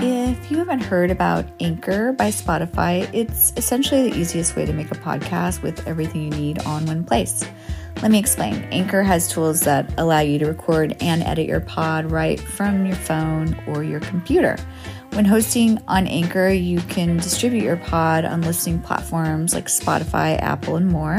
If 0.00 0.50
you 0.50 0.58
haven't 0.58 0.80
heard 0.80 1.10
about 1.10 1.44
Anchor 1.58 2.12
by 2.12 2.28
Spotify, 2.30 3.08
it's 3.12 3.52
essentially 3.56 4.08
the 4.08 4.16
easiest 4.16 4.54
way 4.54 4.64
to 4.64 4.72
make 4.72 4.92
a 4.92 4.94
podcast 4.94 5.60
with 5.62 5.86
everything 5.88 6.22
you 6.22 6.30
need 6.30 6.60
on 6.60 6.86
one 6.86 7.02
place. 7.02 7.44
Let 8.00 8.12
me 8.12 8.20
explain. 8.20 8.62
Anchor 8.70 9.02
has 9.02 9.28
tools 9.28 9.60
that 9.62 9.92
allow 9.98 10.20
you 10.20 10.38
to 10.38 10.46
record 10.46 10.96
and 11.00 11.24
edit 11.24 11.48
your 11.48 11.58
pod 11.58 12.12
right 12.12 12.38
from 12.38 12.86
your 12.86 12.94
phone 12.94 13.60
or 13.66 13.82
your 13.82 13.98
computer. 13.98 14.56
When 15.14 15.24
hosting 15.24 15.82
on 15.88 16.06
Anchor, 16.06 16.48
you 16.48 16.80
can 16.82 17.16
distribute 17.16 17.64
your 17.64 17.78
pod 17.78 18.24
on 18.24 18.42
listening 18.42 18.80
platforms 18.80 19.52
like 19.52 19.66
Spotify, 19.66 20.40
Apple, 20.40 20.76
and 20.76 20.88
more. 20.88 21.18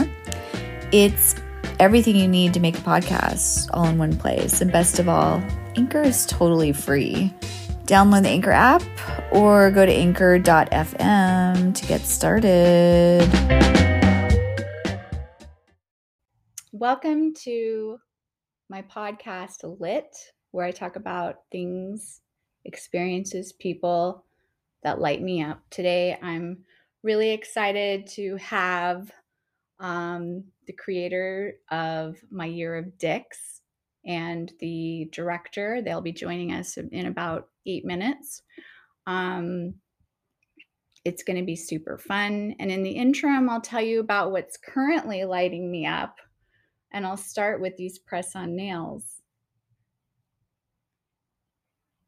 It's 0.93 1.36
everything 1.82 2.16
you 2.16 2.30
need 2.30 2.54
to 2.54 2.61
make 2.61 2.77
a 2.77 2.82
podcast 2.82 3.70
all 3.73 3.88
in 3.88 3.98
one 3.98 4.16
place. 4.16 4.61
And 4.61 4.71
best 4.71 5.00
of 5.00 5.09
all, 5.09 5.43
Anchor 5.75 6.02
is 6.02 6.25
totally 6.25 6.71
free. 6.71 7.34
Download 7.90 8.21
the 8.21 8.30
Anchor 8.30 8.52
app 8.52 8.84
or 9.32 9.71
go 9.71 9.84
to 9.84 9.92
anchor.fm 9.92 11.74
to 11.74 11.86
get 11.88 12.02
started. 12.02 13.28
Welcome 16.71 17.33
to 17.46 17.97
my 18.70 18.83
podcast, 18.83 19.64
Lit, 19.80 20.16
where 20.52 20.68
I 20.68 20.71
talk 20.71 20.97
about 20.97 21.38
things, 21.52 22.21
experiences, 22.64 23.54
people 23.54 24.24
that 24.83 25.02
light 25.02 25.24
me 25.24 25.42
up. 25.42 25.64
Today, 25.71 26.16
I'm 26.21 26.60
really 27.02 27.32
excited 27.32 28.06
to 28.10 28.36
have 28.36 29.11
um, 29.80 30.44
the 30.68 30.74
creator 30.74 31.56
of 31.71 32.17
My 32.30 32.45
Year 32.45 32.78
of 32.78 33.00
Dicks 33.00 33.61
and 34.06 34.53
the 34.59 35.09
director. 35.11 35.81
They'll 35.81 36.02
be 36.02 36.11
joining 36.11 36.53
us 36.53 36.78
in 36.78 37.08
about 37.08 37.48
eight 37.66 37.86
minutes. 37.86 38.41
Um, 39.08 39.75
it's 41.05 41.23
going 41.23 41.38
to 41.38 41.45
be 41.45 41.55
super 41.55 41.97
fun. 41.97 42.55
And 42.59 42.71
in 42.71 42.83
the 42.83 42.91
interim, 42.91 43.49
I'll 43.49 43.61
tell 43.61 43.81
you 43.81 43.99
about 43.99 44.31
what's 44.31 44.57
currently 44.57 45.23
lighting 45.25 45.71
me 45.71 45.85
up. 45.85 46.16
And 46.91 47.05
I'll 47.05 47.17
start 47.17 47.61
with 47.61 47.77
these 47.77 47.99
press 47.99 48.35
on 48.35 48.55
nails. 48.55 49.05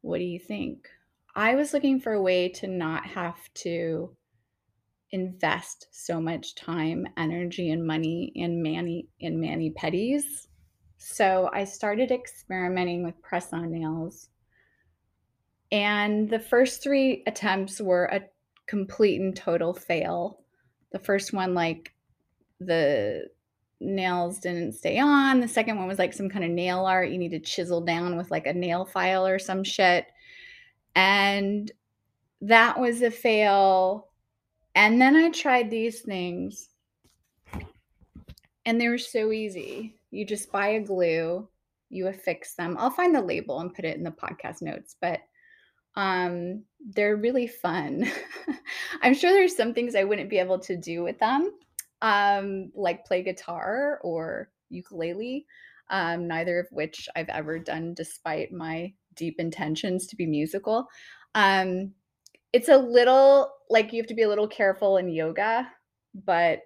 What 0.02 0.18
do 0.18 0.24
you 0.24 0.38
think? 0.38 0.88
I 1.34 1.54
was 1.54 1.72
looking 1.72 2.00
for 2.00 2.12
a 2.12 2.22
way 2.22 2.48
to 2.50 2.66
not 2.66 3.06
have 3.06 3.38
to 3.54 4.14
invest 5.12 5.86
so 5.90 6.20
much 6.20 6.54
time, 6.54 7.06
energy, 7.16 7.70
and 7.70 7.86
money 7.86 8.32
in 8.34 8.62
mani 8.62 9.08
in 9.20 9.40
mani 9.40 9.70
pedis 9.70 10.46
so 11.04 11.50
I 11.52 11.64
started 11.64 12.12
experimenting 12.12 13.02
with 13.02 13.20
press 13.22 13.52
on 13.52 13.72
nails. 13.72 14.28
And 15.72 16.28
the 16.28 16.38
first 16.38 16.82
three 16.82 17.22
attempts 17.26 17.80
were 17.80 18.04
a 18.04 18.20
complete 18.66 19.20
and 19.20 19.34
total 19.34 19.72
fail. 19.72 20.44
The 20.92 20.98
first 20.98 21.32
one, 21.32 21.54
like 21.54 21.94
the 22.60 23.26
nails 23.80 24.38
didn't 24.38 24.72
stay 24.72 24.98
on. 24.98 25.40
The 25.40 25.48
second 25.48 25.78
one 25.78 25.88
was 25.88 25.98
like 25.98 26.12
some 26.12 26.28
kind 26.28 26.44
of 26.44 26.50
nail 26.50 26.84
art 26.84 27.08
you 27.08 27.18
need 27.18 27.30
to 27.30 27.40
chisel 27.40 27.80
down 27.80 28.16
with 28.16 28.30
like 28.30 28.46
a 28.46 28.52
nail 28.52 28.84
file 28.84 29.26
or 29.26 29.38
some 29.38 29.64
shit. 29.64 30.06
And 30.94 31.72
that 32.42 32.78
was 32.78 33.00
a 33.00 33.10
fail. 33.10 34.08
And 34.74 35.00
then 35.00 35.16
I 35.16 35.30
tried 35.30 35.70
these 35.70 36.02
things 36.02 36.68
and 38.66 38.78
they 38.78 38.88
were 38.88 38.98
so 38.98 39.32
easy. 39.32 39.96
You 40.10 40.26
just 40.26 40.52
buy 40.52 40.68
a 40.68 40.80
glue, 40.80 41.48
you 41.88 42.08
affix 42.08 42.54
them. 42.54 42.76
I'll 42.78 42.90
find 42.90 43.14
the 43.14 43.22
label 43.22 43.60
and 43.60 43.74
put 43.74 43.86
it 43.86 43.96
in 43.96 44.02
the 44.02 44.10
podcast 44.10 44.60
notes, 44.60 44.96
but 45.00 45.20
um, 45.94 46.64
they're 46.94 47.16
really 47.16 47.46
fun. 47.46 48.06
I'm 49.02 49.14
sure 49.14 49.32
there's 49.32 49.56
some 49.56 49.74
things 49.74 49.94
I 49.94 50.04
wouldn't 50.04 50.30
be 50.30 50.38
able 50.38 50.58
to 50.60 50.76
do 50.76 51.02
with 51.02 51.18
them, 51.18 51.52
um, 52.00 52.72
like 52.74 53.04
play 53.04 53.22
guitar 53.22 54.00
or 54.02 54.50
ukulele, 54.70 55.46
um, 55.90 56.26
neither 56.26 56.58
of 56.58 56.66
which 56.70 57.08
I've 57.14 57.28
ever 57.28 57.58
done 57.58 57.94
despite 57.94 58.52
my 58.52 58.92
deep 59.14 59.36
intentions 59.38 60.06
to 60.08 60.16
be 60.16 60.26
musical. 60.26 60.86
Um, 61.34 61.92
it's 62.52 62.68
a 62.68 62.76
little 62.76 63.52
like 63.70 63.92
you 63.92 64.00
have 64.00 64.08
to 64.08 64.14
be 64.14 64.22
a 64.22 64.28
little 64.28 64.48
careful 64.48 64.98
in 64.98 65.08
yoga, 65.08 65.68
but 66.14 66.60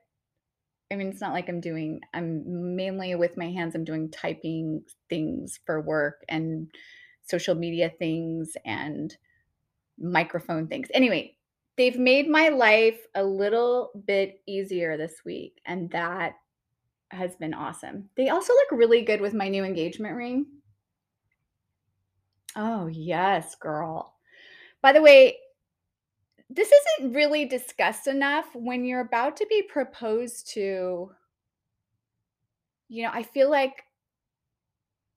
I 0.91 0.95
mean, 0.95 1.09
it's 1.09 1.21
not 1.21 1.33
like 1.33 1.49
I'm 1.49 1.61
doing, 1.61 2.01
I'm 2.15 2.77
mainly 2.77 3.15
with 3.17 3.37
my 3.37 3.51
hands, 3.51 3.75
I'm 3.75 3.85
doing 3.85 4.11
typing 4.11 4.83
things 5.09 5.59
for 5.67 5.81
work 5.81 6.25
and 6.29 6.69
social 7.23 7.57
media 7.57 7.91
things 7.99 8.53
and 8.65 9.17
microphone 9.99 10.67
things. 10.67 10.89
Anyway, 10.95 11.37
they've 11.77 11.99
made 11.99 12.29
my 12.29 12.49
life 12.49 12.99
a 13.15 13.23
little 13.25 13.91
bit 14.07 14.41
easier 14.47 14.97
this 14.97 15.23
week, 15.25 15.61
and 15.67 15.91
that 15.91 16.35
has 17.11 17.37
been 17.37 17.55
awesome. 17.55 18.09
They 18.17 18.29
also 18.29 18.53
look 18.53 18.73
really 18.73 19.03
good 19.03 19.21
with 19.21 19.35
my 19.35 19.49
new 19.49 19.65
engagement 19.65 20.17
ring. 20.17 20.47
Oh, 22.57 22.87
yes, 22.87 23.55
girl. 23.55 24.15
By 24.83 24.93
the 24.93 25.03
way, 25.03 25.37
this 26.49 26.71
isn't 26.99 27.13
really 27.13 27.45
discussed 27.45 28.07
enough 28.07 28.47
when 28.55 28.85
you're 28.85 29.01
about 29.01 29.37
to 29.37 29.47
be 29.49 29.63
proposed 29.63 30.49
to 30.49 31.11
you 32.89 33.03
know 33.03 33.11
i 33.13 33.23
feel 33.23 33.51
like 33.51 33.83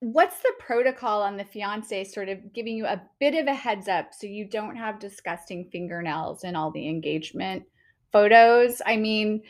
what's 0.02 0.40
the 0.40 0.54
protocol 0.60 1.22
on 1.22 1.36
the 1.36 1.44
fiance 1.44 2.06
sort 2.06 2.30
of 2.30 2.54
giving 2.54 2.76
you 2.76 2.86
a 2.86 3.02
bit 3.20 3.36
of 3.36 3.48
a 3.48 3.54
heads 3.54 3.88
up 3.88 4.14
so 4.14 4.28
you 4.28 4.46
don't 4.46 4.76
have 4.76 5.00
disgusting 5.00 5.68
fingernails 5.72 6.44
in 6.44 6.56
all 6.56 6.72
the 6.72 6.88
engagement 6.88 7.64
photos? 8.12 8.82
I 8.86 8.98
mean 8.98 9.42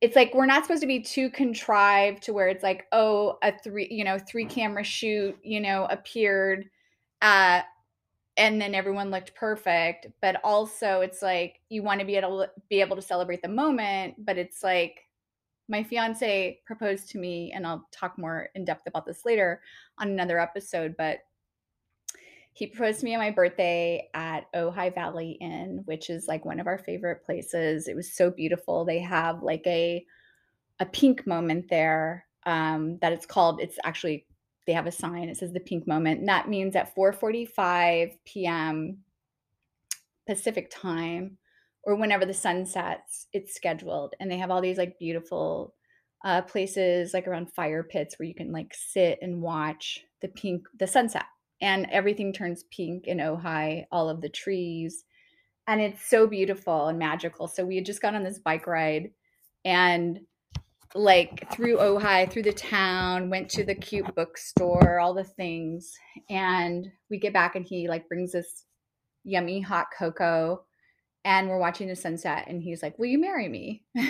it's 0.00 0.16
like 0.16 0.32
we're 0.32 0.46
not 0.46 0.64
supposed 0.64 0.80
to 0.80 0.86
be 0.86 1.00
too 1.00 1.28
contrived 1.30 2.22
to 2.22 2.32
where 2.32 2.48
it's 2.48 2.62
like 2.62 2.86
oh 2.92 3.38
a 3.42 3.52
three 3.58 3.88
you 3.90 4.04
know 4.04 4.18
three 4.18 4.46
camera 4.46 4.84
shoot 4.84 5.36
you 5.42 5.60
know 5.60 5.86
appeared 5.90 6.66
uh 7.20 7.60
and 8.36 8.60
then 8.60 8.72
everyone 8.72 9.10
looked 9.10 9.34
perfect. 9.34 10.06
But 10.22 10.36
also 10.44 11.00
it's 11.00 11.22
like 11.22 11.60
you 11.68 11.82
want 11.82 12.00
to 12.00 12.06
be 12.06 12.16
able 12.16 12.38
to 12.44 12.50
be 12.70 12.80
able 12.80 12.96
to 12.96 13.02
celebrate 13.02 13.42
the 13.42 13.48
moment 13.48 14.14
but 14.24 14.38
it's 14.38 14.62
like 14.62 15.07
my 15.68 15.82
fiance 15.82 16.60
proposed 16.64 17.10
to 17.10 17.18
me 17.18 17.52
and 17.54 17.66
I'll 17.66 17.86
talk 17.92 18.18
more 18.18 18.48
in 18.54 18.64
depth 18.64 18.86
about 18.86 19.06
this 19.06 19.24
later 19.24 19.60
on 19.98 20.08
another 20.08 20.38
episode 20.38 20.94
but 20.96 21.20
he 22.52 22.66
proposed 22.66 23.00
to 23.00 23.04
me 23.04 23.14
on 23.14 23.20
my 23.20 23.30
birthday 23.30 24.08
at 24.14 24.52
Ojai 24.52 24.94
Valley 24.94 25.32
Inn 25.40 25.82
which 25.84 26.10
is 26.10 26.26
like 26.26 26.44
one 26.44 26.60
of 26.60 26.66
our 26.66 26.78
favorite 26.78 27.24
places 27.24 27.88
it 27.88 27.96
was 27.96 28.12
so 28.12 28.30
beautiful 28.30 28.84
they 28.84 28.98
have 28.98 29.42
like 29.42 29.66
a 29.66 30.04
a 30.80 30.86
pink 30.86 31.26
moment 31.26 31.68
there 31.68 32.24
um 32.46 32.98
that 33.00 33.12
it's 33.12 33.26
called 33.26 33.60
it's 33.60 33.78
actually 33.84 34.26
they 34.68 34.74
have 34.74 34.86
a 34.86 34.92
sign. 34.92 35.30
It 35.30 35.38
says 35.38 35.54
the 35.54 35.60
pink 35.60 35.86
moment. 35.86 36.20
And 36.20 36.28
that 36.28 36.46
means 36.46 36.76
at 36.76 36.94
4:45 36.94 38.18
p.m. 38.26 38.98
Pacific 40.26 40.68
time 40.70 41.38
or 41.84 41.96
whenever 41.96 42.26
the 42.26 42.34
sun 42.34 42.66
sets, 42.66 43.26
it's 43.32 43.54
scheduled. 43.54 44.14
And 44.20 44.30
they 44.30 44.38
have 44.38 44.50
all 44.50 44.60
these 44.60 44.78
like 44.78 44.98
beautiful 44.98 45.74
uh, 46.24 46.42
places 46.42 47.14
like 47.14 47.28
around 47.28 47.52
fire 47.52 47.82
pits 47.82 48.18
where 48.18 48.26
you 48.26 48.34
can 48.34 48.52
like 48.52 48.74
sit 48.74 49.18
and 49.22 49.40
watch 49.40 50.04
the 50.20 50.28
pink 50.28 50.66
the 50.78 50.86
sunset. 50.86 51.24
And 51.60 51.86
everything 51.90 52.32
turns 52.32 52.64
pink 52.70 53.06
in 53.06 53.18
Ojai, 53.18 53.84
all 53.90 54.08
of 54.08 54.20
the 54.20 54.28
trees. 54.28 55.04
And 55.66 55.80
it's 55.80 56.08
so 56.08 56.26
beautiful 56.26 56.86
and 56.86 56.98
magical. 56.98 57.48
So 57.48 57.64
we 57.64 57.76
had 57.76 57.86
just 57.86 58.00
gone 58.00 58.14
on 58.14 58.24
this 58.24 58.38
bike 58.38 58.66
ride 58.66 59.10
and 59.64 60.20
like 60.94 61.52
through 61.52 61.76
Ojai, 61.76 62.30
through 62.30 62.44
the 62.44 62.52
town, 62.52 63.28
went 63.28 63.50
to 63.50 63.64
the 63.64 63.74
cute 63.74 64.14
bookstore, 64.14 64.98
all 64.98 65.14
the 65.14 65.24
things. 65.24 65.92
And 66.30 66.90
we 67.10 67.18
get 67.18 67.32
back 67.32 67.56
and 67.56 67.64
he 67.64 67.88
like 67.88 68.08
brings 68.08 68.34
us 68.34 68.64
yummy 69.24 69.60
hot 69.60 69.88
cocoa 69.96 70.62
and 71.24 71.48
we're 71.48 71.58
watching 71.58 71.88
the 71.88 71.96
sunset 71.96 72.44
and 72.48 72.62
he's 72.62 72.82
like, 72.82 72.98
"Will 72.98 73.06
you 73.06 73.18
marry 73.20 73.48
me?" 73.48 73.84
and 73.96 74.08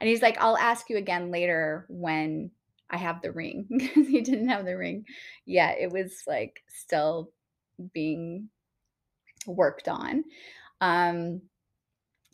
he's 0.00 0.22
like, 0.22 0.38
"I'll 0.40 0.58
ask 0.58 0.88
you 0.90 0.96
again 0.96 1.30
later 1.30 1.86
when 1.88 2.50
I 2.90 2.96
have 2.96 3.22
the 3.22 3.32
ring." 3.32 3.66
Because 3.78 4.08
he 4.08 4.20
didn't 4.20 4.48
have 4.48 4.64
the 4.64 4.76
ring 4.76 5.04
yet. 5.46 5.78
It 5.80 5.90
was 5.92 6.22
like 6.26 6.62
still 6.68 7.30
being 7.92 8.48
worked 9.46 9.88
on. 9.88 10.24
Um 10.80 11.42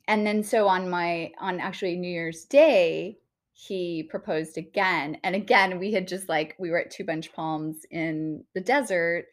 and 0.07 0.27
then 0.27 0.43
so 0.43 0.69
on 0.69 0.91
my 0.91 1.33
on 1.39 1.61
actually 1.61 1.97
New 1.97 2.11
Year's 2.11 2.45
Day, 2.45 3.19
he 3.55 4.03
proposed 4.03 4.59
again. 4.59 5.19
And 5.25 5.35
again, 5.35 5.79
we 5.79 5.93
had 5.93 6.09
just 6.09 6.29
like, 6.29 6.55
we 6.59 6.71
were 6.71 6.79
at 6.79 6.91
Two 6.91 7.05
Bunch 7.05 7.33
Palms 7.33 7.87
in 7.91 8.45
the 8.55 8.61
desert. 8.61 9.27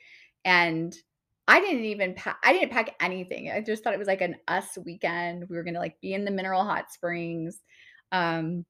And 0.46 0.96
I 1.52 1.60
didn't 1.60 1.84
even 1.84 2.14
pack, 2.14 2.38
I 2.46 2.54
didn't 2.54 2.72
pack 2.72 2.96
anything. 3.02 3.52
I 3.52 3.60
just 3.60 3.84
thought 3.84 3.94
it 3.94 4.00
was 4.00 4.08
like 4.08 4.22
an 4.22 4.38
us 4.48 4.78
weekend. 4.86 5.50
We 5.50 5.58
were 5.58 5.64
going 5.64 5.74
to 5.74 5.82
like 5.82 6.00
be 6.00 6.14
in 6.14 6.24
the 6.24 6.32
mineral 6.32 6.64
hot 6.64 6.94
springs. 6.94 7.60
Um, 8.14 8.66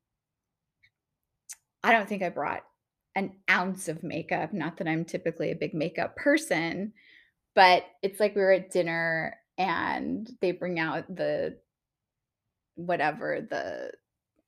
I 1.83 1.91
don't 1.91 2.09
think 2.09 2.23
I 2.23 2.29
brought 2.29 2.63
an 3.13 3.33
ounce 3.51 3.87
of 3.87 4.01
makeup. 4.01 4.51
Not 4.51 4.77
that 4.77 4.87
I'm 4.87 5.05
typically 5.05 5.51
a 5.51 5.55
big 5.55 5.75
makeup 5.75 6.15
person, 6.15 6.93
but 7.53 7.83
it's 8.01 8.19
like 8.19 8.33
we 8.35 8.41
were 8.41 8.53
at 8.53 8.71
dinner 8.71 9.37
and 9.59 10.27
they 10.41 10.51
bring 10.51 10.79
out 10.79 11.05
the 11.15 11.59
whatever 12.73 13.45
the 13.47 13.91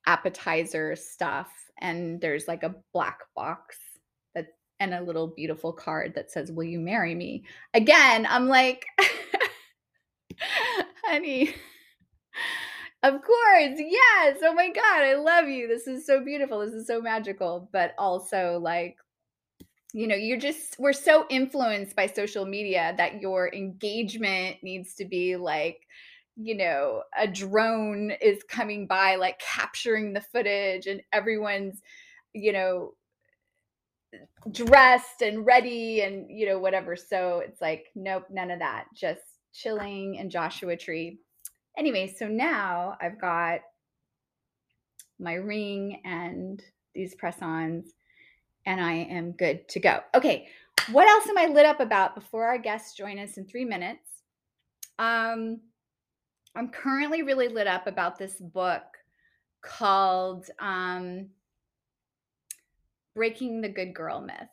appetizer 0.08 0.96
stuff 0.96 1.52
and 1.80 2.20
there's 2.20 2.48
like 2.48 2.64
a 2.64 2.74
black 2.92 3.20
box 3.36 3.78
and 4.80 4.94
a 4.94 5.02
little 5.02 5.28
beautiful 5.28 5.72
card 5.72 6.14
that 6.14 6.30
says 6.30 6.52
will 6.52 6.64
you 6.64 6.80
marry 6.80 7.14
me? 7.14 7.44
Again 7.72 8.26
i'm 8.26 8.48
like 8.48 8.86
honey 11.04 11.54
of 13.02 13.12
course 13.22 13.78
yes 13.78 14.38
oh 14.42 14.54
my 14.54 14.68
god 14.68 15.04
i 15.04 15.14
love 15.14 15.48
you 15.48 15.68
this 15.68 15.86
is 15.86 16.06
so 16.06 16.24
beautiful 16.24 16.60
this 16.60 16.72
is 16.72 16.86
so 16.86 17.00
magical. 17.00 17.68
But 17.72 17.94
also 17.98 18.58
like 18.60 18.96
you 19.92 20.08
know 20.08 20.16
you're 20.16 20.38
just 20.38 20.76
we're 20.78 20.92
so 20.92 21.24
influenced 21.30 21.94
by 21.94 22.08
social 22.08 22.44
media 22.44 22.94
that 22.96 23.20
your 23.20 23.52
engagement 23.54 24.56
needs 24.62 24.94
to 24.96 25.04
be 25.04 25.36
like 25.36 25.86
you 26.36 26.56
know 26.56 27.02
a 27.16 27.28
drone 27.28 28.10
is 28.20 28.42
coming 28.48 28.88
by 28.88 29.14
like 29.14 29.38
capturing 29.38 30.12
the 30.12 30.20
footage 30.20 30.88
and 30.88 31.00
everyone's 31.12 31.80
you 32.32 32.52
know 32.52 32.94
dressed 34.50 35.22
and 35.22 35.46
ready 35.46 36.02
and 36.02 36.26
you 36.30 36.46
know 36.46 36.58
whatever 36.58 36.96
so 36.96 37.42
it's 37.44 37.60
like 37.60 37.86
nope 37.94 38.24
none 38.30 38.50
of 38.50 38.58
that 38.58 38.84
just 38.94 39.22
chilling 39.52 40.18
and 40.18 40.30
joshua 40.30 40.76
tree 40.76 41.18
anyway 41.78 42.06
so 42.06 42.26
now 42.26 42.96
i've 43.00 43.20
got 43.20 43.60
my 45.18 45.34
ring 45.34 46.00
and 46.04 46.62
these 46.94 47.14
press-ons 47.14 47.94
and 48.66 48.80
I 48.80 48.92
am 48.92 49.32
good 49.32 49.68
to 49.70 49.80
go. 49.80 50.00
Okay, 50.14 50.48
what 50.90 51.08
else 51.08 51.28
am 51.28 51.38
I 51.38 51.46
lit 51.46 51.66
up 51.66 51.80
about 51.80 52.14
before 52.14 52.44
our 52.44 52.58
guests 52.58 52.96
join 52.96 53.18
us 53.18 53.36
in 53.36 53.46
three 53.46 53.64
minutes? 53.64 54.08
Um, 54.98 55.60
I'm 56.56 56.68
currently 56.68 57.22
really 57.22 57.48
lit 57.48 57.66
up 57.66 57.86
about 57.86 58.18
this 58.18 58.34
book 58.34 58.82
called 59.62 60.46
um, 60.60 61.28
Breaking 63.14 63.60
the 63.60 63.68
Good 63.68 63.94
Girl 63.94 64.20
Myth. 64.20 64.48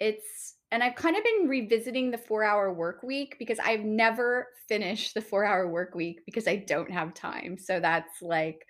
It's, 0.00 0.54
and 0.70 0.82
I've 0.82 0.96
kind 0.96 1.16
of 1.16 1.22
been 1.22 1.48
revisiting 1.48 2.10
the 2.10 2.18
four 2.18 2.44
hour 2.44 2.72
work 2.72 3.02
week 3.02 3.36
because 3.38 3.58
I've 3.58 3.84
never 3.84 4.48
finished 4.68 5.14
the 5.14 5.20
four 5.20 5.44
hour 5.44 5.68
work 5.68 5.94
week 5.94 6.20
because 6.26 6.48
I 6.48 6.56
don't 6.56 6.90
have 6.90 7.14
time. 7.14 7.56
So 7.58 7.78
that's 7.78 8.20
like, 8.22 8.66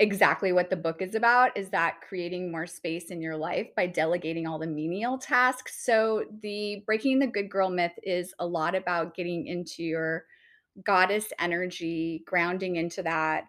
exactly 0.00 0.52
what 0.52 0.70
the 0.70 0.76
book 0.76 1.00
is 1.00 1.14
about 1.14 1.56
is 1.56 1.70
that 1.70 2.00
creating 2.06 2.50
more 2.50 2.66
space 2.66 3.10
in 3.10 3.20
your 3.20 3.36
life 3.36 3.68
by 3.76 3.86
delegating 3.86 4.46
all 4.46 4.58
the 4.58 4.66
menial 4.66 5.16
tasks. 5.18 5.84
So 5.84 6.24
the 6.42 6.82
breaking 6.84 7.20
the 7.20 7.28
good 7.28 7.48
girl 7.48 7.70
myth 7.70 7.92
is 8.02 8.34
a 8.40 8.46
lot 8.46 8.74
about 8.74 9.14
getting 9.14 9.46
into 9.46 9.84
your 9.84 10.24
goddess 10.84 11.32
energy, 11.38 12.24
grounding 12.26 12.76
into 12.76 13.04
that 13.04 13.44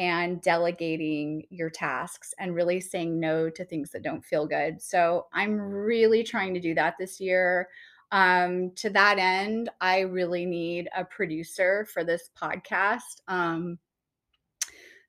and 0.00 0.40
delegating 0.40 1.44
your 1.50 1.68
tasks 1.68 2.32
and 2.38 2.54
really 2.54 2.80
saying 2.80 3.20
no 3.20 3.50
to 3.50 3.66
things 3.66 3.90
that 3.90 4.02
don't 4.02 4.24
feel 4.24 4.46
good. 4.46 4.80
So 4.80 5.26
I'm 5.34 5.60
really 5.60 6.24
trying 6.24 6.54
to 6.54 6.60
do 6.60 6.72
that 6.74 6.94
this 6.98 7.20
year. 7.20 7.68
Um, 8.10 8.72
to 8.76 8.88
that 8.90 9.18
end, 9.18 9.68
I 9.82 10.00
really 10.00 10.46
need 10.46 10.88
a 10.96 11.04
producer 11.04 11.86
for 11.92 12.02
this 12.02 12.30
podcast. 12.34 13.20
Um, 13.28 13.78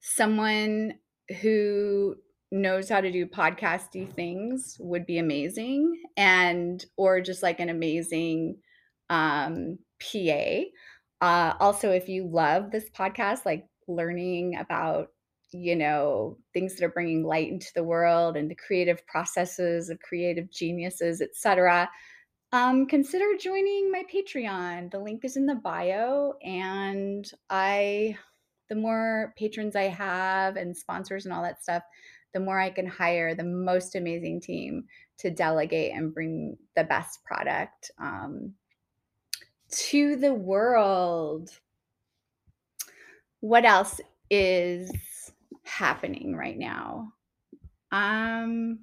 someone 0.02 0.96
who 1.40 2.16
knows 2.52 2.90
how 2.90 3.00
to 3.00 3.14
do 3.14 3.26
podcasty 3.26 4.12
things 4.14 4.76
would 4.82 5.06
be 5.06 5.20
amazing 5.20 6.04
and 6.18 6.86
or 6.98 7.22
just 7.22 7.42
like 7.42 7.62
an 7.62 7.70
amazing 7.70 8.58
um, 9.10 9.80
pa 10.02 10.64
uh, 11.22 11.54
also 11.62 11.92
if 11.92 12.10
you 12.10 12.28
love 12.28 12.72
this 12.72 12.90
podcast 12.90 13.46
like 13.46 13.68
learning 13.96 14.58
about 14.58 15.10
you 15.52 15.76
know 15.76 16.38
things 16.54 16.76
that 16.76 16.86
are 16.86 16.90
bringing 16.90 17.24
light 17.24 17.50
into 17.50 17.72
the 17.76 17.84
world 17.84 18.38
and 18.38 18.50
the 18.50 18.56
creative 18.56 19.06
processes 19.06 19.90
of 19.90 20.00
creative 20.00 20.50
geniuses 20.50 21.22
etc 21.22 21.90
um, 22.54 22.86
consider 22.86 23.26
joining 23.38 23.92
my 23.92 24.04
patreon 24.14 24.90
the 24.92 25.00
link 25.00 25.26
is 25.26 25.36
in 25.36 25.46
the 25.46 25.56
bio 25.56 26.34
and 26.44 27.32
i 27.50 28.18
the 28.72 28.76
more 28.76 29.34
patrons 29.38 29.76
I 29.76 29.90
have 29.90 30.56
and 30.56 30.76
sponsors 30.76 31.26
and 31.26 31.34
all 31.34 31.44
that 31.44 31.62
stuff, 31.62 31.84
the 32.34 32.40
more 32.40 32.58
I 32.58 32.70
can 32.70 32.88
hire 32.88 33.36
the 33.36 33.44
most 33.44 33.96
amazing 33.96 34.40
team 34.40 34.86
to 35.18 35.30
delegate 35.30 35.92
and 35.94 36.14
bring 36.14 36.56
the 36.78 36.86
best 36.86 37.22
product 37.26 37.92
um, 38.00 38.54
to 39.72 40.16
the 40.16 40.34
world. 40.34 41.50
What 43.42 43.66
else 43.66 44.00
is 44.30 44.92
happening 45.64 46.36
right 46.36 46.58
now? 46.58 47.14
Um, 47.92 48.80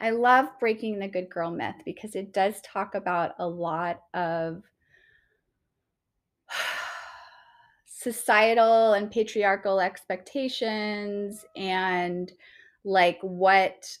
I 0.00 0.10
love 0.10 0.46
breaking 0.60 0.98
the 0.98 1.08
good 1.08 1.30
girl 1.30 1.50
myth 1.50 1.76
because 1.84 2.14
it 2.14 2.32
does 2.32 2.60
talk 2.60 2.94
about 2.94 3.34
a 3.38 3.46
lot 3.46 4.02
of 4.12 4.62
societal 7.86 8.92
and 8.92 9.10
patriarchal 9.10 9.80
expectations 9.80 11.44
and 11.56 12.30
like 12.84 13.18
what 13.22 13.96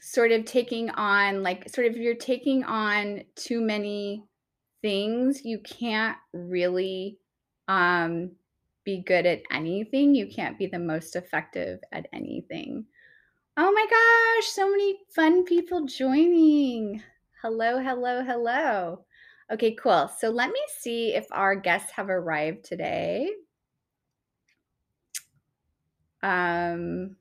sort 0.00 0.30
of 0.30 0.44
taking 0.44 0.88
on 0.90 1.42
like 1.42 1.68
sort 1.68 1.88
of 1.88 1.96
you're 1.96 2.14
taking 2.14 2.62
on 2.62 3.24
too 3.34 3.60
many 3.60 4.22
things 4.86 5.44
you 5.44 5.58
can't 5.58 6.16
really 6.32 7.18
um 7.68 8.30
be 8.84 9.02
good 9.02 9.26
at 9.26 9.42
anything 9.50 10.14
you 10.14 10.28
can't 10.28 10.58
be 10.58 10.66
the 10.66 10.78
most 10.78 11.16
effective 11.16 11.80
at 11.90 12.06
anything 12.12 12.84
oh 13.56 13.72
my 13.72 13.86
gosh 13.90 14.48
so 14.48 14.70
many 14.70 14.98
fun 15.14 15.44
people 15.44 15.84
joining 15.86 17.02
hello 17.42 17.82
hello 17.82 18.22
hello 18.22 19.04
Okay, 19.50 19.76
cool. 19.76 20.10
So 20.18 20.30
let 20.30 20.50
me 20.50 20.60
see 20.78 21.14
if 21.14 21.26
our 21.30 21.54
guests 21.54 21.92
have 21.92 22.08
arrived 22.10 22.64
today. 22.64 23.30
Um, 26.22 27.16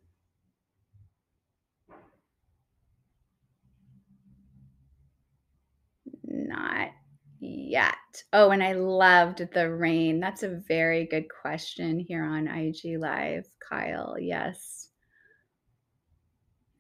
not 6.24 6.90
yet. 7.46 7.96
Oh, 8.34 8.50
and 8.52 8.64
I 8.64 8.74
loved 8.74 9.48
the 9.54 9.72
rain. 9.74 10.20
That's 10.20 10.44
a 10.44 10.62
very 10.68 11.06
good 11.06 11.26
question 11.30 12.00
here 12.00 12.24
on 12.24 12.48
IG 12.48 12.98
Live, 13.00 13.48
Kyle. 13.60 14.16
Yes. 14.20 14.90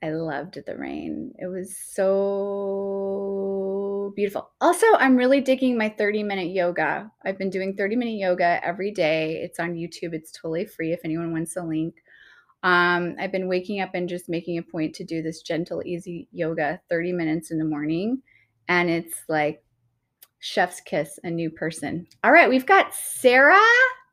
I 0.03 0.11
loved 0.11 0.59
the 0.65 0.77
rain. 0.77 1.33
It 1.39 1.47
was 1.47 1.75
so 1.77 3.25
beautiful. 4.15 4.51
Also, 4.61 4.85
I'm 4.97 5.15
really 5.15 5.41
digging 5.41 5.77
my 5.77 5.89
30 5.89 6.21
minute 6.23 6.51
yoga. 6.51 7.11
I've 7.23 7.37
been 7.39 7.49
doing 7.49 7.75
30 7.75 7.95
minute 7.95 8.17
yoga 8.17 8.59
every 8.63 8.91
day. 8.91 9.41
It's 9.41 9.59
on 9.59 9.73
YouTube, 9.73 10.13
it's 10.13 10.31
totally 10.31 10.65
free 10.65 10.93
if 10.93 10.99
anyone 11.03 11.31
wants 11.31 11.55
the 11.55 11.63
link. 11.63 11.95
Um, 12.61 13.15
I've 13.19 13.31
been 13.31 13.47
waking 13.47 13.81
up 13.81 13.95
and 13.95 14.09
just 14.09 14.29
making 14.29 14.57
a 14.57 14.63
point 14.63 14.95
to 14.95 15.03
do 15.03 15.21
this 15.21 15.41
gentle, 15.41 15.81
easy 15.85 16.27
yoga 16.31 16.81
30 16.89 17.11
minutes 17.13 17.51
in 17.51 17.57
the 17.57 17.65
morning. 17.65 18.21
And 18.67 18.89
it's 18.89 19.23
like 19.27 19.63
chef's 20.45 20.79
kiss, 20.79 21.19
a 21.23 21.29
new 21.29 21.49
person. 21.49 22.05
All 22.23 22.31
right, 22.31 22.47
we've 22.47 22.67
got 22.67 22.93
Sarah 22.93 23.59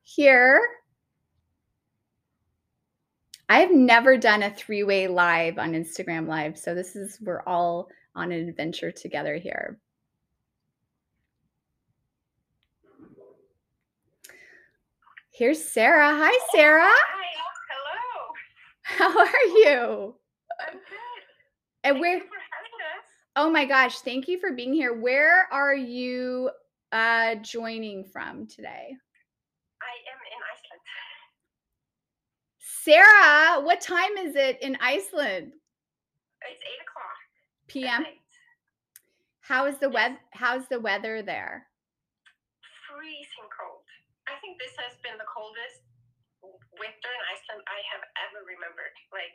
here. 0.02 0.62
I've 3.50 3.70
never 3.70 4.16
done 4.16 4.42
a 4.42 4.50
three 4.50 4.82
way 4.82 5.08
live 5.08 5.58
on 5.58 5.72
Instagram 5.72 6.26
Live. 6.26 6.58
So 6.58 6.74
this 6.74 6.96
is, 6.96 7.18
we're 7.20 7.42
all 7.46 7.88
on 8.14 8.32
an 8.32 8.48
adventure 8.48 8.90
together 8.90 9.36
here. 9.36 9.78
Here's 15.34 15.62
Sarah. 15.62 16.14
Hi, 16.14 16.38
Sarah. 16.54 16.82
Hi. 16.82 17.26
Hello. 18.88 19.12
How 19.12 19.18
are 19.18 19.44
you? 19.58 20.14
I'm 20.66 20.74
good. 20.74 21.22
And 21.84 21.94
Thank 21.94 22.00
where? 22.00 22.16
you 22.16 22.20
for 22.22 22.40
having 22.52 22.78
us. 22.96 23.21
Oh 23.34 23.50
my 23.50 23.64
gosh! 23.64 23.98
Thank 24.00 24.28
you 24.28 24.38
for 24.38 24.52
being 24.52 24.72
here. 24.74 24.92
Where 24.92 25.48
are 25.50 25.74
you 25.74 26.50
uh, 26.92 27.36
joining 27.36 28.04
from 28.04 28.46
today? 28.46 28.92
I 29.80 29.94
am 30.12 30.20
in 30.28 30.40
Iceland. 30.52 30.82
Sarah, 32.84 33.64
what 33.64 33.80
time 33.80 34.16
is 34.18 34.36
it 34.36 34.60
in 34.60 34.76
Iceland? 34.80 35.52
It's 36.42 36.60
eight 36.60 36.82
o'clock. 36.82 37.18
PM. 37.68 38.04
How 39.40 39.66
is 39.66 39.78
the 39.78 39.88
Yes. 39.88 39.94
weather? 39.94 40.18
How's 40.32 40.68
the 40.68 40.80
weather 40.80 41.22
there? 41.22 41.66
Freezing 42.90 43.48
cold. 43.48 43.86
I 44.28 44.36
think 44.44 44.60
this 44.60 44.76
has 44.76 44.98
been 45.02 45.16
the 45.16 45.24
coldest 45.30 45.80
winter 46.76 47.10
in 47.10 47.22
Iceland 47.32 47.62
I 47.64 47.80
have 47.96 48.04
ever 48.28 48.44
remembered. 48.44 48.92
Like, 49.10 49.34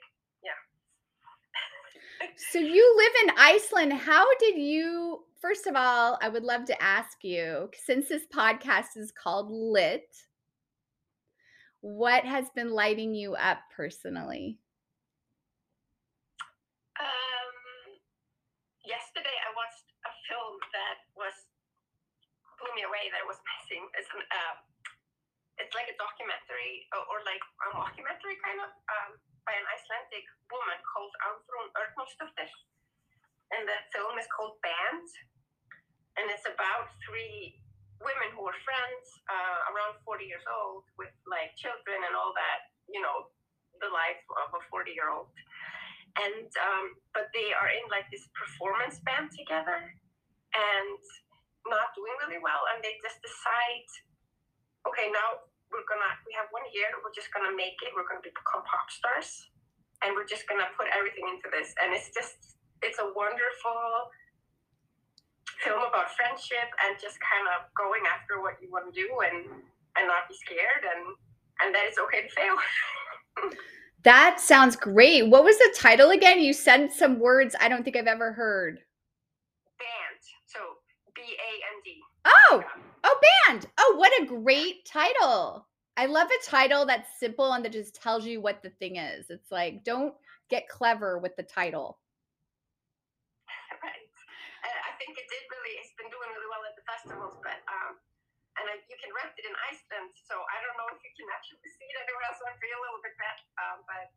so 2.51 2.59
you 2.59 2.95
live 2.97 3.13
in 3.23 3.37
Iceland. 3.37 3.93
How 3.93 4.25
did 4.39 4.57
you 4.57 5.23
first 5.41 5.67
of 5.67 5.75
all, 5.75 6.17
I 6.21 6.29
would 6.29 6.43
love 6.43 6.65
to 6.65 6.81
ask 6.81 7.23
you, 7.23 7.69
since 7.85 8.09
this 8.09 8.23
podcast 8.33 8.97
is 8.97 9.11
called 9.11 9.51
Lit, 9.51 10.09
what 11.81 12.25
has 12.25 12.49
been 12.55 12.71
lighting 12.71 13.13
you 13.13 13.35
up 13.35 13.59
personally? 13.75 14.57
Um, 16.99 17.55
yesterday 18.83 19.37
I 19.45 19.49
watched 19.53 19.87
a 20.03 20.11
film 20.25 20.57
that 20.73 20.97
was 21.15 21.33
blew 22.57 22.73
me 22.73 22.83
away. 22.89 23.07
That 23.13 23.21
was 23.29 23.37
missing. 23.37 23.85
It's 23.93 24.09
an 24.17 24.25
uh, 24.33 24.55
it's 25.57 25.73
like 25.73 25.89
a 25.89 25.97
documentary 25.97 26.85
or, 26.93 27.01
or 27.09 27.17
like 27.25 27.41
a 27.41 27.67
mockumentary 27.73 28.37
kind 28.45 28.61
of 28.61 28.69
um, 28.69 29.11
by 29.45 29.53
an 29.57 29.65
Icelandic 29.73 30.25
woman 30.51 30.79
called 30.85 31.13
Álfrún 31.25 31.67
Örnólfsdóttir, 31.73 32.51
and 33.57 33.63
the 33.65 33.77
film 33.95 34.15
is 34.19 34.27
called 34.29 34.59
Band, 34.61 35.07
and 36.19 36.25
it's 36.29 36.45
about 36.45 36.93
three 37.05 37.57
women 38.01 38.29
who 38.37 38.45
are 38.45 38.59
friends 38.61 39.05
uh, 39.29 39.73
around 39.73 39.97
40 40.05 40.25
years 40.25 40.45
old 40.45 40.85
with 41.01 41.13
like 41.25 41.57
children 41.57 41.97
and 42.05 42.13
all 42.13 42.33
that, 42.37 42.69
you 42.85 43.01
know, 43.01 43.33
the 43.81 43.89
life 43.89 44.21
of 44.45 44.53
a 44.53 44.61
40 44.69 44.93
year 44.93 45.09
old. 45.09 45.29
And, 46.17 46.49
um, 46.65 46.97
but 47.13 47.29
they 47.33 47.53
are 47.53 47.69
in 47.69 47.85
like 47.93 48.09
this 48.09 48.25
performance 48.33 48.97
band 49.05 49.29
together 49.33 49.77
and 50.57 51.01
not 51.69 51.93
doing 51.93 52.13
really 52.25 52.41
well. 52.41 52.65
And 52.73 52.81
they 52.81 52.97
just 53.05 53.21
decide, 53.21 53.89
okay, 54.91 55.11
now 55.11 55.43
we're 55.69 55.87
gonna, 55.87 56.11
we 56.23 56.31
have 56.35 56.47
one 56.55 56.63
year, 56.71 56.87
we're 57.03 57.15
just 57.15 57.31
gonna 57.35 57.51
make 57.51 57.75
it, 57.83 57.91
we're 57.95 58.07
gonna 58.07 58.23
become 58.23 58.63
pop 58.63 58.87
stars 58.87 59.51
and 60.05 60.15
we're 60.15 60.27
just 60.27 60.47
gonna 60.47 60.67
put 60.79 60.87
everything 60.95 61.27
into 61.27 61.51
this. 61.51 61.75
And 61.83 61.91
it's 61.91 62.09
just, 62.15 62.59
it's 62.81 62.99
a 62.99 63.07
wonderful, 63.11 64.11
film 65.63 65.81
about 65.81 66.09
friendship 66.15 66.69
and 66.85 66.97
just 67.01 67.17
kind 67.21 67.45
of 67.55 67.65
going 67.73 68.03
after 68.05 68.41
what 68.41 68.57
you 68.61 68.69
want 68.69 68.93
to 68.93 68.93
do 68.93 69.07
and 69.25 69.45
and 69.97 70.07
not 70.07 70.29
be 70.29 70.35
scared 70.35 70.85
and 70.85 71.15
and 71.61 71.73
that 71.73 71.85
it's 71.87 71.97
okay 71.97 72.21
to 72.21 72.29
fail. 72.29 72.55
that 74.03 74.39
sounds 74.39 74.75
great. 74.75 75.27
What 75.27 75.43
was 75.43 75.57
the 75.57 75.75
title 75.75 76.11
again? 76.11 76.39
You 76.39 76.53
said 76.53 76.91
some 76.91 77.19
words 77.19 77.55
I 77.59 77.67
don't 77.67 77.83
think 77.83 77.95
I've 77.95 78.07
ever 78.07 78.31
heard. 78.33 78.79
Band. 79.79 80.21
So 80.45 80.59
B 81.15 81.21
A 81.21 81.51
N 81.73 81.81
D. 81.83 81.99
Oh, 82.25 82.63
oh, 83.07 83.19
band. 83.47 83.65
Oh, 83.79 83.95
what 83.97 84.11
a 84.21 84.25
great 84.25 84.85
title. 84.85 85.67
I 85.97 86.05
love 86.05 86.29
a 86.29 86.41
title 86.45 86.85
that's 86.85 87.19
simple 87.19 87.53
and 87.53 87.65
that 87.65 87.71
just 87.71 87.95
tells 87.95 88.25
you 88.25 88.37
what 88.37 88.61
the 88.61 88.69
thing 88.77 88.97
is. 88.97 89.31
It's 89.31 89.49
like, 89.49 89.83
don't 89.83 90.13
get 90.49 90.69
clever 90.69 91.17
with 91.17 91.35
the 91.35 91.43
title. 91.43 91.99
Right. 93.81 94.09
And 94.65 94.73
I 94.89 94.91
think 94.97 95.15
it 95.15 95.27
did 95.29 95.43
really, 95.53 95.73
it's 95.79 95.93
been 95.95 96.09
doing 96.09 96.29
really 96.33 96.49
well 96.49 96.65
at 96.65 96.73
the 96.75 96.85
festivals, 96.85 97.37
but 97.45 97.61
um, 97.69 97.93
and 98.57 98.65
I, 98.73 98.75
you 98.89 98.97
can 98.97 99.13
rent 99.13 99.33
it 99.37 99.45
in 99.45 99.53
Iceland. 99.69 100.11
So 100.17 100.33
I 100.33 100.57
don't 100.65 100.77
know 100.81 100.89
if 100.93 100.99
you 101.05 101.13
can 101.13 101.29
actually 101.29 101.61
see 101.77 101.87
it 101.87 101.97
anywhere 101.97 102.25
else. 102.29 102.41
So 102.41 102.45
I 102.49 102.53
feel 102.57 102.77
a 102.77 102.83
little 102.83 103.01
bit 103.05 103.15
bad, 103.21 103.37
um, 103.61 103.77
but 103.85 104.09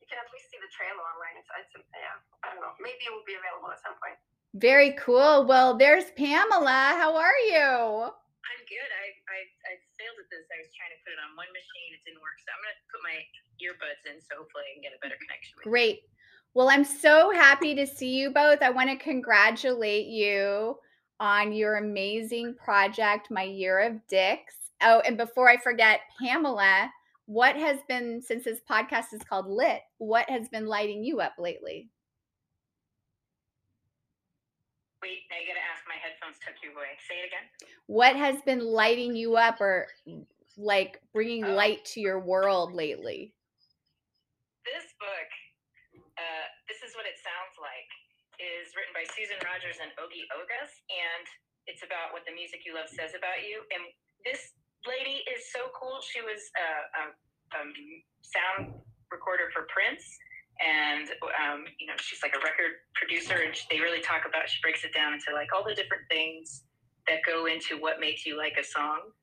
you 0.00 0.06
can 0.06 0.20
at 0.20 0.28
least 0.32 0.52
see 0.52 0.60
the 0.60 0.70
trailer 0.70 1.00
online. 1.00 1.40
It's, 1.40 1.48
it's 1.56 1.72
yeah, 1.96 2.20
I 2.44 2.52
don't 2.52 2.62
know. 2.62 2.76
Maybe 2.80 3.08
it 3.08 3.12
will 3.12 3.26
be 3.26 3.36
available 3.36 3.72
at 3.72 3.80
some 3.80 3.96
point. 3.98 4.16
Very 4.56 4.96
cool. 4.96 5.44
Well, 5.44 5.76
there's 5.76 6.08
Pamela. 6.16 6.96
How 6.96 7.16
are 7.16 7.40
you? 7.48 8.12
I'm 8.48 8.62
good. 8.64 8.90
I, 8.90 9.06
I 9.28 9.38
I 9.68 9.72
failed 10.00 10.18
at 10.18 10.28
this. 10.32 10.48
I 10.48 10.58
was 10.64 10.72
trying 10.72 10.92
to 10.92 11.00
put 11.04 11.12
it 11.12 11.20
on 11.20 11.36
one 11.36 11.48
machine. 11.52 11.92
It 11.92 12.02
didn't 12.04 12.24
work. 12.24 12.40
So 12.40 12.48
I'm 12.50 12.60
gonna 12.64 12.80
put 12.88 13.02
my 13.04 13.18
earbuds 13.60 14.02
in 14.08 14.20
so 14.24 14.40
hopefully 14.40 14.64
I 14.68 14.72
can 14.76 14.82
get 14.82 14.96
a 14.96 15.00
better 15.04 15.20
connection. 15.20 15.60
Great. 15.62 16.08
Well, 16.54 16.68
I'm 16.72 16.84
so 16.84 17.30
happy 17.30 17.74
to 17.74 17.86
see 17.86 18.16
you 18.18 18.30
both. 18.30 18.62
I 18.62 18.70
want 18.70 18.88
to 18.90 18.96
congratulate 18.96 20.06
you 20.06 20.78
on 21.20 21.52
your 21.52 21.76
amazing 21.76 22.54
project, 22.54 23.30
My 23.30 23.42
Year 23.42 23.80
of 23.80 24.00
Dicks. 24.08 24.54
Oh, 24.82 25.00
and 25.00 25.16
before 25.16 25.48
I 25.48 25.56
forget, 25.56 26.00
Pamela, 26.18 26.90
what 27.26 27.56
has 27.56 27.78
been, 27.88 28.22
since 28.22 28.44
this 28.44 28.60
podcast 28.68 29.12
is 29.12 29.22
called 29.28 29.46
Lit, 29.46 29.82
what 29.98 30.28
has 30.30 30.48
been 30.48 30.66
lighting 30.66 31.04
you 31.04 31.20
up 31.20 31.34
lately? 31.38 31.90
Wait, 35.02 35.30
I 35.30 35.46
gotta 35.46 35.62
ask. 35.62 35.86
My 35.86 35.98
headphones 35.98 36.38
took 36.42 36.58
you 36.62 36.74
away. 36.74 36.98
Say 37.06 37.22
it 37.22 37.30
again. 37.30 37.46
What 37.86 38.18
has 38.18 38.42
been 38.42 38.64
lighting 38.66 39.14
you 39.14 39.38
up 39.38 39.60
or 39.60 39.86
like 40.58 41.00
bringing 41.14 41.46
oh. 41.46 41.54
light 41.54 41.84
to 41.94 42.02
your 42.02 42.18
world 42.18 42.74
lately? 42.74 43.32
This 44.66 44.90
book, 44.98 45.30
uh, 46.18 46.46
this 46.66 46.82
is 46.82 46.98
what 46.98 47.06
it 47.06 47.16
sounds 47.22 47.54
like 47.62 47.88
is 48.38 48.70
written 48.74 48.94
by 48.94 49.02
Susan 49.14 49.38
Rogers 49.42 49.78
and 49.82 49.90
Ogi 49.98 50.22
Ogas, 50.34 50.70
and 50.90 51.26
it's 51.66 51.82
about 51.82 52.14
what 52.14 52.22
the 52.22 52.34
music 52.34 52.62
you 52.62 52.74
love 52.74 52.86
says 52.86 53.14
about 53.14 53.42
you. 53.42 53.62
And 53.74 53.82
this 54.22 54.54
lady 54.86 55.26
is 55.26 55.50
so 55.50 55.70
cool. 55.74 55.98
She 56.06 56.22
was 56.22 56.38
a, 56.54 56.68
a, 56.94 57.02
a 57.58 57.60
sound 58.22 58.78
recorder 59.10 59.50
for 59.50 59.66
Prince, 59.70 60.06
and 60.60 61.08
um, 61.38 61.64
you 61.78 61.86
know 61.86 61.94
she's 61.98 62.20
like 62.22 62.34
a 62.34 62.42
record 62.42 62.82
producer, 62.94 63.42
and 63.44 63.54
she, 63.54 63.64
they 63.70 63.80
really 63.80 64.00
talk 64.00 64.22
about. 64.28 64.48
She 64.48 64.60
breaks 64.62 64.84
it 64.84 64.92
down 64.94 65.12
into 65.14 65.32
like 65.32 65.48
all 65.54 65.64
the 65.66 65.74
different 65.74 66.04
things 66.10 66.64
that 67.06 67.24
go 67.26 67.46
into 67.46 67.80
what 67.80 68.00
makes 68.00 68.26
you 68.26 68.36
like 68.36 68.54
a 68.60 68.64
song, 68.64 69.14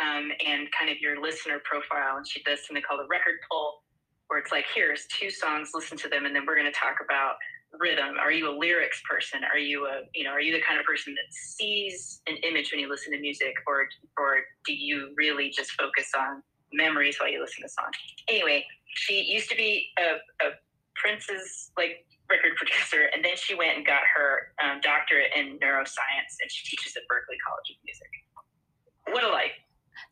um, 0.00 0.30
and 0.44 0.68
kind 0.72 0.90
of 0.90 0.98
your 1.00 1.20
listener 1.20 1.60
profile. 1.64 2.16
And 2.16 2.26
she 2.26 2.42
does 2.42 2.66
something 2.66 2.82
called 2.82 3.00
a 3.00 3.08
record 3.08 3.42
pull, 3.50 3.82
where 4.28 4.38
it's 4.38 4.52
like, 4.52 4.66
here's 4.74 5.06
two 5.10 5.30
songs, 5.30 5.70
listen 5.74 5.98
to 5.98 6.08
them, 6.08 6.26
and 6.26 6.34
then 6.34 6.46
we're 6.46 6.56
going 6.56 6.70
to 6.70 6.78
talk 6.78 7.02
about 7.04 7.36
rhythm? 7.76 8.16
Are 8.20 8.32
you 8.32 8.50
a 8.50 8.54
lyrics 8.56 9.02
person? 9.08 9.40
Are 9.44 9.58
you 9.58 9.86
a 9.86 10.02
you 10.14 10.24
know 10.24 10.30
are 10.30 10.40
you 10.40 10.52
the 10.52 10.62
kind 10.62 10.78
of 10.80 10.86
person 10.86 11.14
that 11.14 11.32
sees 11.32 12.20
an 12.26 12.36
image 12.48 12.70
when 12.72 12.80
you 12.80 12.88
listen 12.88 13.12
to 13.12 13.20
music, 13.20 13.54
or 13.66 13.88
or 14.16 14.38
do 14.64 14.74
you 14.74 15.14
really 15.16 15.50
just 15.50 15.72
focus 15.72 16.10
on 16.16 16.42
memories 16.72 17.16
while 17.18 17.30
you 17.30 17.40
listen 17.40 17.62
to 17.62 17.68
songs? 17.68 17.94
Anyway, 18.28 18.64
she 18.94 19.22
used 19.22 19.50
to 19.50 19.56
be 19.56 19.88
a, 19.98 20.46
a 20.46 20.50
Prince's 21.00 21.70
like 21.76 22.04
record 22.28 22.56
producer, 22.56 23.08
and 23.14 23.24
then 23.24 23.36
she 23.36 23.54
went 23.54 23.76
and 23.76 23.86
got 23.86 24.02
her 24.14 24.52
um, 24.62 24.80
doctorate 24.80 25.32
in 25.34 25.58
neuroscience, 25.58 26.36
and 26.42 26.50
she 26.50 26.68
teaches 26.68 26.96
at 26.96 27.02
Berklee 27.08 27.40
College 27.46 27.70
of 27.70 27.78
Music. 27.84 28.12
What 29.14 29.24
a 29.24 29.28
life! 29.28 29.56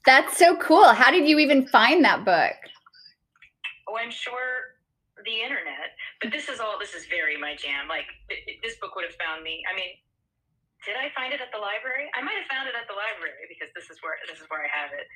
That's 0.06 0.38
so 0.38 0.56
cool. 0.56 0.86
How 0.94 1.10
did 1.10 1.28
you 1.28 1.38
even 1.38 1.66
find 1.66 2.04
that 2.04 2.24
book? 2.24 2.56
Oh, 3.88 3.96
I'm 3.98 4.10
sure 4.10 4.76
the 5.24 5.42
internet. 5.42 5.96
But 6.20 6.32
this 6.32 6.48
is 6.48 6.60
all. 6.60 6.78
This 6.78 6.94
is 6.94 7.06
very 7.06 7.36
my 7.36 7.54
jam. 7.56 7.88
Like 7.88 8.06
this 8.62 8.76
book 8.80 8.94
would 8.96 9.04
have 9.04 9.18
found 9.18 9.42
me. 9.42 9.62
I 9.66 9.74
mean, 9.76 9.92
did 10.84 10.96
I 10.96 11.10
find 11.12 11.34
it 11.34 11.40
at 11.40 11.50
the 11.50 11.60
library? 11.60 12.06
I 12.14 12.22
might 12.22 12.38
have 12.38 12.48
found 12.48 12.70
it 12.70 12.76
at 12.78 12.86
the 12.86 12.96
library 12.96 13.50
because 13.50 13.72
this 13.74 13.90
is 13.90 13.98
where 14.00 14.16
this 14.30 14.38
is 14.38 14.46
where 14.48 14.62
I 14.62 14.70
have 14.70 14.94
it. 14.94 15.06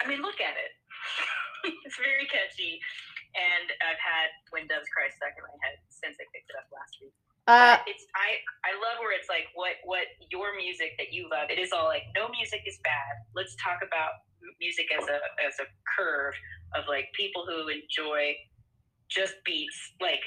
I 0.00 0.08
mean, 0.08 0.22
look 0.22 0.38
at 0.40 0.56
it. 0.56 0.72
it's 1.84 1.96
very 1.96 2.24
catchy, 2.28 2.80
and 3.34 3.66
I've 3.84 4.00
had 4.00 4.28
"When 4.50 4.66
Doves 4.66 4.88
Cry" 4.90 5.10
stuck 5.10 5.34
in 5.36 5.44
my 5.44 5.56
head 5.62 5.78
since 5.88 6.18
I 6.18 6.24
picked 6.34 6.50
it 6.50 6.56
up 6.58 6.68
last 6.74 6.98
week. 7.00 7.14
Uh, 7.50 7.82
it's 7.88 8.06
I 8.14 8.38
I 8.62 8.78
love 8.78 9.02
where 9.02 9.16
it's 9.16 9.26
like 9.26 9.50
what 9.58 9.80
what 9.82 10.06
your 10.30 10.54
music 10.54 10.94
that 10.98 11.10
you 11.10 11.26
love. 11.32 11.50
It 11.50 11.58
is 11.58 11.72
all 11.72 11.90
like 11.90 12.06
no 12.14 12.28
music 12.30 12.62
is 12.66 12.78
bad. 12.84 13.26
Let's 13.34 13.56
talk 13.58 13.82
about 13.82 14.22
music 14.60 14.86
as 14.94 15.04
a 15.08 15.18
as 15.42 15.58
a 15.58 15.66
curve 15.96 16.34
of 16.76 16.84
like 16.88 17.08
people 17.16 17.44
who 17.48 17.68
enjoy 17.68 18.36
just 19.10 19.34
beats 19.44 19.76
like 20.00 20.22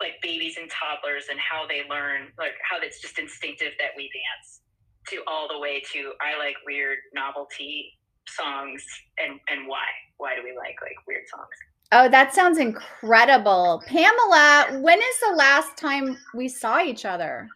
like 0.00 0.16
babies 0.22 0.56
and 0.56 0.70
toddlers 0.70 1.26
and 1.30 1.38
how 1.38 1.66
they 1.68 1.82
learn 1.88 2.32
like 2.38 2.54
how 2.64 2.80
it's 2.80 3.00
just 3.00 3.18
instinctive 3.18 3.72
that 3.78 3.92
we 3.96 4.10
dance 4.10 4.62
to 5.08 5.20
all 5.26 5.46
the 5.48 5.58
way 5.58 5.82
to 5.92 6.12
I 6.22 6.38
like 6.38 6.56
weird 6.66 6.98
novelty 7.14 7.92
songs 8.28 8.82
and 9.18 9.38
and 9.48 9.68
why 9.68 9.84
why 10.16 10.34
do 10.34 10.42
we 10.42 10.56
like 10.56 10.80
like 10.80 10.96
weird 11.06 11.28
songs 11.28 11.56
Oh, 11.92 12.08
that 12.08 12.34
sounds 12.34 12.58
incredible. 12.58 13.82
Pamela, 13.86 14.80
when 14.80 14.98
is 14.98 15.18
the 15.20 15.36
last 15.36 15.76
time 15.76 16.16
we 16.34 16.48
saw 16.48 16.82
each 16.82 17.04
other? 17.04 17.48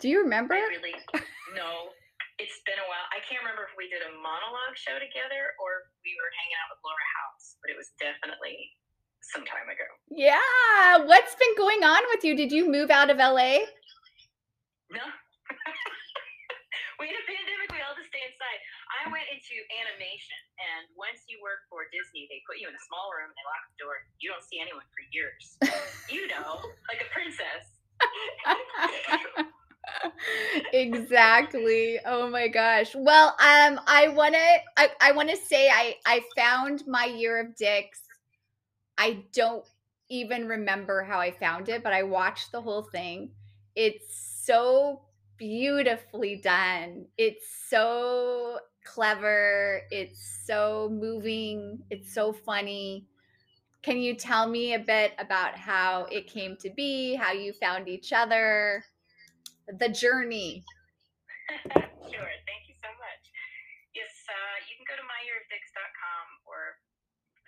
Do 0.00 0.08
you 0.08 0.22
remember? 0.22 0.54
I 0.54 0.60
really 0.60 0.94
no. 1.54 1.92
It's 2.40 2.56
been 2.64 2.80
a 2.80 2.88
while. 2.88 3.04
I 3.12 3.20
can't 3.28 3.44
remember 3.44 3.68
if 3.68 3.76
we 3.76 3.84
did 3.92 4.00
a 4.00 4.12
monologue 4.16 4.72
show 4.72 4.96
together 4.96 5.52
or 5.60 5.92
we 6.00 6.16
were 6.16 6.32
hanging 6.40 6.56
out 6.56 6.72
with 6.72 6.80
Laura 6.80 7.08
House, 7.20 7.60
but 7.60 7.68
it 7.68 7.76
was 7.76 7.92
definitely 8.00 8.72
some 9.20 9.44
time 9.44 9.68
ago. 9.68 9.84
Yeah. 10.08 11.04
What's 11.04 11.36
been 11.36 11.52
going 11.56 11.84
on 11.84 12.00
with 12.14 12.24
you? 12.24 12.32
Did 12.34 12.50
you 12.50 12.72
move 12.72 12.88
out 12.90 13.10
of 13.12 13.18
LA? 13.18 13.68
No. 14.88 15.04
we 17.00 17.08
had 17.08 17.16
a 17.16 17.26
pandemic, 17.26 17.72
we 17.72 17.80
all 17.80 17.96
just 17.96 18.12
stay 18.12 18.20
inside. 18.22 18.60
I 19.00 19.08
went 19.08 19.24
into 19.32 19.56
animation, 19.80 20.36
and 20.60 20.84
once 20.94 21.24
you 21.26 21.40
work 21.40 21.64
for 21.72 21.88
Disney, 21.88 22.28
they 22.28 22.44
put 22.44 22.60
you 22.60 22.68
in 22.68 22.76
a 22.76 22.84
small 22.84 23.08
room, 23.16 23.32
they 23.32 23.44
lock 23.48 23.64
the 23.72 23.78
door. 23.80 24.04
You 24.20 24.28
don't 24.28 24.44
see 24.44 24.60
anyone 24.60 24.84
for 24.92 25.02
years. 25.10 25.56
you 26.12 26.28
know, 26.28 26.60
like 26.92 27.00
a 27.00 27.08
princess. 27.10 27.64
exactly 30.72 31.98
oh 32.06 32.30
my 32.30 32.48
gosh 32.48 32.94
well 32.94 33.28
um 33.40 33.80
i 33.86 34.08
want 34.08 34.34
to 34.34 34.58
i, 34.76 34.88
I 35.00 35.12
want 35.12 35.28
to 35.30 35.36
say 35.36 35.68
i 35.68 35.96
i 36.06 36.22
found 36.36 36.86
my 36.86 37.04
year 37.04 37.40
of 37.40 37.56
dicks 37.56 38.00
I 39.00 39.24
don't 39.32 39.64
even 40.10 40.46
remember 40.46 41.02
how 41.02 41.20
I 41.20 41.30
found 41.30 41.70
it, 41.70 41.82
but 41.82 41.94
I 41.94 42.02
watched 42.02 42.52
the 42.52 42.60
whole 42.60 42.82
thing. 42.82 43.30
It's 43.74 44.42
so 44.44 45.00
beautifully 45.40 46.36
done. 46.36 47.06
It's 47.16 47.48
so 47.66 48.60
clever. 48.84 49.80
It's 49.90 50.44
so 50.44 50.92
moving. 50.92 51.80
It's 51.88 52.12
so 52.12 52.32
funny. 52.32 53.08
Can 53.80 53.96
you 53.96 54.14
tell 54.14 54.46
me 54.46 54.76
a 54.76 54.78
bit 54.78 55.16
about 55.16 55.56
how 55.56 56.04
it 56.12 56.28
came 56.28 56.60
to 56.60 56.68
be, 56.68 57.16
how 57.16 57.32
you 57.32 57.56
found 57.56 57.88
each 57.88 58.12
other, 58.12 58.84
the 59.66 59.88
journey? 59.88 60.62
sure. 62.12 62.32
Thank 62.44 62.68
you 62.68 62.76
so 62.76 62.92
much. 63.00 63.24
Yes, 63.96 64.12
uh, 64.28 64.56
you 64.68 64.76
can 64.76 64.84
go 64.84 65.00
to 65.00 65.06
myyearofdicks.com 65.08 66.24
or 66.44 66.76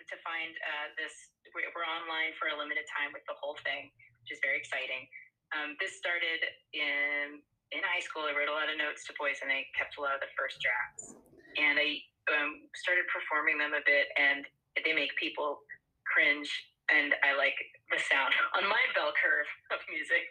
to 0.09 0.17
find 0.25 0.49
uh, 0.65 0.87
this. 0.97 1.13
We're, 1.53 1.69
we're 1.77 1.85
online 1.85 2.33
for 2.41 2.49
a 2.49 2.57
limited 2.57 2.89
time 2.89 3.13
with 3.13 3.21
the 3.29 3.37
whole 3.37 3.55
thing, 3.61 3.93
which 4.25 4.33
is 4.33 4.41
very 4.41 4.57
exciting. 4.57 5.05
Um, 5.53 5.77
this 5.77 6.01
started 6.01 6.41
in 6.73 7.45
in 7.73 7.81
high 7.81 8.01
school. 8.01 8.29
I 8.29 8.37
wrote 8.37 8.49
a 8.49 8.55
lot 8.55 8.69
of 8.69 8.77
notes 8.77 9.03
to 9.09 9.17
boys, 9.17 9.41
and 9.41 9.49
I 9.49 9.65
kept 9.73 9.97
a 9.97 10.01
lot 10.01 10.13
of 10.13 10.21
the 10.21 10.31
first 10.37 10.61
drafts. 10.61 11.17
And 11.57 11.75
I 11.77 11.99
um, 12.29 12.69
started 12.77 13.09
performing 13.09 13.57
them 13.57 13.73
a 13.73 13.83
bit, 13.83 14.09
and 14.15 14.45
they 14.85 14.93
make 14.93 15.13
people 15.17 15.61
cringe 16.07 16.49
and 16.91 17.15
I 17.23 17.37
like 17.37 17.55
the 17.87 17.99
sound 18.01 18.33
on 18.57 18.67
my 18.67 18.83
bell 18.91 19.13
curve 19.15 19.47
of 19.71 19.79
music. 19.87 20.25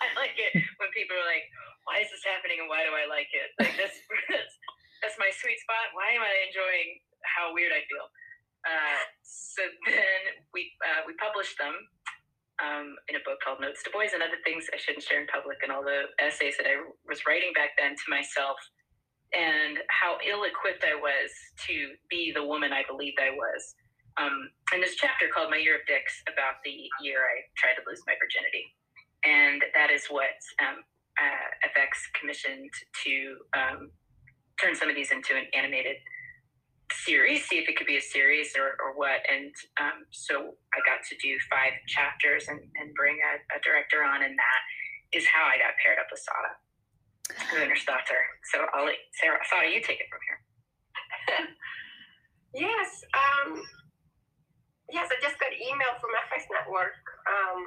I 0.04 0.08
like 0.14 0.36
it 0.38 0.54
when 0.78 0.88
people 0.94 1.18
are 1.18 1.26
like, 1.26 1.44
"Why 1.84 2.00
is 2.00 2.08
this 2.08 2.22
happening?" 2.22 2.62
and 2.62 2.70
"Why 2.70 2.86
do 2.86 2.94
I 2.94 3.04
like 3.10 3.28
it?" 3.34 3.50
Like 3.58 3.74
this, 3.74 3.92
that's, 4.30 4.54
that's 5.02 5.18
my 5.18 5.28
sweet 5.34 5.58
spot. 5.58 5.90
Why 5.92 6.14
am 6.14 6.22
I 6.22 6.32
enjoying 6.46 7.02
how 7.26 7.50
weird 7.50 7.74
I 7.74 7.82
feel? 7.90 8.06
Uh, 8.62 9.00
so 9.26 9.62
then 9.86 10.20
we 10.54 10.70
uh, 10.86 11.02
we 11.04 11.18
published 11.18 11.58
them 11.58 11.74
um, 12.62 12.96
in 13.08 13.16
a 13.16 13.22
book 13.24 13.38
called 13.44 13.60
Notes 13.60 13.82
to 13.84 13.90
Boys 13.90 14.12
and 14.14 14.22
Other 14.22 14.40
Things 14.44 14.66
I 14.72 14.78
Shouldn't 14.78 15.04
Share 15.04 15.20
in 15.20 15.28
Public, 15.28 15.58
and 15.62 15.70
all 15.70 15.82
the 15.82 16.10
essays 16.18 16.56
that 16.58 16.66
I 16.66 16.82
was 17.06 17.22
writing 17.26 17.52
back 17.54 17.78
then 17.78 17.94
to 17.94 18.06
myself, 18.08 18.56
and 19.34 19.78
how 19.92 20.18
ill-equipped 20.24 20.82
I 20.82 20.96
was 20.96 21.30
to 21.68 21.94
be 22.08 22.32
the 22.32 22.44
woman 22.44 22.72
I 22.72 22.82
believed 22.88 23.18
I 23.20 23.34
was 23.36 23.74
um, 24.18 24.50
and 24.74 24.82
this 24.82 24.96
chapter 24.96 25.30
called 25.30 25.50
My 25.50 25.62
Year 25.62 25.78
of 25.78 25.86
Dicks 25.86 26.22
about 26.26 26.58
the 26.66 26.74
year 27.00 27.22
I 27.22 27.46
tried 27.54 27.78
to 27.78 27.86
lose 27.86 28.02
my 28.06 28.18
virginity. 28.18 28.66
And 29.22 29.62
that 29.74 29.94
is 29.94 30.10
what 30.10 30.34
um, 30.58 30.82
uh, 31.18 31.46
FX 31.70 32.02
commissioned 32.18 32.70
to 33.06 33.14
um, 33.54 33.80
turn 34.58 34.74
some 34.74 34.90
of 34.90 34.96
these 34.98 35.14
into 35.14 35.38
an 35.38 35.46
animated 35.54 36.02
series, 36.92 37.44
see 37.48 37.58
if 37.58 37.68
it 37.68 37.76
could 37.76 37.86
be 37.86 37.96
a 37.96 38.04
series 38.04 38.56
or, 38.56 38.76
or 38.80 38.96
what. 38.96 39.20
And 39.28 39.52
um, 39.80 40.04
so 40.10 40.56
I 40.72 40.78
got 40.84 41.04
to 41.08 41.14
do 41.20 41.36
five 41.50 41.76
chapters 41.86 42.48
and, 42.48 42.60
and 42.60 42.94
bring 42.94 43.18
a, 43.20 43.32
a, 43.56 43.58
director 43.60 44.04
on, 44.04 44.22
and 44.24 44.32
that 44.36 44.62
is 45.12 45.26
how 45.28 45.44
I 45.44 45.56
got 45.60 45.76
paired 45.80 46.00
up 46.00 46.08
with 46.10 46.20
Sada, 46.20 46.52
Gunnarsdóttir. 47.52 48.22
So 48.52 48.64
I'll 48.72 48.86
let 48.86 48.96
Sarah, 49.20 49.40
Sada, 49.48 49.68
you 49.68 49.80
take 49.80 50.00
it 50.00 50.08
from 50.08 50.22
here. 50.24 50.40
yes. 52.68 52.88
Um, 53.12 53.60
yes, 54.92 55.08
I 55.12 55.16
just 55.20 55.38
got 55.40 55.52
email 55.52 55.92
from 56.00 56.12
FX 56.28 56.48
Network, 56.48 57.00
um, 57.28 57.60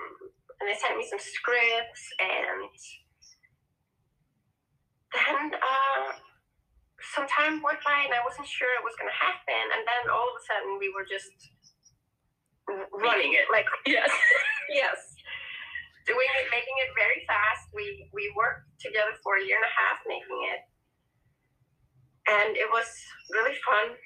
and 0.59 0.65
they 0.65 0.77
sent 0.77 0.97
me 0.97 1.05
some 1.05 1.21
scripts, 1.21 2.03
and 2.17 2.73
then 5.13 5.53
uh, 5.53 6.30
some 7.01 7.25
time 7.25 7.61
went 7.65 7.81
by, 7.81 8.05
and 8.05 8.13
I 8.13 8.21
wasn't 8.21 8.45
sure 8.45 8.69
it 8.77 8.85
was 8.85 8.93
going 8.97 9.09
to 9.09 9.19
happen, 9.19 9.63
and 9.73 9.81
then 9.81 10.03
all 10.13 10.29
of 10.29 10.35
a 10.37 10.43
sudden 10.45 10.77
we 10.77 10.93
were 10.93 11.05
just 11.05 11.33
running 12.93 13.33
it, 13.33 13.49
like 13.51 13.65
yes, 13.89 14.09
yes, 14.69 14.97
doing 16.05 16.29
it, 16.41 16.45
making 16.53 16.77
it 16.85 16.93
very 16.93 17.25
fast. 17.25 17.69
We 17.73 18.07
we 18.13 18.29
worked 18.37 18.69
together 18.77 19.17
for 19.25 19.37
a 19.37 19.43
year 19.43 19.57
and 19.57 19.67
a 19.67 19.73
half 19.73 19.97
making 20.05 20.41
it, 20.53 20.61
and 22.29 22.49
it 22.55 22.69
was 22.69 22.87
really 23.33 23.57
fun. 23.65 23.97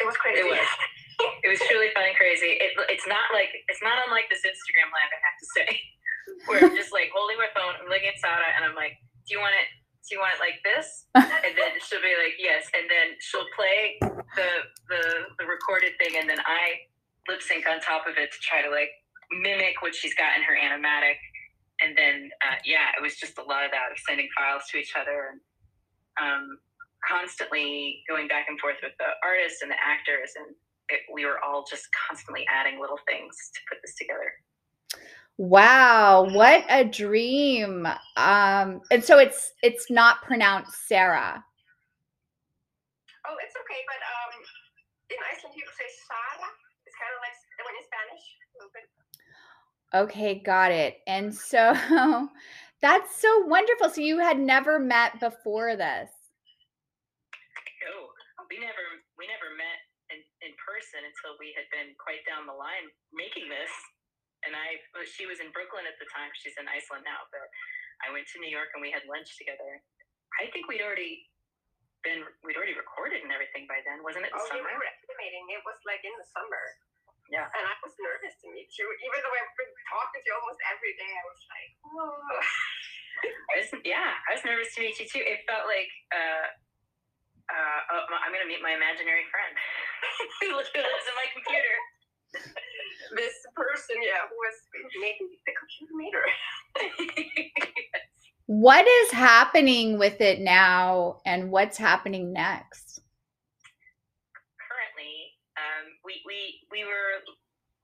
It 0.00 0.06
was 0.08 0.16
crazy. 0.16 0.44
It 0.44 0.48
was 0.48 0.70
it 1.44 1.48
was 1.48 1.60
truly 1.68 1.92
fun 1.92 2.08
and 2.08 2.16
crazy. 2.16 2.56
It, 2.60 2.76
it's 2.92 3.08
not 3.08 3.32
like 3.32 3.52
it's 3.68 3.82
not 3.82 4.00
unlike 4.08 4.28
this 4.28 4.44
Instagram 4.44 4.92
live, 4.92 5.10
I 5.12 5.20
have 5.20 5.38
to 5.40 5.48
say, 5.56 5.68
where 6.46 6.60
I'm 6.64 6.76
just 6.76 6.92
like 6.92 7.12
holding 7.12 7.40
my 7.40 7.50
phone, 7.56 7.76
I'm 7.80 7.88
looking 7.88 8.12
at 8.12 8.20
Sada, 8.20 8.44
and 8.56 8.64
I'm 8.64 8.76
like, 8.76 9.00
"Do 9.24 9.36
you 9.36 9.40
want 9.40 9.56
it? 9.56 9.68
Do 10.08 10.16
you 10.16 10.20
want 10.20 10.34
it 10.36 10.42
like 10.42 10.60
this?" 10.64 11.06
And 11.14 11.52
then 11.56 11.72
she'll 11.82 12.02
be 12.04 12.14
like, 12.16 12.36
"Yes," 12.38 12.68
and 12.76 12.88
then 12.88 13.16
she'll 13.20 13.48
play 13.56 13.98
the 14.36 14.50
the 14.88 15.02
the 15.38 15.46
recorded 15.46 15.92
thing, 15.98 16.18
and 16.20 16.28
then 16.28 16.40
I 16.44 16.90
lip 17.28 17.42
sync 17.42 17.66
on 17.66 17.80
top 17.80 18.06
of 18.06 18.16
it 18.16 18.32
to 18.32 18.38
try 18.40 18.62
to 18.62 18.70
like 18.70 18.90
mimic 19.30 19.82
what 19.82 19.94
she's 19.94 20.14
got 20.14 20.36
in 20.36 20.42
her 20.42 20.56
animatic. 20.56 21.18
And 21.80 21.96
then, 21.96 22.28
uh, 22.44 22.60
yeah, 22.64 22.92
it 22.96 23.00
was 23.00 23.16
just 23.16 23.38
a 23.38 23.42
lot 23.42 23.64
of 23.64 23.70
that 23.72 23.88
of 23.92 23.98
sending 24.04 24.28
files 24.36 24.64
to 24.70 24.78
each 24.78 24.92
other 25.00 25.32
and 25.32 25.40
um, 26.20 26.58
constantly 27.08 28.04
going 28.08 28.28
back 28.28 28.46
and 28.48 28.60
forth 28.60 28.76
with 28.82 28.92
the 28.98 29.16
artists 29.24 29.62
and 29.62 29.70
the 29.70 29.80
actors 29.80 30.36
and 30.36 30.52
it, 30.90 31.00
we 31.14 31.24
were 31.24 31.38
all 31.40 31.64
just 31.64 31.86
constantly 31.94 32.44
adding 32.50 32.80
little 32.80 32.98
things 33.08 33.32
to 33.54 33.60
put 33.70 33.78
this 33.80 33.94
together. 33.94 34.34
Wow, 35.40 36.28
what 36.36 36.66
a 36.68 36.84
dream. 36.84 37.88
Um 38.20 38.82
and 38.92 39.02
so 39.02 39.16
it's 39.16 39.56
it's 39.62 39.90
not 39.90 40.20
pronounced 40.20 40.86
Sarah. 40.86 41.42
Oh, 43.24 43.36
it's 43.40 43.56
okay, 43.56 43.80
but 43.88 44.00
um 44.04 44.36
in 45.08 45.16
Iceland 45.32 45.56
people 45.56 45.72
say 45.72 45.88
Sarah. 46.04 46.44
It's 46.84 46.92
kind 46.92 47.08
of 47.16 47.24
like 47.24 47.32
when 47.64 47.72
in 47.72 47.84
Spanish. 47.88 48.24
Okay, 49.96 50.44
got 50.44 50.72
it. 50.72 51.00
And 51.08 51.34
so 51.34 51.72
that's 52.82 53.16
so 53.16 53.40
wonderful. 53.46 53.88
So 53.88 54.02
you 54.02 54.18
had 54.18 54.38
never 54.38 54.78
met 54.78 55.20
before 55.20 55.72
this. 55.74 56.12
No, 57.88 58.12
we 58.52 58.60
never 58.60 58.84
we 59.16 59.24
never 59.24 59.56
met 59.56 59.80
in, 60.12 60.20
in 60.44 60.52
person 60.60 61.00
until 61.00 61.40
we 61.40 61.56
had 61.56 61.64
been 61.72 61.96
quite 61.96 62.20
down 62.28 62.44
the 62.44 62.52
line 62.52 62.92
making 63.16 63.48
this. 63.48 63.72
And 64.46 64.56
I, 64.56 64.80
she 65.04 65.28
was 65.28 65.38
in 65.38 65.52
Brooklyn 65.52 65.84
at 65.84 66.00
the 66.00 66.08
time. 66.08 66.32
She's 66.36 66.56
in 66.56 66.64
Iceland 66.64 67.04
now, 67.04 67.28
but 67.28 67.44
I 68.00 68.08
went 68.12 68.24
to 68.32 68.40
New 68.40 68.48
York 68.48 68.72
and 68.72 68.80
we 68.80 68.88
had 68.88 69.04
lunch 69.04 69.36
together. 69.36 69.84
I 70.40 70.48
think 70.52 70.70
we'd 70.70 70.80
already 70.80 71.28
been, 72.00 72.24
we'd 72.40 72.56
already 72.56 72.72
recorded 72.72 73.20
and 73.20 73.28
everything 73.28 73.68
by 73.68 73.84
then, 73.84 74.00
wasn't 74.00 74.24
it? 74.24 74.32
oh, 74.32 74.40
summer? 74.48 74.64
we 74.64 74.72
were 74.72 74.88
estimating. 74.88 75.44
It 75.52 75.60
was 75.68 75.76
like 75.84 76.00
in 76.06 76.14
the 76.16 76.26
summer. 76.32 76.64
Yeah. 77.28 77.46
And 77.46 77.62
I 77.62 77.74
was 77.84 77.94
nervous 78.00 78.34
to 78.42 78.46
meet 78.50 78.72
you, 78.74 78.86
even 78.88 79.18
though 79.22 79.34
I've 79.36 79.54
been 79.54 79.74
talking 79.86 80.18
to 80.18 80.26
you 80.26 80.34
almost 80.34 80.60
every 80.72 80.94
day. 80.98 81.12
I 81.12 81.24
was 81.28 81.42
like, 81.46 81.70
whoa. 81.84 82.08
I 83.52 83.54
was, 83.60 83.68
yeah, 83.84 84.16
I 84.26 84.30
was 84.34 84.42
nervous 84.42 84.72
to 84.74 84.82
meet 84.82 84.96
you 84.98 85.06
too. 85.06 85.20
It 85.22 85.44
felt 85.44 85.68
like 85.68 85.92
uh, 86.10 86.48
uh, 87.50 87.80
oh, 87.98 88.02
I'm 88.22 88.30
going 88.30 88.42
to 88.46 88.50
meet 88.50 88.62
my 88.62 88.74
imaginary 88.74 89.26
friend 89.30 89.54
who 90.42 90.54
lives 90.54 90.70
in 90.74 91.16
my 91.18 91.28
computer. 91.34 91.74
This 93.16 93.34
person, 93.54 93.96
yeah, 94.02 94.26
who 94.28 94.36
was 94.36 94.56
making 95.00 95.28
the 95.46 95.52
computer 95.56 95.94
meter. 95.96 96.24
what 98.46 98.86
is 98.86 99.10
happening 99.12 99.98
with 99.98 100.20
it 100.20 100.40
now 100.40 101.18
and 101.26 101.50
what's 101.50 101.76
happening 101.76 102.32
next? 102.32 103.00
Currently, 104.58 105.14
um, 105.56 105.84
we, 106.04 106.22
we, 106.26 106.60
we 106.70 106.84
were 106.84 107.22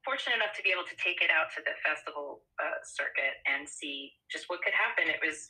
fortunate 0.05 0.37
enough 0.37 0.55
to 0.55 0.63
be 0.63 0.71
able 0.71 0.87
to 0.87 0.97
take 1.03 1.23
it 1.23 1.31
out 1.35 1.51
to 1.59 1.63
the 1.67 1.75
festival 1.83 2.43
uh, 2.63 2.79
circuit 2.87 3.43
and 3.47 3.69
see 3.69 4.13
just 4.31 4.47
what 4.47 4.63
could 4.63 4.75
happen. 4.75 5.11
It 5.11 5.19
was 5.25 5.47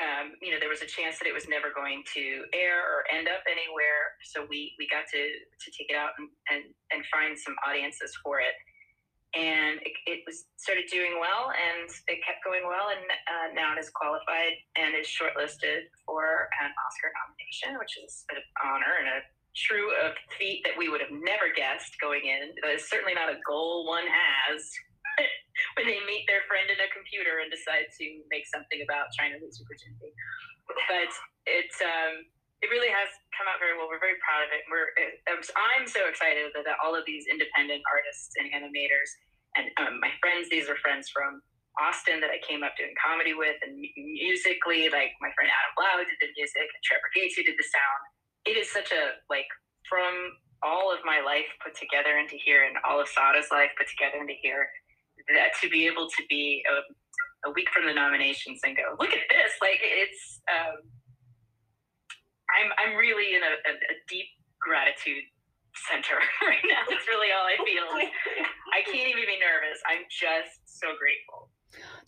um, 0.00 0.32
you 0.40 0.48
know, 0.50 0.56
there 0.58 0.72
was 0.72 0.80
a 0.80 0.88
chance 0.88 1.20
that 1.20 1.28
it 1.28 1.36
was 1.36 1.44
never 1.44 1.68
going 1.76 2.02
to 2.16 2.24
air 2.56 2.80
or 2.80 3.04
end 3.12 3.28
up 3.28 3.44
anywhere. 3.44 4.16
So 4.24 4.48
we, 4.48 4.72
we 4.80 4.88
got 4.88 5.04
to, 5.12 5.20
to 5.20 5.68
take 5.76 5.92
it 5.92 5.96
out 5.96 6.16
and, 6.16 6.32
and, 6.48 6.62
and 6.88 7.04
find 7.12 7.36
some 7.36 7.52
audiences 7.68 8.16
for 8.24 8.40
it. 8.40 8.56
And 9.30 9.78
it, 9.86 9.94
it 10.10 10.20
was 10.26 10.50
started 10.58 10.90
doing 10.90 11.14
well 11.22 11.54
and 11.54 11.86
it 12.10 12.18
kept 12.26 12.42
going 12.42 12.66
well. 12.66 12.90
And 12.90 13.04
uh, 13.06 13.46
now 13.54 13.76
it 13.76 13.78
is 13.78 13.86
qualified 13.94 14.58
and 14.74 14.98
is 14.98 15.06
shortlisted 15.06 15.86
for 16.02 16.50
an 16.58 16.74
Oscar 16.74 17.14
nomination, 17.14 17.78
which 17.78 17.94
is 18.02 18.26
an 18.34 18.42
honor 18.58 18.98
and 18.98 19.06
a 19.06 19.18
true 19.54 19.90
a 19.90 20.14
feat 20.38 20.62
that 20.66 20.74
we 20.78 20.88
would 20.90 21.02
have 21.02 21.10
never 21.10 21.50
guessed 21.54 21.94
going 21.98 22.22
in. 22.26 22.54
it's 22.70 22.90
certainly 22.90 23.14
not 23.14 23.30
a 23.30 23.38
goal 23.42 23.86
one 23.86 24.06
has 24.06 24.62
when 25.74 25.86
they 25.86 25.98
meet 26.06 26.26
their 26.30 26.46
friend 26.46 26.70
in 26.70 26.78
a 26.78 26.88
computer 26.94 27.42
and 27.42 27.50
decide 27.50 27.90
to 27.98 28.06
make 28.30 28.46
something 28.46 28.82
about 28.86 29.10
trying 29.18 29.34
to 29.34 29.38
lose 29.42 29.58
your 29.58 29.66
virginity. 29.66 30.14
But 30.86 31.10
it's 31.50 31.78
um, 31.82 32.30
it 32.60 32.68
really 32.68 32.92
has 32.92 33.08
come 33.32 33.48
out 33.48 33.56
very 33.56 33.72
well. 33.72 33.88
We're 33.88 34.02
very 34.02 34.20
proud 34.20 34.44
of 34.44 34.50
it. 34.52 34.68
We're 34.68 34.92
I'm 35.56 35.88
so 35.88 36.04
excited 36.06 36.52
that, 36.52 36.64
that 36.68 36.76
all 36.84 36.92
of 36.92 37.08
these 37.08 37.24
independent 37.26 37.80
artists 37.88 38.36
and 38.36 38.52
animators 38.52 39.10
and 39.56 39.66
um, 39.82 39.98
my 39.98 40.12
friends, 40.22 40.46
these 40.50 40.70
are 40.70 40.78
friends 40.78 41.10
from 41.10 41.42
Austin 41.78 42.20
that 42.22 42.30
I 42.30 42.38
came 42.46 42.62
up 42.62 42.76
doing 42.78 42.94
comedy 42.98 43.34
with, 43.34 43.56
and 43.66 43.78
musically, 43.96 44.90
like 44.90 45.14
my 45.18 45.30
friend 45.34 45.50
Adam 45.50 45.72
Blau 45.74 45.98
did 46.02 46.18
the 46.22 46.30
music, 46.36 46.66
and 46.70 46.82
Trevor 46.86 47.10
Gates 47.14 47.34
who 47.34 47.42
did 47.42 47.58
the 47.58 47.66
sound. 47.66 48.00
It 48.46 48.56
is 48.58 48.70
such 48.70 48.92
a 48.94 49.18
like 49.26 49.48
from 49.88 50.38
all 50.62 50.92
of 50.92 51.00
my 51.08 51.24
life 51.24 51.48
put 51.64 51.74
together 51.74 52.20
into 52.20 52.36
here 52.36 52.68
and 52.68 52.76
all 52.84 53.00
of 53.00 53.08
Sada's 53.08 53.48
life 53.50 53.72
put 53.80 53.88
together 53.88 54.20
into 54.20 54.36
here, 54.44 54.68
that 55.32 55.56
to 55.62 55.72
be 55.72 55.88
able 55.88 56.06
to 56.06 56.22
be 56.28 56.62
a, 56.68 57.48
a 57.48 57.50
week 57.56 57.68
from 57.72 57.88
the 57.88 57.96
nominations 57.96 58.60
and 58.62 58.76
go, 58.76 58.92
look 59.00 59.08
at 59.08 59.24
this, 59.32 59.56
like 59.64 59.80
it's, 59.80 60.44
um, 60.52 60.84
I'm, 62.58 62.70
I'm 62.78 62.96
really 62.96 63.34
in 63.36 63.42
a, 63.42 63.52
a, 63.68 63.72
a 63.74 63.94
deep 64.08 64.26
gratitude 64.60 65.24
center 65.88 66.18
right 66.46 66.64
now. 66.64 66.82
That's 66.88 67.06
really 67.06 67.30
all 67.32 67.46
I 67.46 67.56
feel. 67.64 67.86
I 68.74 68.82
can't 68.84 69.08
even 69.08 69.26
be 69.26 69.38
nervous. 69.38 69.78
I'm 69.86 70.04
just 70.10 70.64
so 70.66 70.88
grateful. 70.98 71.50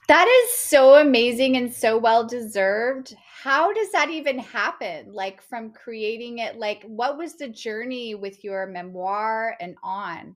That 0.09 0.27
is 0.27 0.59
so 0.59 0.97
amazing 0.97 1.57
and 1.57 1.73
so 1.73 1.97
well 1.97 2.27
deserved. 2.27 3.15
How 3.43 3.73
does 3.73 3.93
that 3.93 4.11
even 4.11 4.39
happen? 4.39 5.13
Like 5.13 5.41
from 5.43 5.71
creating 5.71 6.39
it, 6.39 6.59
like 6.59 6.83
what 6.85 7.17
was 7.17 7.35
the 7.35 7.49
journey 7.49 8.15
with 8.15 8.43
your 8.43 8.67
memoir 8.67 9.57
and 9.61 9.77
on? 9.83 10.35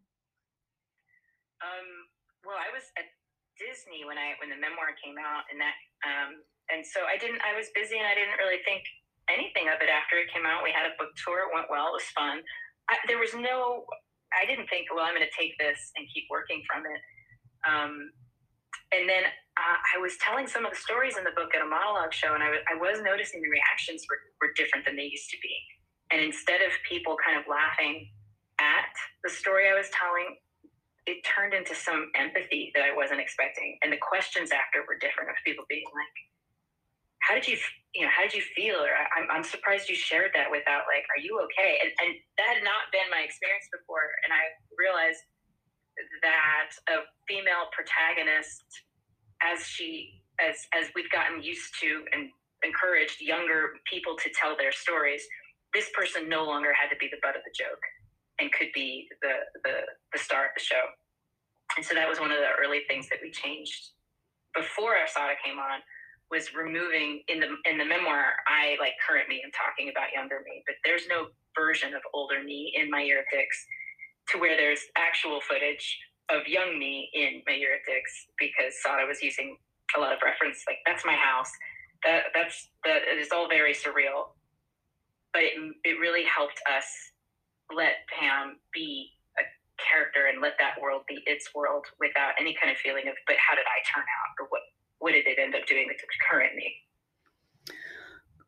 Um, 1.58 1.88
well, 2.46 2.56
I 2.56 2.70
was 2.70 2.86
at 2.96 3.10
Disney 3.58 4.06
when 4.06 4.18
I 4.18 4.38
when 4.38 4.50
the 4.50 4.60
memoir 4.60 4.94
came 5.02 5.18
out, 5.18 5.48
and 5.50 5.58
that 5.58 5.74
um, 6.06 6.38
and 6.70 6.86
so 6.86 7.02
I 7.08 7.18
didn't. 7.18 7.42
I 7.42 7.56
was 7.56 7.72
busy, 7.74 7.98
and 7.98 8.06
I 8.06 8.14
didn't 8.14 8.38
really 8.38 8.62
think 8.62 8.84
anything 9.28 9.68
of 9.68 9.82
it 9.82 9.90
after 9.90 10.16
it 10.18 10.30
came 10.32 10.46
out. 10.46 10.62
We 10.62 10.74
had 10.74 10.86
a 10.86 10.94
book 10.98 11.14
tour; 11.18 11.46
it 11.46 11.54
went 11.54 11.70
well. 11.70 11.94
It 11.94 12.02
was 12.02 12.10
fun. 12.14 12.42
I, 12.88 12.96
there 13.06 13.18
was 13.18 13.34
no. 13.34 13.86
I 14.34 14.44
didn't 14.44 14.66
think, 14.66 14.90
well, 14.90 15.06
I'm 15.06 15.14
going 15.14 15.24
to 15.24 15.36
take 15.38 15.54
this 15.56 15.78
and 15.94 16.02
keep 16.10 16.26
working 16.28 16.60
from 16.66 16.82
it. 16.82 17.00
Um, 17.62 18.10
and 18.94 19.08
then 19.08 19.24
uh, 19.58 19.78
I 19.94 19.96
was 19.98 20.18
telling 20.18 20.46
some 20.46 20.66
of 20.66 20.74
the 20.74 20.78
stories 20.78 21.16
in 21.16 21.24
the 21.24 21.34
book 21.34 21.54
at 21.54 21.62
a 21.62 21.66
monologue 21.66 22.12
show, 22.12 22.34
and 22.34 22.42
I, 22.42 22.50
w- 22.52 22.66
I 22.70 22.74
was 22.78 23.02
noticing 23.02 23.42
the 23.42 23.50
reactions 23.50 24.06
were, 24.06 24.20
were 24.42 24.52
different 24.54 24.84
than 24.86 24.94
they 24.94 25.10
used 25.10 25.30
to 25.30 25.38
be. 25.42 25.54
And 26.12 26.22
instead 26.22 26.62
of 26.62 26.70
people 26.86 27.18
kind 27.18 27.34
of 27.34 27.50
laughing 27.50 28.06
at 28.62 28.92
the 29.26 29.30
story 29.30 29.66
I 29.66 29.74
was 29.74 29.90
telling, 29.90 30.38
it 31.06 31.22
turned 31.26 31.54
into 31.54 31.74
some 31.74 32.10
empathy 32.14 32.70
that 32.74 32.82
I 32.82 32.94
wasn't 32.94 33.18
expecting. 33.18 33.78
And 33.82 33.90
the 33.90 33.98
questions 33.98 34.50
after 34.54 34.86
were 34.86 34.98
different 34.98 35.30
of 35.30 35.36
people 35.42 35.66
being 35.66 35.86
like, 35.90 36.16
how 37.26 37.34
did 37.34 37.50
you, 37.50 37.58
you 37.94 38.06
know, 38.06 38.12
how 38.14 38.22
did 38.22 38.34
you 38.38 38.44
feel? 38.54 38.78
Or 38.78 38.94
I'm, 39.18 39.26
I'm 39.30 39.42
surprised 39.42 39.90
you 39.90 39.98
shared 39.98 40.30
that 40.38 40.46
without 40.46 40.86
like, 40.86 41.02
are 41.10 41.18
you 41.18 41.42
okay? 41.50 41.82
And, 41.82 41.90
and 41.98 42.10
that 42.38 42.54
had 42.54 42.62
not 42.62 42.86
been 42.94 43.10
my 43.10 43.26
experience 43.26 43.66
before. 43.74 44.14
And 44.22 44.30
I 44.30 44.54
realized 44.78 45.18
that 46.22 46.70
a 46.92 47.02
female 47.26 47.66
protagonist 47.72 48.62
as 49.42 49.64
she 49.66 50.22
as 50.40 50.56
as 50.76 50.92
we've 50.94 51.10
gotten 51.10 51.42
used 51.42 51.72
to 51.80 52.04
and 52.12 52.28
encouraged 52.64 53.20
younger 53.20 53.80
people 53.88 54.16
to 54.16 54.28
tell 54.38 54.56
their 54.56 54.72
stories 54.72 55.24
this 55.74 55.88
person 55.92 56.28
no 56.28 56.44
longer 56.44 56.72
had 56.72 56.88
to 56.88 56.96
be 56.96 57.08
the 57.10 57.20
butt 57.22 57.36
of 57.36 57.42
the 57.44 57.52
joke 57.56 57.80
and 58.40 58.52
could 58.52 58.68
be 58.74 59.08
the 59.22 59.44
the, 59.64 59.74
the 60.12 60.18
star 60.18 60.44
of 60.46 60.52
the 60.56 60.62
show 60.62 60.84
and 61.76 61.84
so 61.84 61.94
that 61.94 62.08
was 62.08 62.20
one 62.20 62.30
of 62.30 62.38
the 62.38 62.52
early 62.60 62.80
things 62.88 63.08
that 63.08 63.18
we 63.22 63.30
changed 63.30 63.96
before 64.54 64.96
Asada 64.96 65.36
came 65.44 65.58
on 65.58 65.80
was 66.30 66.54
removing 66.54 67.22
in 67.28 67.40
the 67.40 67.48
in 67.70 67.78
the 67.78 67.84
memoir 67.84 68.34
I 68.48 68.76
like 68.80 68.94
current 69.06 69.28
me 69.28 69.42
and 69.44 69.52
talking 69.54 69.90
about 69.90 70.12
younger 70.14 70.42
me 70.44 70.62
but 70.66 70.76
there's 70.84 71.06
no 71.08 71.28
version 71.54 71.94
of 71.94 72.02
older 72.14 72.42
me 72.42 72.74
in 72.76 72.90
my 72.90 73.06
dicks 73.32 73.66
to 74.30 74.38
where 74.38 74.56
there's 74.56 74.80
actual 74.96 75.40
footage 75.40 75.98
of 76.30 76.46
young 76.46 76.78
me 76.78 77.10
in 77.14 77.42
my 77.46 77.58
dicks 77.86 78.26
because 78.38 78.74
Sada 78.82 79.06
was 79.06 79.22
using 79.22 79.56
a 79.96 80.00
lot 80.00 80.12
of 80.12 80.18
reference 80.24 80.64
like 80.66 80.78
that's 80.86 81.04
my 81.04 81.14
house. 81.14 81.50
That 82.04 82.34
that's 82.34 82.70
that 82.84 83.02
it 83.06 83.18
is 83.18 83.30
all 83.32 83.48
very 83.48 83.72
surreal. 83.74 84.34
But 85.32 85.42
it, 85.44 85.54
it 85.84 86.00
really 86.00 86.24
helped 86.24 86.60
us 86.64 86.86
let 87.74 88.06
Pam 88.08 88.56
be 88.72 89.12
a 89.38 89.44
character 89.76 90.26
and 90.32 90.40
let 90.40 90.54
that 90.58 90.80
world 90.80 91.02
be 91.08 91.20
its 91.26 91.52
world 91.54 91.84
without 92.00 92.32
any 92.40 92.56
kind 92.56 92.72
of 92.72 92.78
feeling 92.78 93.08
of 93.08 93.14
but 93.26 93.36
how 93.38 93.54
did 93.54 93.66
I 93.66 93.78
turn 93.86 94.04
out? 94.04 94.32
or 94.40 94.46
what 94.50 94.62
what 94.98 95.12
did 95.12 95.26
it 95.26 95.38
end 95.38 95.54
up 95.54 95.66
doing 95.66 95.86
with 95.86 95.96
the 95.98 96.06
current 96.30 96.54
me 96.56 96.72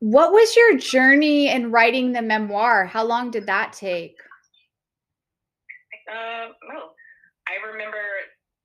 what 0.00 0.32
was 0.32 0.54
your 0.56 0.78
journey 0.78 1.50
in 1.50 1.70
writing 1.70 2.12
the 2.12 2.22
memoir 2.22 2.86
how 2.86 3.04
long 3.04 3.30
did 3.30 3.46
that 3.46 3.72
take 3.72 4.16
uh, 6.08 6.56
well, 6.64 6.96
I 7.44 7.60
remember 7.60 8.00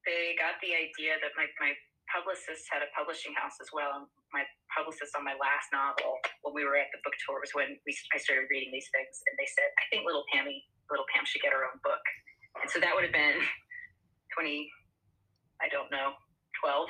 they 0.08 0.36
got 0.40 0.56
the 0.64 0.72
idea 0.72 1.20
that 1.20 1.36
my, 1.36 1.44
my 1.60 1.76
publicist 2.08 2.64
had 2.72 2.80
a 2.80 2.90
publishing 2.96 3.36
house 3.36 3.60
as 3.60 3.68
well. 3.76 4.08
My 4.32 4.48
publicist 4.72 5.12
on 5.20 5.28
my 5.28 5.36
last 5.36 5.68
novel, 5.76 6.24
when 6.48 6.56
we 6.56 6.64
were 6.64 6.80
at 6.80 6.88
the 6.96 7.04
book 7.04 7.16
tour, 7.28 7.44
was 7.44 7.52
when 7.52 7.76
we 7.84 7.92
I 8.16 8.18
started 8.20 8.48
reading 8.48 8.72
these 8.72 8.88
things, 8.96 9.16
and 9.28 9.36
they 9.36 9.48
said, 9.48 9.68
"I 9.76 9.84
think 9.92 10.08
little 10.08 10.24
Pammy, 10.32 10.64
little 10.88 11.08
Pam 11.12 11.28
should 11.28 11.44
get 11.44 11.52
her 11.52 11.68
own 11.68 11.78
book." 11.84 12.04
And 12.64 12.72
so 12.72 12.80
that 12.80 12.96
would 12.96 13.04
have 13.04 13.16
been 13.16 13.44
twenty, 14.32 14.72
I 15.60 15.68
don't 15.68 15.92
know, 15.92 16.16
12, 16.64 16.88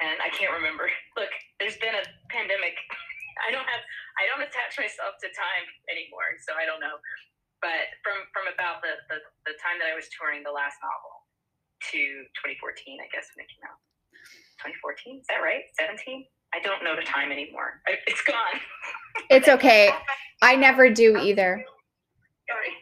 10, 0.00 0.18
I 0.22 0.30
can't 0.34 0.54
remember. 0.54 0.90
Look, 1.18 1.30
there's 1.60 1.78
been 1.78 1.94
a 1.94 2.04
pandemic. 2.30 2.74
I 3.46 3.50
don't 3.50 3.66
have, 3.66 3.82
I 4.14 4.30
don't 4.30 4.46
attach 4.46 4.78
myself 4.78 5.18
to 5.18 5.28
time 5.34 5.66
anymore, 5.90 6.38
so 6.46 6.54
I 6.54 6.62
don't 6.62 6.78
know 6.78 6.96
but 7.64 7.96
from 8.04 8.28
from 8.36 8.44
about 8.52 8.84
the, 8.84 9.00
the, 9.08 9.24
the 9.48 9.56
time 9.56 9.80
that 9.80 9.88
I 9.88 9.96
was 9.96 10.04
touring 10.12 10.44
the 10.44 10.52
last 10.52 10.76
novel 10.84 11.24
to 11.96 12.28
2014, 12.44 13.00
I 13.00 13.08
guess 13.08 13.32
when 13.32 13.48
it 13.48 13.48
came 13.48 13.64
out. 13.64 13.80
2014, 14.60 15.24
is 15.24 15.28
that 15.32 15.40
right? 15.40 15.64
17? 15.80 16.28
I 16.52 16.60
don't 16.60 16.84
know 16.84 16.92
the 16.92 17.08
time 17.08 17.32
anymore. 17.32 17.80
It's 18.04 18.20
gone. 18.28 18.60
It's 19.32 19.48
okay. 19.48 19.88
I 20.44 20.54
never 20.60 20.92
do 20.92 21.16
either. 21.16 21.64
Sorry. 22.44 22.72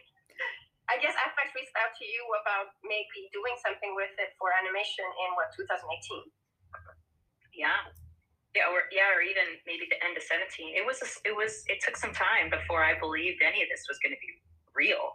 I 0.91 0.99
guess 0.99 1.15
FX 1.15 1.55
reached 1.55 1.73
out 1.79 1.95
to 1.95 2.05
you 2.05 2.21
about 2.43 2.75
maybe 2.83 3.31
doing 3.31 3.55
something 3.63 3.95
with 3.95 4.11
it 4.19 4.35
for 4.35 4.51
animation 4.51 5.07
in 5.07 5.29
what 5.39 5.55
2018. 5.55 6.27
Yeah. 7.55 7.79
Yeah, 8.53 8.69
or 8.69 8.85
yeah, 8.93 9.09
or 9.09 9.25
even 9.25 9.57
maybe 9.65 9.89
the 9.89 9.97
end 10.05 10.13
of 10.13 10.21
17. 10.21 10.77
It 10.77 10.85
was 10.85 11.01
a, 11.01 11.09
it 11.25 11.33
was 11.33 11.65
it 11.65 11.81
took 11.81 11.97
some 11.97 12.13
time 12.13 12.53
before 12.53 12.85
I 12.85 12.93
believed 13.01 13.41
any 13.41 13.65
of 13.65 13.69
this 13.69 13.89
was 13.89 13.97
going 13.97 14.13
to 14.13 14.21
be 14.21 14.29
real. 14.77 15.13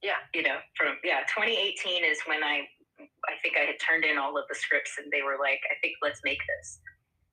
Yeah. 0.00 0.24
You 0.32 0.40
know, 0.40 0.56
from 0.72 0.96
yeah, 1.04 1.28
2018 1.28 2.04
is 2.04 2.16
when 2.24 2.40
I 2.40 2.64
I 3.28 3.36
think 3.44 3.60
I 3.60 3.68
had 3.68 3.78
turned 3.78 4.08
in 4.08 4.16
all 4.16 4.34
of 4.40 4.48
the 4.48 4.56
scripts 4.56 4.96
and 4.96 5.12
they 5.12 5.20
were 5.20 5.36
like, 5.36 5.60
I 5.68 5.76
think 5.84 6.00
let's 6.00 6.24
make 6.24 6.40
this. 6.48 6.80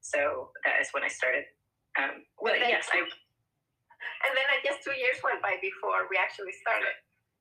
So 0.02 0.54
that 0.68 0.78
is 0.78 0.91
when 0.94 1.02
I 1.02 1.10
started. 1.10 1.50
Um, 1.98 2.28
well, 2.38 2.54
yes, 2.54 2.91
I. 2.94 3.02
And 3.02 4.34
then 4.38 4.48
I 4.54 4.62
guess 4.62 4.84
two 4.86 4.94
years 4.94 5.18
went 5.24 5.41
by 5.41 5.58
before 5.63 6.06
we 6.12 6.20
actually 6.20 6.54
started. 6.62 6.94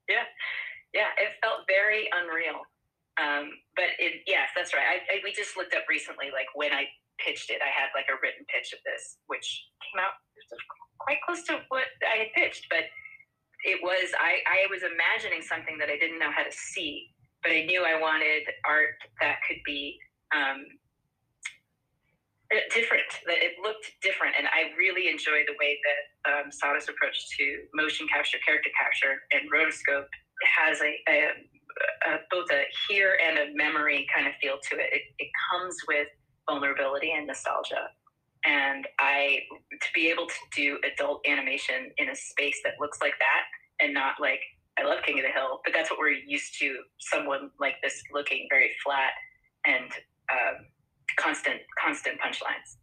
Yeah, 0.09 0.25
yeah, 0.97 1.13
it 1.21 1.37
felt 1.45 1.69
very 1.69 2.09
unreal. 2.15 2.65
Um, 3.21 3.53
but 3.77 3.95
it, 4.01 4.25
yes, 4.27 4.51
that's 4.57 4.75
right. 4.75 4.87
I, 4.87 4.97
I, 5.07 5.15
we 5.23 5.31
just 5.33 5.57
looked 5.57 5.75
up 5.75 5.87
recently, 5.89 6.33
like 6.33 6.49
when 6.55 6.73
I 6.73 6.89
pitched 7.19 7.51
it, 7.51 7.61
I 7.63 7.71
had 7.71 7.91
like 7.95 8.07
a 8.11 8.19
written 8.23 8.47
pitch 8.49 8.73
of 8.73 8.81
this, 8.85 9.19
which 9.27 9.47
came 9.85 10.03
out 10.03 10.17
quite 10.99 11.19
close 11.27 11.43
to 11.49 11.61
what 11.69 11.87
I 12.03 12.27
had 12.27 12.31
pitched, 12.35 12.67
but 12.71 12.89
it 13.65 13.81
was 13.83 14.13
I, 14.21 14.45
I 14.45 14.69
was 14.69 14.83
imagining 14.85 15.41
something 15.43 15.77
that 15.79 15.89
I 15.89 15.97
didn't 15.97 16.19
know 16.19 16.33
how 16.33 16.45
to 16.45 16.53
see, 16.53 17.09
but 17.43 17.53
I 17.53 17.65
knew 17.65 17.85
I 17.85 18.01
wanted 18.01 18.45
art 18.65 18.97
that 19.21 19.41
could 19.47 19.61
be 19.65 19.97
um, 20.35 20.65
different, 22.73 23.09
that 23.27 23.41
it 23.41 23.57
looked 23.63 23.91
different. 24.03 24.35
And 24.39 24.47
I 24.49 24.77
really 24.77 25.09
enjoy 25.09 25.45
the 25.47 25.57
way 25.59 25.79
that 25.81 26.01
um, 26.31 26.53
Sada's 26.53 26.89
approach 26.89 27.17
to 27.39 27.45
motion 27.75 28.07
capture, 28.09 28.39
character 28.45 28.71
capture, 28.77 29.23
and 29.33 29.49
rotoscope 29.51 30.11
has 30.45 30.81
a, 30.81 30.93
a, 31.09 31.17
a, 32.11 32.11
both 32.31 32.51
a 32.53 32.65
here 32.89 33.19
and 33.23 33.39
a 33.39 33.47
memory 33.55 34.07
kind 34.15 34.27
of 34.27 34.35
feel 34.43 34.59
to 34.71 34.75
it. 34.77 34.89
It, 34.93 35.03
it 35.19 35.31
comes 35.51 35.77
with 35.89 36.09
vulnerability 36.49 37.13
and 37.17 37.27
nostalgia 37.27 37.89
and 38.45 38.87
I 38.99 39.41
to 39.71 39.89
be 39.95 40.11
able 40.11 40.27
to 40.27 40.35
do 40.55 40.79
adult 40.93 41.25
animation 41.27 41.91
in 41.99 42.11
a 42.11 42.17
space 42.17 42.61
that 42.65 42.75
looks 42.81 42.99
like 43.01 43.15
that 43.19 43.85
and 43.85 43.95
not 43.95 44.17
like 44.21 44.41
I 44.79 44.83
love 44.83 44.99
King 45.05 45.19
of 45.19 45.25
the 45.25 45.31
Hill, 45.31 45.61
but 45.65 45.73
that's 45.73 45.91
what 45.91 45.99
we're 45.99 46.11
used 46.27 46.59
to. 46.59 46.77
Someone 46.99 47.51
like 47.61 47.75
this 47.83 48.03
looking 48.13 48.47
very 48.51 48.71
flat 48.85 49.13
and 49.67 49.91
um, 50.33 50.67
constant, 51.17 51.61
constant 51.83 52.21
punchlines. 52.21 52.77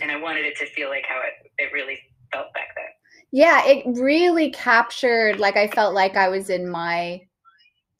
And 0.00 0.12
I 0.12 0.16
wanted 0.16 0.44
it 0.44 0.56
to 0.58 0.66
feel 0.66 0.88
like 0.88 1.04
how 1.08 1.20
it, 1.20 1.50
it 1.58 1.72
really 1.72 1.98
felt 2.32 2.54
back 2.54 2.68
then. 2.76 2.84
Yeah, 3.32 3.66
it 3.66 3.84
really 4.00 4.50
captured, 4.52 5.40
like, 5.40 5.56
I 5.56 5.66
felt 5.66 5.92
like 5.92 6.16
I 6.16 6.28
was 6.28 6.50
in 6.50 6.68
my 6.68 7.20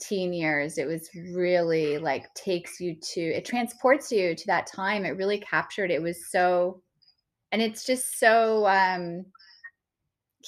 teen 0.00 0.32
years. 0.32 0.78
It 0.78 0.86
was 0.86 1.08
really 1.32 1.98
like 1.98 2.32
takes 2.34 2.80
you 2.80 2.94
to, 2.94 3.20
it 3.20 3.44
transports 3.44 4.10
you 4.12 4.34
to 4.34 4.46
that 4.46 4.66
time. 4.66 5.04
It 5.04 5.16
really 5.16 5.38
captured, 5.38 5.90
it 5.90 6.02
was 6.02 6.30
so, 6.30 6.82
and 7.52 7.62
it's 7.62 7.84
just 7.84 8.18
so, 8.18 8.66
um, 8.66 9.24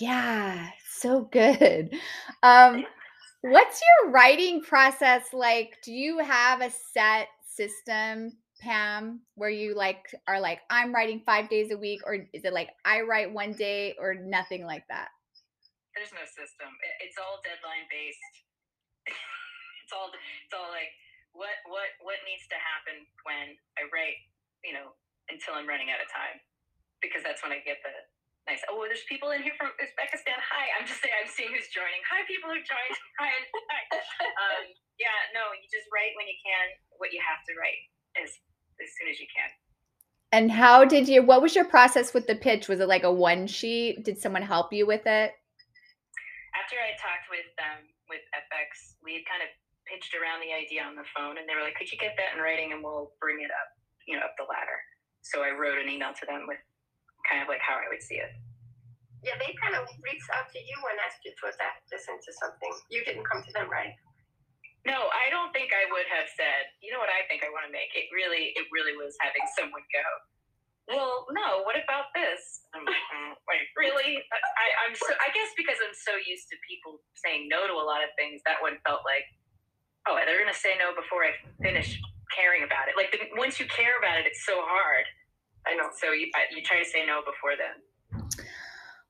yeah, 0.00 0.70
so 0.88 1.28
good. 1.32 1.94
Um, 2.42 2.86
what's 3.42 3.82
your 3.82 4.12
writing 4.12 4.62
process 4.62 5.24
like? 5.34 5.76
Do 5.84 5.92
you 5.92 6.20
have 6.20 6.62
a 6.62 6.70
set 6.94 7.28
system, 7.46 8.32
Pam, 8.62 9.20
where 9.34 9.50
you 9.50 9.74
like 9.74 10.06
are 10.26 10.40
like, 10.40 10.60
I'm 10.70 10.94
writing 10.94 11.20
five 11.26 11.50
days 11.50 11.70
a 11.70 11.76
week, 11.76 12.00
or 12.06 12.14
is 12.32 12.44
it 12.46 12.54
like 12.54 12.70
I 12.86 13.02
write 13.02 13.30
one 13.30 13.52
day 13.52 13.94
or 14.00 14.14
nothing 14.14 14.64
like 14.64 14.84
that? 14.88 15.08
there's 15.94 16.16
no 16.16 16.24
system. 16.24 16.70
It's 17.04 17.18
all 17.18 17.44
deadline 17.44 17.84
based. 17.90 18.34
it's 19.90 19.98
all 19.98 20.14
it's 20.14 20.54
all 20.54 20.70
like 20.70 20.94
what 21.34 21.50
what 21.66 21.90
what 22.06 22.22
needs 22.22 22.46
to 22.46 22.54
happen 22.54 23.02
when 23.26 23.58
I 23.74 23.90
write, 23.90 24.22
you 24.62 24.70
know, 24.70 24.94
until 25.26 25.58
I'm 25.58 25.66
running 25.66 25.90
out 25.90 25.98
of 25.98 26.06
time, 26.14 26.38
because 27.02 27.26
that's 27.26 27.42
when 27.42 27.50
I 27.50 27.58
get 27.66 27.82
the 27.82 27.90
nice. 28.46 28.62
Oh, 28.70 28.86
there's 28.86 29.02
people 29.10 29.34
in 29.34 29.42
here 29.42 29.58
from 29.58 29.74
Uzbekistan. 29.82 30.38
Hi, 30.38 30.78
I'm 30.78 30.86
just 30.86 31.02
saying 31.02 31.10
I'm 31.18 31.26
seeing 31.26 31.50
who's 31.50 31.66
joining. 31.74 31.98
Hi, 32.06 32.22
people 32.30 32.54
who 32.54 32.62
joined. 32.62 32.96
Hi, 33.18 33.34
hi. 33.66 33.82
Um, 34.38 34.70
yeah, 35.02 35.34
no, 35.34 35.50
you 35.58 35.66
just 35.66 35.90
write 35.90 36.14
when 36.14 36.30
you 36.30 36.38
can 36.38 36.70
what 37.02 37.10
you 37.10 37.18
have 37.26 37.42
to 37.50 37.52
write 37.58 37.82
as 38.14 38.30
as 38.78 38.94
soon 38.94 39.10
as 39.10 39.18
you 39.18 39.26
can. 39.26 39.50
And 40.30 40.54
how 40.54 40.86
did 40.86 41.10
you? 41.10 41.26
What 41.26 41.42
was 41.42 41.58
your 41.58 41.66
process 41.66 42.14
with 42.14 42.30
the 42.30 42.38
pitch? 42.38 42.70
Was 42.70 42.78
it 42.78 42.86
like 42.86 43.02
a 43.02 43.10
one 43.10 43.50
sheet? 43.50 44.06
Did 44.06 44.22
someone 44.22 44.46
help 44.46 44.70
you 44.70 44.86
with 44.86 45.02
it? 45.02 45.34
After 46.54 46.78
I 46.78 46.94
talked 46.94 47.26
with 47.26 47.50
um, 47.58 47.82
with 48.06 48.22
FX, 48.30 48.94
we 49.02 49.18
had 49.18 49.26
kind 49.26 49.42
of 49.42 49.50
pitched 49.90 50.14
around 50.14 50.40
the 50.40 50.54
idea 50.54 50.86
on 50.86 50.94
the 50.94 51.04
phone, 51.10 51.36
and 51.36 51.44
they 51.50 51.58
were 51.58 51.66
like, 51.66 51.74
"Could 51.74 51.90
you 51.90 51.98
get 51.98 52.14
that 52.16 52.38
in 52.38 52.40
writing, 52.40 52.70
and 52.70 52.80
we'll 52.80 53.12
bring 53.18 53.42
it 53.42 53.50
up, 53.50 53.68
you 54.06 54.14
know, 54.14 54.22
up 54.22 54.38
the 54.38 54.46
ladder." 54.46 54.78
So 55.26 55.42
I 55.42 55.50
wrote 55.50 55.76
an 55.82 55.90
email 55.90 56.14
to 56.14 56.24
them 56.24 56.46
with 56.46 56.62
kind 57.28 57.42
of 57.42 57.48
like 57.50 57.60
how 57.60 57.76
I 57.76 57.90
would 57.90 58.00
see 58.00 58.16
it. 58.16 58.32
Yeah, 59.20 59.36
they 59.36 59.52
kind 59.60 59.76
of 59.76 59.84
reached 60.00 60.30
out 60.32 60.48
to 60.48 60.58
you 60.58 60.76
and 60.88 60.96
asked 61.04 61.20
you 61.28 61.34
to 61.36 61.44
adapt 61.52 61.84
this 61.92 62.08
into 62.08 62.32
something. 62.40 62.72
You 62.88 63.04
didn't 63.04 63.28
come 63.28 63.44
to 63.44 63.52
them, 63.52 63.68
right? 63.68 63.92
No, 64.88 65.12
I 65.12 65.28
don't 65.28 65.52
think 65.52 65.76
I 65.76 65.84
would 65.92 66.08
have 66.08 66.24
said, 66.32 66.72
you 66.80 66.88
know 66.88 66.96
what 66.96 67.12
I 67.12 67.28
think 67.28 67.44
I 67.44 67.52
want 67.52 67.68
to 67.68 67.72
make. 67.72 67.92
It 67.92 68.08
really, 68.16 68.56
it 68.56 68.64
really 68.72 68.96
was 68.96 69.12
having 69.20 69.44
someone 69.52 69.84
go, 69.92 70.06
well, 70.88 71.28
no, 71.36 71.60
what 71.68 71.76
about 71.76 72.08
this? 72.16 72.64
I'm 72.72 72.88
like, 72.88 73.04
mm, 73.12 73.36
wait, 73.44 73.68
really? 73.76 74.24
I, 74.32 74.66
I'm 74.88 74.96
so, 74.96 75.12
I 75.20 75.28
guess 75.36 75.52
because 75.52 75.76
I'm 75.84 75.92
so 75.92 76.16
used 76.16 76.48
to 76.48 76.56
people 76.64 77.04
saying 77.20 77.52
no 77.52 77.68
to 77.68 77.76
a 77.76 77.84
lot 77.84 78.00
of 78.00 78.08
things, 78.16 78.40
that 78.48 78.64
one 78.64 78.80
felt 78.88 79.04
like, 79.04 79.28
oh, 80.08 80.16
they're 80.24 80.40
going 80.40 80.52
to 80.52 80.58
say 80.58 80.76
no 80.78 80.94
before 80.94 81.24
I 81.24 81.32
finish 81.62 82.00
caring 82.34 82.62
about 82.62 82.88
it. 82.88 82.94
Like 82.96 83.12
the, 83.12 83.18
once 83.36 83.58
you 83.58 83.66
care 83.66 83.98
about 83.98 84.18
it, 84.18 84.26
it's 84.26 84.46
so 84.46 84.62
hard. 84.62 85.04
I 85.66 85.74
know. 85.74 85.90
So 85.92 86.12
you, 86.12 86.30
you 86.54 86.62
try 86.62 86.78
to 86.78 86.88
say 86.88 87.04
no 87.04 87.20
before 87.20 87.58
then. 87.58 87.76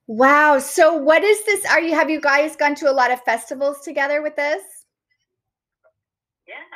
Wow. 0.06 0.58
So 0.58 0.96
what 0.96 1.22
is 1.22 1.44
this? 1.44 1.64
Are 1.66 1.80
you, 1.80 1.94
have 1.94 2.10
you 2.10 2.20
guys 2.20 2.56
gone 2.56 2.74
to 2.82 2.90
a 2.90 2.94
lot 2.94 3.12
of 3.12 3.22
festivals 3.22 3.80
together 3.86 4.22
with 4.22 4.34
this? 4.34 4.62
Yeah. 6.48 6.66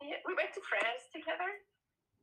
Yeah, 0.00 0.16
we 0.24 0.32
went 0.32 0.54
to 0.54 0.62
France 0.64 1.04
together. 1.12 1.50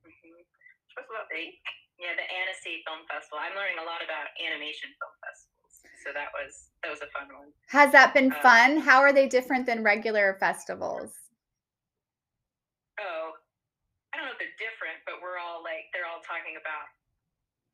Mm-hmm. 0.01 0.33
Which 0.33 0.93
was 0.97 1.05
lovely. 1.13 1.61
Yeah, 2.01 2.17
the 2.17 2.25
Annecy 2.25 2.81
Film 2.89 3.05
Festival. 3.05 3.37
I'm 3.37 3.53
learning 3.53 3.77
a 3.77 3.85
lot 3.85 4.01
about 4.01 4.33
animation 4.41 4.89
film 4.97 5.13
festivals. 5.21 5.73
So 6.01 6.09
that 6.17 6.33
was 6.33 6.72
that 6.83 6.91
was 6.91 7.01
a 7.01 7.09
fun 7.15 7.31
one. 7.31 7.49
Has 7.71 7.91
that 7.95 8.13
been 8.13 8.31
uh, 8.31 8.41
fun? 8.43 8.77
How 8.77 8.99
are 8.99 9.15
they 9.15 9.27
different 9.27 9.65
than 9.65 9.83
regular 9.83 10.37
festivals? 10.39 11.15
Oh, 12.99 13.31
I 14.11 14.19
don't 14.19 14.27
know 14.27 14.35
if 14.35 14.39
they're 14.39 14.59
different, 14.61 14.99
but 15.07 15.23
we're 15.23 15.39
all 15.39 15.63
like 15.63 15.87
they're 15.95 16.05
all 16.05 16.21
talking 16.21 16.59
about 16.59 16.85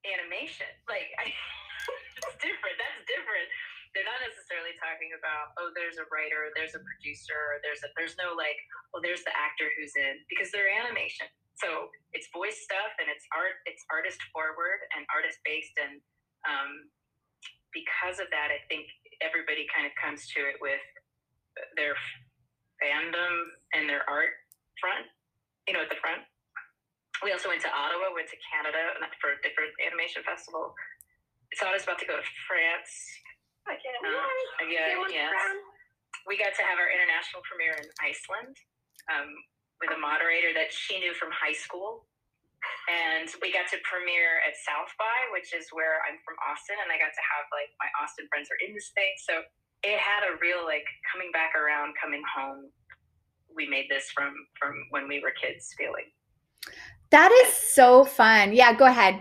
animation. 0.06 0.70
Like 0.88 1.10
I, 1.18 1.28
it's 2.22 2.38
different. 2.40 2.78
That's 2.78 3.04
different 3.10 3.50
they're 3.94 4.06
not 4.06 4.22
necessarily 4.22 4.78
talking 4.78 5.10
about 5.18 5.54
oh 5.58 5.74
there's 5.74 5.98
a 5.98 6.06
writer 6.14 6.54
there's 6.54 6.78
a 6.78 6.84
producer 6.86 7.58
there's 7.66 7.82
a 7.82 7.90
there's 7.98 8.14
no 8.22 8.38
like 8.38 8.58
well, 8.94 9.02
there's 9.02 9.26
the 9.26 9.34
actor 9.34 9.70
who's 9.78 9.94
in 9.98 10.22
because 10.30 10.54
they're 10.54 10.70
animation 10.70 11.26
so 11.58 11.90
it's 12.14 12.30
voice 12.30 12.58
stuff 12.62 12.94
and 13.02 13.10
it's 13.10 13.26
art 13.34 13.58
it's 13.66 13.84
artist 13.90 14.22
forward 14.30 14.80
and 14.94 15.06
artist 15.10 15.42
based 15.42 15.74
and 15.82 15.98
um, 16.46 16.90
because 17.74 18.22
of 18.22 18.30
that 18.30 18.54
i 18.54 18.62
think 18.70 18.86
everybody 19.20 19.68
kind 19.72 19.86
of 19.86 19.94
comes 20.00 20.28
to 20.36 20.46
it 20.48 20.58
with 20.64 20.84
their 21.76 21.96
fandom 22.80 23.34
and 23.76 23.88
their 23.88 24.08
art 24.08 24.32
front 24.80 25.04
you 25.68 25.76
know 25.76 25.84
at 25.84 25.92
the 25.92 26.00
front 26.00 26.24
we 27.20 27.36
also 27.36 27.52
went 27.52 27.60
to 27.60 27.72
ottawa 27.72 28.10
went 28.16 28.30
to 28.32 28.40
canada 28.48 28.96
for 29.20 29.36
a 29.36 29.40
different 29.44 29.76
animation 29.84 30.24
festival 30.24 30.72
so 31.58 31.66
I 31.66 31.74
was 31.74 31.82
about 31.82 31.98
to 31.98 32.06
go 32.06 32.14
to 32.14 32.28
France 32.46 32.94
Again. 33.70 34.02
Uh, 34.02 34.66
yeah, 34.66 34.98
yes. 35.14 35.30
We 36.26 36.42
got 36.42 36.58
to 36.58 36.64
have 36.66 36.82
our 36.82 36.90
international 36.90 37.46
premiere 37.46 37.78
in 37.78 37.86
Iceland 38.02 38.58
um, 39.14 39.30
with 39.78 39.94
a 39.94 40.00
moderator 40.02 40.58
that 40.58 40.74
she 40.74 40.98
knew 40.98 41.14
from 41.14 41.30
high 41.30 41.54
school. 41.54 42.09
And 42.90 43.30
we 43.40 43.54
got 43.54 43.70
to 43.72 43.78
premiere 43.86 44.42
at 44.44 44.58
South 44.58 44.90
by, 44.98 45.30
which 45.32 45.54
is 45.54 45.70
where 45.72 46.02
I'm 46.10 46.18
from 46.26 46.36
Austin, 46.44 46.76
and 46.82 46.90
I 46.90 46.98
got 46.98 47.14
to 47.14 47.24
have 47.24 47.46
like 47.54 47.72
my 47.78 47.90
Austin 48.02 48.26
friends 48.28 48.50
are 48.50 48.60
in 48.66 48.74
this 48.74 48.92
thing. 48.98 49.14
So 49.24 49.46
it 49.86 49.98
had 50.02 50.28
a 50.28 50.36
real 50.42 50.66
like 50.66 50.86
coming 51.08 51.32
back 51.32 51.56
around, 51.56 51.96
coming 51.96 52.24
home. 52.26 52.68
We 53.54 53.70
made 53.70 53.88
this 53.88 54.12
from 54.12 54.34
from 54.58 54.76
when 54.90 55.08
we 55.08 55.22
were 55.22 55.34
kids 55.38 55.72
feeling. 55.78 56.10
That 57.10 57.32
is 57.46 57.54
so 57.54 58.06
fun. 58.06 58.54
Yeah, 58.54 58.74
go 58.74 58.86
ahead. 58.86 59.18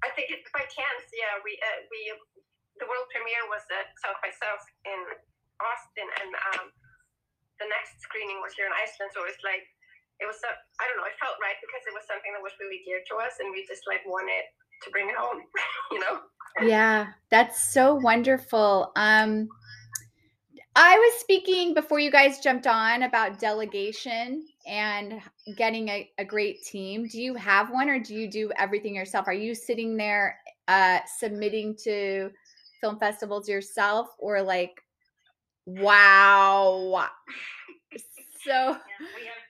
I 0.00 0.08
think 0.14 0.30
it's 0.30 0.50
by 0.54 0.64
chance. 0.70 1.04
Yeah, 1.12 1.42
we 1.42 1.58
uh, 1.58 1.80
we 1.90 2.00
the 2.80 2.88
world 2.88 3.06
premiere 3.12 3.44
was 3.52 3.64
at 3.70 3.92
South 4.00 4.18
by 4.24 4.32
South 4.32 4.64
in 4.88 5.00
Austin, 5.60 6.08
and 6.08 6.32
um, 6.54 6.64
the 7.60 7.68
next 7.68 8.00
screening 8.00 8.40
was 8.40 8.56
here 8.56 8.64
in 8.64 8.74
Iceland. 8.74 9.12
So 9.12 9.28
it's 9.28 9.42
like 9.44 9.68
it 10.20 10.26
was 10.28 10.36
a, 10.44 10.52
I 10.80 10.86
don't 10.86 11.00
know, 11.00 11.08
it 11.08 11.16
felt 11.18 11.36
right 11.40 11.56
because 11.60 11.82
it 11.88 11.94
was 11.96 12.04
something 12.06 12.32
that 12.36 12.42
was 12.44 12.52
really 12.60 12.84
dear 12.84 13.00
to 13.10 13.14
us, 13.24 13.40
and 13.40 13.50
we 13.50 13.64
just 13.66 13.84
like 13.88 14.04
wanted 14.06 14.44
to 14.84 14.90
bring 14.90 15.08
it 15.08 15.16
home, 15.16 15.42
you 15.92 16.00
know. 16.00 16.20
Yeah, 16.62 17.12
that's 17.30 17.72
so 17.72 17.94
wonderful. 17.94 18.92
Um, 18.96 19.48
I 20.76 20.96
was 20.96 21.20
speaking 21.20 21.74
before 21.74 21.98
you 21.98 22.10
guys 22.10 22.40
jumped 22.40 22.66
on 22.66 23.02
about 23.02 23.38
delegation 23.38 24.46
and 24.66 25.20
getting 25.56 25.88
a, 25.88 26.10
a, 26.18 26.24
great 26.24 26.62
team. 26.62 27.08
Do 27.08 27.20
you 27.20 27.34
have 27.34 27.70
one 27.70 27.88
or 27.88 27.98
do 27.98 28.14
you 28.14 28.30
do 28.30 28.50
everything 28.56 28.94
yourself? 28.94 29.26
Are 29.26 29.34
you 29.34 29.54
sitting 29.54 29.96
there 29.96 30.38
uh, 30.68 31.00
submitting 31.18 31.76
to 31.84 32.30
film 32.80 32.98
festivals 32.98 33.48
yourself 33.48 34.08
or 34.18 34.40
like 34.40 34.82
wow 35.66 37.06
so 38.44 38.52
yeah, 38.52 38.78
we 38.98 39.26
have 39.26 39.49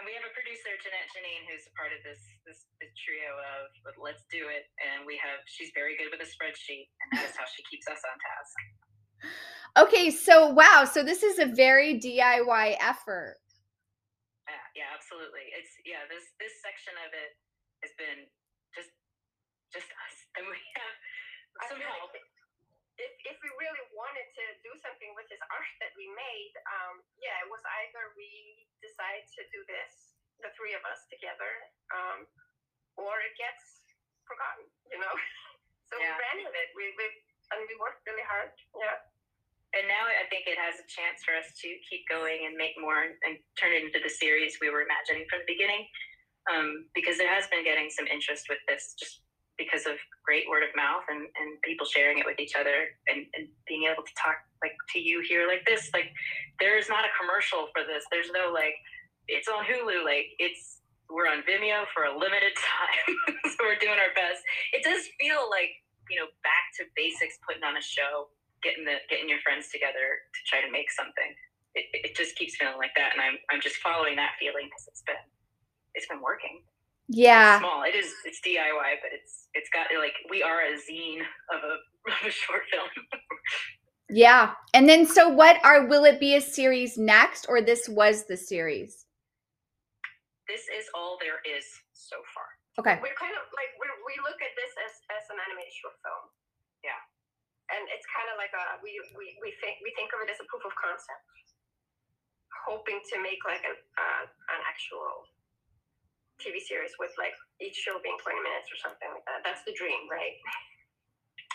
and 0.00 0.08
we 0.08 0.16
have 0.16 0.24
a 0.24 0.32
producer 0.32 0.72
Jeanette 0.80 1.12
Janine 1.12 1.44
who's 1.44 1.68
a 1.68 1.74
part 1.76 1.92
of 1.92 2.00
this 2.00 2.24
this, 2.48 2.64
this 2.80 2.88
trio 2.96 3.36
of 3.36 3.68
let's 4.00 4.24
do 4.32 4.48
it. 4.48 4.64
And 4.80 5.04
we 5.04 5.20
have 5.20 5.44
she's 5.44 5.68
very 5.76 5.92
good 6.00 6.08
with 6.08 6.24
a 6.24 6.28
spreadsheet 6.28 6.88
and 6.88 7.20
that's 7.20 7.36
how 7.36 7.44
she 7.44 7.60
keeps 7.68 7.84
us 7.84 8.00
on 8.00 8.16
task. 8.16 8.56
Okay 9.76 10.08
so 10.08 10.56
wow 10.56 10.88
so 10.88 11.04
this 11.04 11.20
is 11.20 11.36
a 11.36 11.44
very 11.52 12.00
diy 12.00 12.80
effort. 12.80 13.36
Yeah 14.48 14.88
yeah 14.88 14.88
absolutely. 14.96 15.52
It's 15.52 15.76
yeah 15.84 16.08
this 16.08 16.24
this 16.40 16.56
section 16.64 16.96
of 17.04 17.12
it 17.12 17.36
has 17.84 17.92
been 18.00 18.24
just 18.72 18.88
just 19.68 19.92
us. 19.92 20.16
And 20.40 20.48
we 20.48 20.56
have 20.80 20.96
some 21.68 21.84
help 21.84 22.16
if, 23.00 23.12
if 23.32 23.36
we 23.40 23.50
really 23.56 23.84
wanted 23.96 24.28
to 24.36 24.44
do 24.60 24.72
something 24.84 25.10
with 25.16 25.26
this 25.32 25.40
art 25.48 25.72
that 25.80 25.92
we 25.96 26.06
made, 26.12 26.54
um, 26.68 27.00
yeah, 27.16 27.34
it 27.40 27.48
was 27.48 27.64
either 27.84 28.12
we 28.14 28.28
decide 28.84 29.24
to 29.40 29.42
do 29.48 29.64
this, 29.64 30.20
the 30.44 30.52
three 30.56 30.76
of 30.76 30.84
us 30.84 31.08
together, 31.08 31.52
um, 31.96 32.28
or 33.00 33.20
it 33.24 33.34
gets 33.40 33.88
forgotten, 34.28 34.68
you 34.92 35.00
know. 35.00 35.14
so 35.88 35.96
yeah. 35.96 36.12
we 36.12 36.20
ran 36.20 36.36
with 36.44 36.56
it. 36.56 36.68
We 36.76 36.92
we 36.96 37.06
and 37.50 37.64
we 37.66 37.74
worked 37.80 38.04
really 38.06 38.24
hard. 38.28 38.52
Yeah. 38.76 39.00
And 39.70 39.86
now 39.86 40.02
I 40.02 40.26
think 40.26 40.50
it 40.50 40.58
has 40.58 40.82
a 40.82 40.86
chance 40.90 41.22
for 41.22 41.30
us 41.38 41.46
to 41.62 41.68
keep 41.86 42.02
going 42.10 42.42
and 42.42 42.58
make 42.58 42.74
more 42.74 43.06
and 43.06 43.38
turn 43.54 43.70
it 43.70 43.86
into 43.86 44.02
the 44.02 44.10
series 44.10 44.58
we 44.58 44.66
were 44.66 44.82
imagining 44.82 45.30
from 45.30 45.46
the 45.46 45.50
beginning. 45.50 45.86
Um, 46.50 46.90
because 46.96 47.20
there 47.20 47.30
has 47.30 47.46
been 47.52 47.62
getting 47.62 47.86
some 47.86 48.10
interest 48.10 48.50
with 48.50 48.58
this 48.66 48.98
just 48.98 49.22
because 49.60 49.84
of 49.84 50.00
great 50.24 50.48
word 50.48 50.64
of 50.64 50.72
mouth 50.72 51.04
and, 51.12 51.28
and 51.36 51.60
people 51.60 51.84
sharing 51.84 52.16
it 52.16 52.24
with 52.24 52.40
each 52.40 52.56
other 52.56 52.88
and, 53.12 53.28
and 53.36 53.44
being 53.68 53.84
able 53.84 54.00
to 54.00 54.14
talk 54.16 54.40
like 54.64 54.72
to 54.92 55.00
you 55.00 55.20
here 55.20 55.44
like 55.48 55.64
this 55.68 55.88
like 55.92 56.08
there's 56.60 56.88
not 56.88 57.04
a 57.04 57.12
commercial 57.16 57.68
for 57.72 57.84
this. 57.84 58.04
There's 58.12 58.32
no 58.32 58.52
like 58.52 58.76
it's 59.28 59.48
on 59.48 59.64
hulu 59.64 60.04
like 60.04 60.32
it's 60.40 60.80
we're 61.08 61.26
on 61.26 61.42
vimeo 61.44 61.88
for 61.92 62.08
a 62.08 62.12
limited 62.12 62.54
time. 62.70 63.12
So 63.52 63.66
we're 63.66 63.80
doing 63.80 64.00
our 64.00 64.12
best. 64.16 64.40
It 64.72 64.84
does 64.84 65.08
feel 65.20 65.48
like 65.52 65.72
you 66.08 66.16
know 66.16 66.28
back 66.40 66.72
to 66.80 66.88
basics 66.96 67.36
putting 67.44 67.64
on 67.64 67.76
a 67.76 67.84
show 67.84 68.32
getting 68.62 68.84
the 68.84 69.00
getting 69.08 69.28
your 69.28 69.40
friends 69.44 69.72
together 69.72 70.20
to 70.32 70.40
try 70.48 70.60
to 70.64 70.70
make 70.70 70.92
something. 70.92 71.32
It, 71.74 71.86
it 71.92 72.12
just 72.18 72.34
keeps 72.34 72.58
feeling 72.58 72.82
like 72.82 72.90
that 72.98 73.14
and 73.14 73.22
i'm 73.22 73.38
i'm 73.46 73.62
just 73.62 73.78
following 73.78 74.18
that 74.18 74.34
feeling 74.42 74.66
because 74.66 74.90
it's 74.90 75.06
been 75.06 75.22
it's 75.94 76.10
been 76.10 76.18
working 76.18 76.66
yeah. 77.10 77.56
It's 77.56 77.64
small. 77.66 77.82
It 77.82 77.96
is. 77.96 78.14
It's 78.24 78.40
DIY, 78.46 78.90
but 79.02 79.10
it's 79.12 79.48
it's 79.54 79.68
got 79.74 79.88
like 79.98 80.14
we 80.30 80.42
are 80.42 80.62
a 80.62 80.78
zine 80.78 81.22
of 81.50 81.60
a, 81.66 81.74
of 82.12 82.18
a 82.26 82.30
short 82.30 82.62
film. 82.70 82.86
yeah, 84.10 84.54
and 84.74 84.88
then 84.88 85.06
so 85.06 85.28
what 85.28 85.58
are? 85.64 85.86
Will 85.86 86.04
it 86.06 86.20
be 86.20 86.36
a 86.36 86.40
series 86.40 86.96
next, 86.96 87.46
or 87.48 87.60
this 87.60 87.88
was 87.88 88.26
the 88.26 88.36
series? 88.36 89.06
This 90.46 90.62
is 90.70 90.86
all 90.94 91.18
there 91.18 91.42
is 91.42 91.66
so 91.92 92.16
far. 92.34 92.46
Okay. 92.78 92.96
We're 93.02 93.18
kind 93.18 93.34
of 93.34 93.42
like 93.58 93.74
we 93.82 93.90
we 94.06 94.14
look 94.22 94.38
at 94.38 94.54
this 94.54 94.72
as 94.86 94.94
as 95.18 95.24
an 95.34 95.38
animated 95.50 95.74
short 95.74 95.98
film. 96.06 96.30
Yeah. 96.86 96.96
and 97.74 97.86
it's 97.94 98.06
kind 98.10 98.28
of 98.30 98.36
like 98.38 98.54
a 98.54 98.64
we, 98.82 98.98
we 99.18 99.38
we 99.42 99.50
think 99.62 99.82
we 99.82 99.94
think 99.98 100.10
of 100.14 100.22
it 100.26 100.30
as 100.30 100.38
a 100.42 100.46
proof 100.50 100.62
of 100.66 100.74
concept, 100.78 101.22
hoping 102.66 102.98
to 103.14 103.16
make 103.22 103.42
like 103.46 103.62
an 103.66 103.74
uh, 103.74 104.24
an 104.26 104.60
actual 104.66 105.26
TV 106.40 106.58
series 106.58 106.96
with 106.98 107.12
like 107.20 107.36
each 107.60 107.76
show 107.76 108.00
being 108.02 108.16
20 108.18 108.40
minutes 108.40 108.72
or 108.72 108.78
something 108.80 109.08
like 109.12 109.24
that. 109.28 109.44
That's 109.44 109.62
the 109.68 109.76
dream, 109.76 110.08
right? 110.08 110.34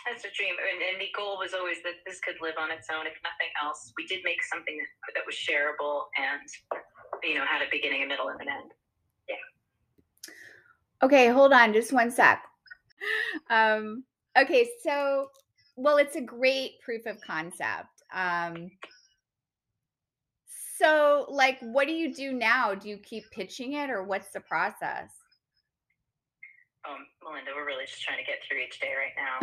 That's 0.06 0.22
a 0.22 0.30
dream, 0.38 0.54
and, 0.54 0.78
and 0.78 1.02
the 1.02 1.10
goal 1.18 1.34
was 1.34 1.50
always 1.50 1.82
that 1.82 1.98
this 2.06 2.22
could 2.22 2.38
live 2.38 2.54
on 2.62 2.70
its 2.70 2.86
own, 2.94 3.10
if 3.10 3.18
nothing 3.26 3.50
else. 3.58 3.90
We 3.98 4.06
did 4.06 4.22
make 4.22 4.38
something 4.46 4.78
that, 4.78 5.18
that 5.18 5.26
was 5.26 5.34
shareable 5.34 6.06
and 6.14 6.46
you 7.26 7.34
know 7.34 7.42
had 7.42 7.60
a 7.60 7.66
beginning, 7.70 8.04
a 8.04 8.06
middle, 8.06 8.28
and 8.30 8.40
an 8.40 8.46
end. 8.46 8.70
Yeah. 9.26 9.42
Okay, 11.02 11.26
hold 11.28 11.52
on 11.52 11.74
just 11.74 11.92
one 11.92 12.10
sec. 12.10 12.44
Um, 13.50 14.04
okay, 14.38 14.68
so 14.82 15.28
well, 15.76 15.98
it's 15.98 16.16
a 16.16 16.20
great 16.20 16.80
proof 16.80 17.04
of 17.06 17.20
concept. 17.20 18.02
Um, 18.14 18.70
so 20.78 21.26
like 21.28 21.58
what 21.60 21.86
do 21.86 21.92
you 21.92 22.14
do 22.14 22.32
now? 22.32 22.74
Do 22.74 22.88
you 22.88 22.98
keep 22.98 23.30
pitching 23.30 23.74
it 23.74 23.90
or 23.90 24.02
what's 24.02 24.30
the 24.32 24.40
process? 24.40 25.10
Um, 26.86 27.02
Melinda, 27.18 27.50
we're 27.50 27.66
really 27.66 27.86
just 27.86 27.98
trying 27.98 28.22
to 28.22 28.28
get 28.28 28.38
through 28.46 28.62
each 28.62 28.78
day 28.78 28.94
right 28.94 29.16
now. 29.18 29.42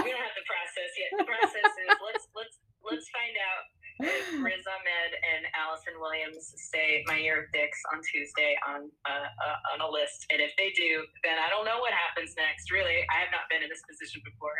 we 0.00 0.08
don't 0.08 0.24
have 0.24 0.36
the 0.40 0.46
process 0.48 0.90
yet. 0.96 1.10
The 1.20 1.28
process 1.28 1.68
is 1.84 1.88
let's 2.00 2.24
let's 2.32 2.56
let's 2.80 3.08
find 3.12 3.36
out 3.36 3.68
if 4.00 4.40
Riz 4.40 4.64
Ahmed 4.64 5.12
and 5.20 5.44
Allison 5.52 6.00
Williams 6.00 6.40
stay 6.56 7.04
my 7.04 7.20
year 7.20 7.44
of 7.44 7.52
dicks 7.52 7.76
on 7.92 8.00
Tuesday 8.08 8.56
on 8.64 8.88
uh, 9.04 9.28
uh, 9.28 9.74
on 9.76 9.84
a 9.84 9.88
list, 9.88 10.24
and 10.32 10.40
if 10.40 10.56
they 10.56 10.72
do, 10.72 11.04
then 11.28 11.36
I 11.36 11.52
don't 11.52 11.68
know 11.68 11.84
what 11.84 11.92
happens 11.92 12.32
next. 12.40 12.72
Really, 12.72 13.04
I 13.12 13.20
have 13.20 13.32
not 13.36 13.52
been 13.52 13.60
in 13.60 13.68
this 13.68 13.84
position 13.84 14.24
before, 14.24 14.56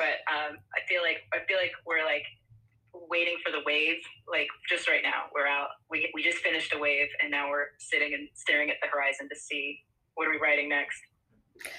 but 0.00 0.24
um, 0.32 0.56
I 0.72 0.80
feel 0.88 1.04
like 1.04 1.28
I 1.36 1.44
feel 1.44 1.60
like 1.60 1.76
we're 1.84 2.08
like 2.08 2.24
waiting 3.14 3.36
for 3.46 3.52
the 3.52 3.62
wave. 3.64 4.02
Like 4.26 4.48
just 4.68 4.88
right 4.88 5.02
now, 5.02 5.30
we're 5.32 5.46
out. 5.46 5.68
We 5.88 6.10
we 6.14 6.22
just 6.22 6.38
finished 6.38 6.74
a 6.74 6.78
wave, 6.78 7.06
and 7.22 7.30
now 7.30 7.48
we're 7.48 7.70
sitting 7.78 8.12
and 8.14 8.28
staring 8.34 8.70
at 8.70 8.76
the 8.82 8.88
horizon 8.88 9.28
to 9.28 9.36
see 9.38 9.78
what 10.14 10.26
are 10.26 10.30
we 10.30 10.40
writing 10.42 10.68
next. 10.68 10.98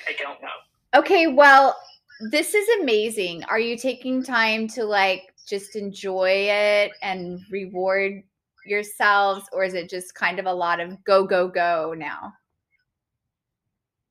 I 0.08 0.16
don't 0.18 0.42
know. 0.42 0.58
Okay, 0.96 1.28
well, 1.28 1.76
this 2.32 2.56
is 2.56 2.68
amazing. 2.82 3.44
Are 3.52 3.60
you 3.60 3.76
taking 3.76 4.24
time 4.24 4.68
to 4.70 4.86
like 4.86 5.24
just 5.48 5.76
enjoy 5.76 6.48
it 6.48 6.92
and 7.02 7.40
reward 7.52 8.24
yourselves 8.66 9.46
or 9.54 9.64
is 9.64 9.76
it 9.76 9.90
just 9.90 10.16
kind 10.16 10.40
of 10.40 10.46
a 10.46 10.54
lot 10.54 10.80
of 10.80 11.04
go 11.04 11.28
go 11.28 11.48
go 11.48 11.94
now? 11.96 12.34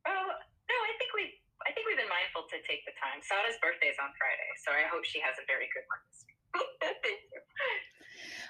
Oh, 0.07 0.29
no, 0.69 0.77
I 0.77 0.93
think 1.01 1.11
we 1.17 1.33
I 1.67 1.73
think 1.73 1.89
we've 1.89 1.97
been 1.97 2.13
mindful 2.13 2.45
to 2.53 2.59
take 2.69 2.85
the 2.85 2.93
time. 3.01 3.25
Sara's 3.25 3.57
birthday 3.65 3.89
is 3.89 3.97
on 3.97 4.13
Friday, 4.21 4.51
so 4.61 4.71
I 4.77 4.85
hope 4.93 5.03
she 5.09 5.19
has 5.25 5.35
a 5.41 5.45
very 5.49 5.67
good 5.73 5.89
one 5.89 6.05
this. 6.13 6.24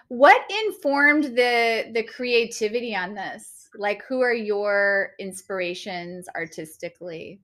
What 0.09 0.43
informed 0.67 1.25
the 1.37 1.91
the 1.93 2.03
creativity 2.05 2.95
on 2.95 3.15
this? 3.15 3.69
Like 3.77 4.03
who 4.09 4.21
are 4.21 4.35
your 4.35 5.13
inspirations 5.19 6.29
artistically? 6.37 7.41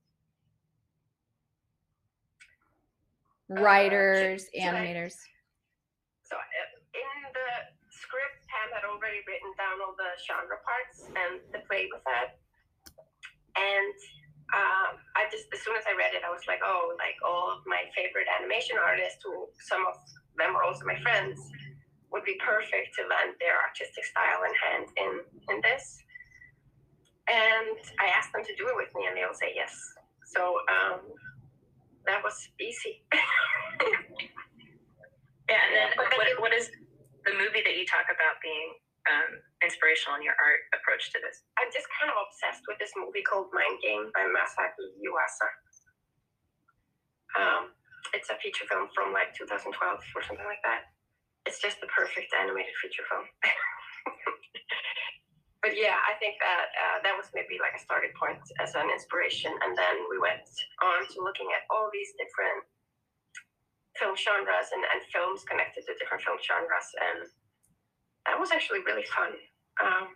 Writers, 3.48 4.46
should- 4.52 4.62
should 4.62 4.74
I- 4.74 4.86
animators. 4.86 5.16
So 6.22 6.36
uh, 6.36 6.94
in 6.94 7.32
the 7.34 7.48
script, 7.90 8.46
Pam 8.46 8.70
had 8.70 8.86
already 8.86 9.18
written 9.26 9.50
down 9.58 9.82
all 9.82 9.96
the 9.98 10.14
genre 10.22 10.62
parts 10.62 11.02
and 11.10 11.40
the 11.50 11.66
play 11.66 11.88
with 11.90 12.04
that. 12.06 12.38
And 13.58 13.94
um, 14.54 15.02
I 15.18 15.26
just, 15.30 15.50
as 15.50 15.58
soon 15.66 15.74
as 15.74 15.82
I 15.90 15.98
read 15.98 16.14
it, 16.14 16.22
I 16.22 16.30
was 16.30 16.46
like, 16.46 16.60
oh, 16.62 16.94
like 17.02 17.18
all 17.26 17.50
of 17.50 17.66
my 17.66 17.82
favorite 17.98 18.30
animation 18.30 18.78
artists, 18.78 19.18
who 19.26 19.50
some 19.58 19.82
of 19.82 19.98
also 20.64 20.84
my 20.84 20.98
friends, 21.00 21.40
would 22.12 22.24
be 22.24 22.36
perfect 22.42 22.94
to 22.98 23.02
lend 23.06 23.38
their 23.38 23.54
artistic 23.62 24.04
style 24.04 24.42
and 24.42 24.54
hand 24.58 24.86
in 24.96 25.12
in 25.54 25.60
this. 25.62 26.02
And 27.30 27.78
I 28.02 28.10
asked 28.10 28.32
them 28.32 28.42
to 28.42 28.54
do 28.56 28.66
it 28.66 28.74
with 28.74 28.90
me, 28.96 29.06
and 29.06 29.16
they 29.16 29.22
all 29.22 29.34
say 29.34 29.52
yes. 29.54 29.76
So 30.26 30.58
um, 30.66 31.00
that 32.06 32.22
was 32.22 32.34
easy. 32.58 33.02
Yeah, 35.50 35.58
and 35.66 35.74
then 35.74 35.88
what, 36.14 36.30
what 36.38 36.52
is 36.54 36.70
the 37.26 37.34
movie 37.34 37.58
that 37.66 37.74
you 37.74 37.82
talk 37.82 38.06
about 38.06 38.38
being 38.38 38.70
um, 39.10 39.42
inspirational 39.66 40.14
in 40.14 40.22
your 40.22 40.38
art 40.38 40.62
approach 40.78 41.10
to 41.10 41.18
this? 41.18 41.42
I'm 41.58 41.74
just 41.74 41.90
kind 41.98 42.06
of 42.06 42.14
obsessed 42.22 42.62
with 42.70 42.78
this 42.78 42.94
movie 42.94 43.26
called 43.26 43.50
Mind 43.50 43.82
Game 43.82 44.14
by 44.14 44.30
Masaki 44.30 44.94
Yuasa. 45.02 45.50
Um, 47.34 47.74
it's 48.12 48.30
a 48.30 48.36
feature 48.42 48.66
film 48.66 48.88
from 48.94 49.12
like 49.12 49.32
2012 49.36 49.72
or 49.72 50.22
something 50.22 50.46
like 50.46 50.62
that. 50.66 50.90
It's 51.46 51.62
just 51.62 51.80
the 51.80 51.88
perfect 51.88 52.32
animated 52.36 52.74
feature 52.82 53.06
film. 53.08 53.24
but 55.64 55.72
yeah, 55.72 55.96
I 56.04 56.16
think 56.20 56.36
that 56.40 56.68
uh, 56.76 56.96
that 57.04 57.16
was 57.16 57.32
maybe 57.32 57.56
like 57.56 57.76
a 57.76 57.82
starting 57.82 58.12
point 58.16 58.40
as 58.60 58.76
an 58.76 58.92
inspiration, 58.92 59.52
and 59.64 59.72
then 59.72 59.96
we 60.12 60.20
went 60.20 60.44
on 60.84 61.04
to 61.04 61.16
looking 61.24 61.48
at 61.56 61.64
all 61.72 61.88
these 61.92 62.12
different 62.20 62.64
film 63.96 64.16
genres 64.16 64.68
and, 64.72 64.84
and 64.92 65.00
films 65.12 65.44
connected 65.48 65.84
to 65.88 65.96
different 65.96 66.24
film 66.24 66.36
genres, 66.40 66.88
and 67.00 67.24
that 68.28 68.36
was 68.36 68.52
actually 68.52 68.84
really 68.84 69.04
fun. 69.08 69.32
Um, 69.80 70.12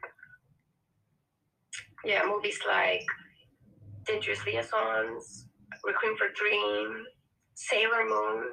yeah, 2.04 2.28
movies 2.28 2.60
like 2.68 3.04
Dangerous 4.04 4.44
Liaisons, 4.44 5.48
Requiem 5.84 6.16
for 6.16 6.28
Dream, 6.36 7.04
Sailor 7.54 8.04
Moon, 8.08 8.44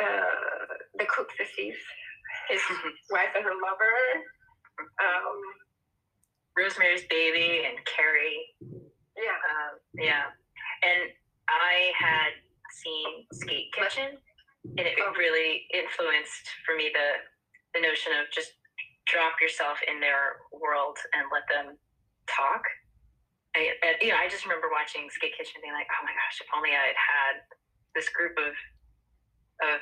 uh, 0.00 0.66
The 0.98 1.06
Cook, 1.06 1.30
the 1.38 1.44
Thief, 1.56 1.76
his 2.48 2.60
wife 3.10 3.30
and 3.36 3.44
her 3.44 3.54
lover. 3.54 3.94
Um, 4.78 5.38
Rosemary's 6.56 7.04
Baby 7.10 7.62
and 7.66 7.78
Carrie. 7.86 8.46
yeah, 9.18 9.38
Um, 9.50 9.72
yeah, 9.98 10.26
and 10.82 11.10
I 11.48 11.90
had 11.98 12.32
seen 12.82 13.26
Skate 13.32 13.70
Kitchen, 13.74 14.18
and 14.78 14.86
it 14.86 14.94
Oh. 14.98 15.12
really 15.18 15.66
influenced 15.74 16.46
for 16.66 16.74
me 16.76 16.90
the 16.92 17.08
the 17.74 17.80
notion 17.82 18.12
of 18.22 18.30
just 18.30 18.54
drop 19.06 19.34
yourself 19.42 19.78
in 19.90 19.98
their 19.98 20.38
world 20.54 20.96
and 21.12 21.26
let 21.34 21.42
them 21.50 21.76
talk. 22.30 22.62
I, 23.56 23.74
and, 23.82 23.96
you 24.00 24.10
know, 24.14 24.18
I 24.18 24.28
just 24.30 24.46
remember 24.46 24.70
watching 24.70 25.10
Skate 25.10 25.34
Kitchen, 25.36 25.58
being 25.62 25.74
like, 25.74 25.86
"Oh 25.90 26.02
my 26.06 26.14
gosh, 26.14 26.38
if 26.40 26.46
only 26.54 26.70
I 26.70 26.94
had 26.94 26.98
had 26.98 27.34
this 27.94 28.08
group 28.10 28.36
of 28.38 28.54
of 29.62 29.80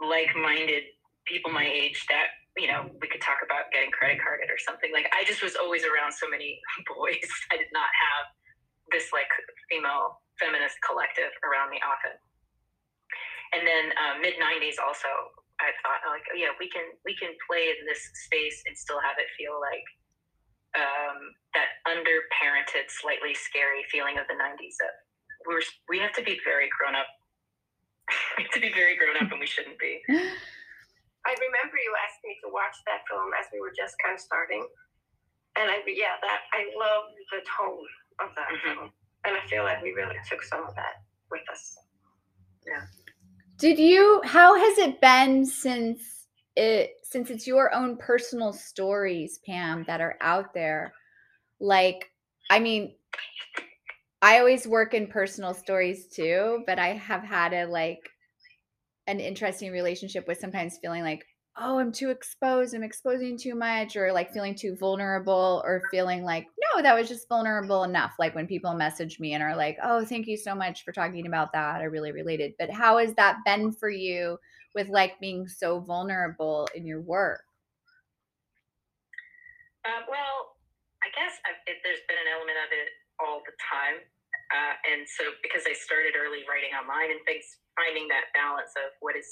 like-minded 0.00 0.84
people 1.26 1.52
my 1.52 1.64
age 1.64 2.04
that 2.08 2.34
you 2.56 2.66
know 2.66 2.88
we 3.00 3.08
could 3.08 3.20
talk 3.20 3.40
about 3.44 3.70
getting 3.72 3.90
credit 3.92 4.20
carded 4.20 4.50
or 4.50 4.58
something." 4.58 4.92
Like, 4.92 5.08
I 5.12 5.24
just 5.24 5.42
was 5.42 5.56
always 5.56 5.84
around 5.84 6.12
so 6.12 6.28
many 6.28 6.60
boys. 6.96 7.28
I 7.52 7.56
did 7.56 7.70
not 7.72 7.88
have 7.88 8.24
this 8.92 9.12
like 9.12 9.30
female 9.70 10.20
feminist 10.40 10.76
collective 10.84 11.32
around 11.46 11.70
me 11.70 11.80
often. 11.80 12.14
And 13.54 13.62
then 13.62 13.94
uh, 13.94 14.14
mid 14.18 14.34
'90s 14.36 14.82
also, 14.82 15.08
I 15.62 15.70
thought 15.86 16.02
like, 16.10 16.26
oh 16.34 16.36
yeah, 16.36 16.52
we 16.58 16.66
can 16.68 16.84
we 17.06 17.14
can 17.14 17.32
play 17.46 17.70
in 17.70 17.86
this 17.86 18.02
space 18.26 18.62
and 18.66 18.74
still 18.74 18.98
have 19.00 19.16
it 19.16 19.30
feel 19.38 19.56
like 19.62 19.86
um, 20.74 21.18
that 21.54 21.78
underparented, 21.86 22.90
slightly 22.90 23.34
scary 23.34 23.86
feeling 23.90 24.18
of 24.18 24.26
the 24.26 24.34
'90s. 24.34 24.74
That 24.82 24.94
we're 25.46 25.62
we 25.88 26.02
have 26.02 26.12
to 26.18 26.24
be 26.26 26.40
very 26.42 26.66
grown 26.74 26.98
up. 26.98 27.06
to 28.52 28.60
be 28.60 28.72
very 28.72 28.96
grown 28.96 29.16
up, 29.16 29.30
and 29.30 29.40
we 29.40 29.46
shouldn't 29.46 29.78
be. 29.78 30.02
I 31.26 31.32
remember 31.40 31.76
you 31.80 31.92
asked 32.04 32.20
me 32.24 32.36
to 32.44 32.52
watch 32.52 32.76
that 32.84 33.00
film 33.08 33.32
as 33.38 33.46
we 33.52 33.60
were 33.60 33.72
just 33.76 33.96
kind 34.04 34.14
of 34.14 34.20
starting, 34.20 34.66
and 35.56 35.70
I 35.70 35.80
yeah, 35.86 36.20
that 36.20 36.40
I 36.52 36.68
love 36.76 37.12
the 37.32 37.40
tone 37.48 37.88
of 38.20 38.34
that 38.36 38.48
Mhm. 38.48 38.60
film, 38.62 38.92
and 39.24 39.36
I 39.36 39.46
feel 39.46 39.64
like 39.64 39.82
we 39.82 39.92
really 39.92 40.16
took 40.28 40.42
some 40.42 40.64
of 40.64 40.74
that 40.74 41.02
with 41.30 41.48
us. 41.50 41.78
Yeah. 42.66 42.84
Did 43.58 43.78
you 43.78 44.20
how 44.24 44.54
has 44.54 44.78
it 44.78 45.00
been 45.00 45.46
since 45.46 46.26
it 46.56 46.96
since 47.02 47.30
it's 47.30 47.46
your 47.46 47.72
own 47.72 47.96
personal 47.96 48.52
stories, 48.52 49.38
Pam, 49.46 49.84
that 49.84 50.00
are 50.00 50.18
out 50.20 50.52
there? 50.52 50.92
Like, 51.60 52.10
I 52.50 52.58
mean, 52.58 52.94
I 54.24 54.38
always 54.38 54.66
work 54.66 54.94
in 54.94 55.06
personal 55.06 55.52
stories 55.52 56.06
too, 56.06 56.64
but 56.66 56.78
I 56.78 56.94
have 56.94 57.22
had 57.22 57.52
a 57.52 57.66
like 57.66 58.08
an 59.06 59.20
interesting 59.20 59.70
relationship 59.70 60.26
with 60.26 60.38
sometimes 60.38 60.78
feeling 60.78 61.02
like, 61.02 61.26
oh, 61.58 61.78
I'm 61.78 61.92
too 61.92 62.08
exposed, 62.08 62.74
I'm 62.74 62.82
exposing 62.82 63.36
too 63.36 63.54
much, 63.54 63.96
or 63.96 64.14
like 64.14 64.32
feeling 64.32 64.54
too 64.54 64.76
vulnerable, 64.80 65.62
or 65.66 65.82
feeling 65.90 66.24
like, 66.24 66.46
no, 66.58 66.82
that 66.82 66.94
was 66.94 67.06
just 67.06 67.28
vulnerable 67.28 67.84
enough. 67.84 68.14
Like 68.18 68.34
when 68.34 68.46
people 68.46 68.72
message 68.72 69.20
me 69.20 69.34
and 69.34 69.42
are 69.42 69.54
like, 69.54 69.76
oh, 69.84 70.06
thank 70.06 70.26
you 70.26 70.38
so 70.38 70.54
much 70.54 70.84
for 70.84 70.92
talking 70.92 71.26
about 71.26 71.52
that. 71.52 71.82
I 71.82 71.84
really 71.84 72.12
related. 72.12 72.54
But 72.58 72.70
how 72.70 72.96
has 72.96 73.12
that 73.16 73.44
been 73.44 73.72
for 73.72 73.90
you 73.90 74.38
with 74.74 74.88
like 74.88 75.20
being 75.20 75.46
so 75.46 75.80
vulnerable 75.80 76.66
in 76.74 76.86
your 76.86 77.02
work? 77.02 77.42
Uh, 79.84 80.00
well, 80.08 80.56
I 81.02 81.12
guess 81.14 81.36
I've, 81.44 81.60
there's 81.66 82.00
been 82.08 82.16
an 82.16 82.32
element 82.32 82.56
of 82.64 82.72
it 82.72 82.88
all 83.24 83.40
the 83.42 83.56
time. 83.58 84.04
Uh, 84.52 84.74
and 84.92 85.02
so 85.08 85.34
because 85.40 85.64
I 85.64 85.72
started 85.72 86.14
early 86.14 86.44
writing 86.46 86.76
online 86.76 87.10
and 87.10 87.20
things, 87.24 87.44
finding 87.74 88.06
that 88.12 88.30
balance 88.36 88.70
of 88.78 88.92
what 89.00 89.16
is 89.16 89.26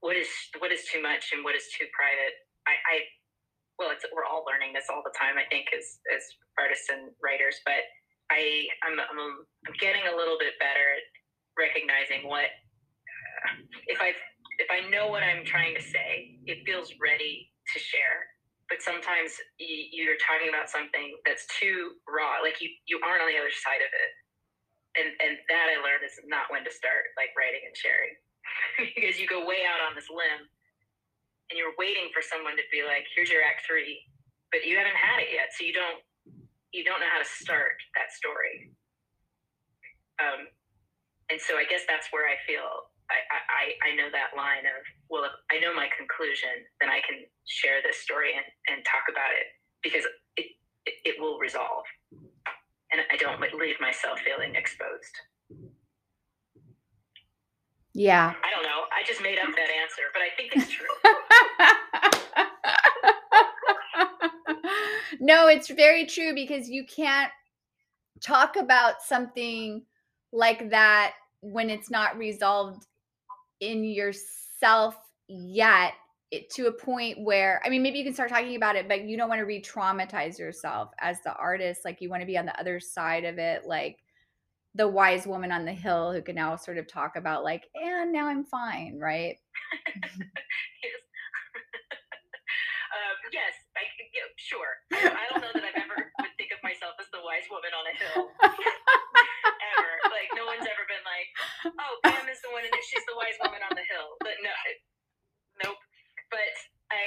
what 0.00 0.18
is 0.18 0.30
what 0.58 0.70
is 0.70 0.84
too 0.90 1.00
much 1.02 1.30
and 1.32 1.42
what 1.42 1.54
is 1.54 1.66
too 1.74 1.86
private. 1.94 2.34
I, 2.66 2.74
I 2.74 2.96
well, 3.78 3.94
it's 3.94 4.04
we're 4.10 4.26
all 4.26 4.42
learning 4.44 4.74
this 4.74 4.90
all 4.90 5.02
the 5.06 5.14
time. 5.14 5.38
I 5.38 5.46
think 5.48 5.70
as 5.70 6.02
as 6.10 6.22
artists 6.58 6.90
and 6.90 7.14
writers, 7.22 7.62
but 7.64 7.86
I 8.30 8.66
I'm 8.82 8.98
I'm, 8.98 9.20
I'm 9.66 9.76
getting 9.78 10.04
a 10.10 10.14
little 10.14 10.36
bit 10.38 10.58
better 10.58 10.84
at 10.98 11.04
recognizing 11.54 12.26
what 12.26 12.50
if 13.86 13.98
I 14.02 14.12
if 14.58 14.68
I 14.70 14.88
know 14.90 15.08
what 15.08 15.22
I'm 15.22 15.44
trying 15.44 15.74
to 15.74 15.82
say, 15.82 16.38
it 16.46 16.66
feels 16.66 16.92
ready 17.00 17.50
to 17.74 17.78
share. 17.78 18.26
But 18.68 18.84
sometimes 18.84 19.32
you're 19.56 20.20
talking 20.20 20.52
about 20.52 20.68
something 20.68 21.16
that's 21.24 21.48
too 21.56 21.96
raw, 22.04 22.44
like 22.44 22.60
you 22.60 22.68
you 22.84 23.00
aren't 23.00 23.24
on 23.24 23.28
the 23.32 23.40
other 23.40 23.52
side 23.52 23.80
of 23.80 23.88
it, 23.88 24.10
and 25.00 25.08
and 25.24 25.32
that 25.48 25.72
I 25.72 25.80
learned 25.80 26.04
is 26.04 26.20
not 26.28 26.52
when 26.52 26.68
to 26.68 26.72
start 26.72 27.08
like 27.16 27.32
writing 27.32 27.64
and 27.64 27.72
sharing, 27.72 28.12
because 28.94 29.16
you 29.16 29.24
go 29.24 29.48
way 29.48 29.64
out 29.64 29.80
on 29.80 29.96
this 29.96 30.12
limb, 30.12 30.44
and 31.48 31.56
you're 31.56 31.72
waiting 31.80 32.12
for 32.12 32.20
someone 32.20 32.60
to 32.60 32.66
be 32.68 32.84
like, 32.84 33.08
here's 33.16 33.32
your 33.32 33.40
act 33.40 33.64
three, 33.64 34.04
but 34.52 34.68
you 34.68 34.76
haven't 34.76 35.00
had 35.00 35.24
it 35.24 35.32
yet, 35.32 35.48
so 35.56 35.64
you 35.64 35.72
don't 35.72 36.04
you 36.76 36.84
don't 36.84 37.00
know 37.00 37.08
how 37.08 37.20
to 37.20 37.30
start 37.40 37.80
that 37.96 38.12
story. 38.12 38.68
Um, 40.20 40.52
and 41.30 41.40
so 41.40 41.56
I 41.56 41.64
guess 41.64 41.88
that's 41.88 42.12
where 42.12 42.28
I 42.28 42.36
feel 42.44 42.92
I, 43.08 43.18
I, 43.32 43.64
I 43.88 43.96
know 43.96 44.12
that 44.12 44.36
line 44.36 44.68
of, 44.68 44.84
well, 45.08 45.24
if 45.24 45.32
I 45.50 45.58
know 45.60 45.72
my 45.74 45.88
conclusion, 45.96 46.52
then 46.80 46.90
I 46.90 47.00
can 47.00 47.24
share 47.48 47.80
this 47.80 47.98
story 48.04 48.36
and, 48.36 48.44
and 48.68 48.84
talk 48.84 49.08
about 49.08 49.32
it 49.32 49.48
because 49.82 50.04
it, 50.36 50.46
it, 50.84 50.94
it 51.04 51.14
will 51.20 51.38
resolve. 51.38 51.84
And 52.92 53.00
I 53.10 53.16
don't 53.16 53.40
leave 53.40 53.80
myself 53.80 54.20
feeling 54.20 54.54
exposed. 54.54 55.14
Yeah. 57.94 58.32
I 58.44 58.50
don't 58.50 58.62
know. 58.62 58.84
I 58.92 59.04
just 59.06 59.22
made 59.22 59.38
up 59.38 59.48
that 59.56 59.70
answer, 59.82 60.02
but 60.12 60.22
I 60.22 60.28
think 60.36 60.52
it's 60.54 60.70
true. 60.70 60.86
no, 65.20 65.48
it's 65.48 65.68
very 65.68 66.06
true 66.06 66.34
because 66.34 66.68
you 66.68 66.84
can't 66.84 67.32
talk 68.20 68.56
about 68.56 69.02
something 69.02 69.82
like 70.32 70.70
that 70.70 71.14
when 71.40 71.70
it's 71.70 71.90
not 71.90 72.16
resolved 72.16 72.86
in 73.60 73.84
yourself 73.84 74.96
yet 75.28 75.92
it, 76.30 76.50
to 76.50 76.66
a 76.66 76.72
point 76.72 77.20
where 77.20 77.60
I 77.64 77.68
mean 77.68 77.82
maybe 77.82 77.98
you 77.98 78.04
can 78.04 78.14
start 78.14 78.30
talking 78.30 78.56
about 78.56 78.76
it 78.76 78.88
but 78.88 79.04
you 79.04 79.16
don't 79.16 79.28
want 79.28 79.38
to 79.40 79.46
re-traumatize 79.46 80.38
yourself 80.38 80.90
as 81.00 81.18
the 81.22 81.32
artist 81.34 81.82
like 81.84 82.00
you 82.00 82.10
want 82.10 82.22
to 82.22 82.26
be 82.26 82.36
on 82.36 82.46
the 82.46 82.58
other 82.60 82.80
side 82.80 83.24
of 83.24 83.38
it 83.38 83.66
like 83.66 83.98
the 84.74 84.86
wise 84.86 85.26
woman 85.26 85.50
on 85.50 85.64
the 85.64 85.72
hill 85.72 86.12
who 86.12 86.20
can 86.22 86.34
now 86.34 86.54
sort 86.54 86.78
of 86.78 86.86
talk 86.86 87.16
about 87.16 87.44
like 87.44 87.66
and 87.74 88.12
now 88.12 88.26
I'm 88.26 88.44
fine 88.44 88.98
right? 89.00 89.36
Yes. 90.82 90.92
Um, 92.88 93.16
yes 93.32 93.52
I, 93.76 93.84
yeah, 94.16 94.28
sure. 94.40 94.72
I, 94.92 95.12
I 95.12 95.24
don't 95.30 95.42
know 95.44 95.52
that 95.54 95.62
I've 95.62 95.82
ever 95.84 96.08
would 96.18 96.34
think 96.40 96.50
of 96.56 96.60
myself 96.64 96.96
as 96.98 97.06
the 97.12 97.20
wise 97.20 97.44
woman 97.52 97.70
on 97.76 97.84
a 97.84 97.94
hill 98.00 98.32
like 100.18 100.30
no 100.34 100.44
one's 100.50 100.66
ever 100.66 100.84
been 100.90 101.04
like 101.06 101.28
oh 101.78 101.94
Pam 102.02 102.26
is 102.26 102.42
the 102.42 102.50
one 102.50 102.66
and 102.66 102.74
she's 102.82 103.06
the 103.06 103.14
wise 103.14 103.38
woman 103.38 103.62
on 103.62 103.74
the 103.78 103.86
hill. 103.86 104.18
But 104.18 104.36
no 104.42 104.50
nope. 105.62 105.80
But 106.28 106.54
I, 106.90 107.02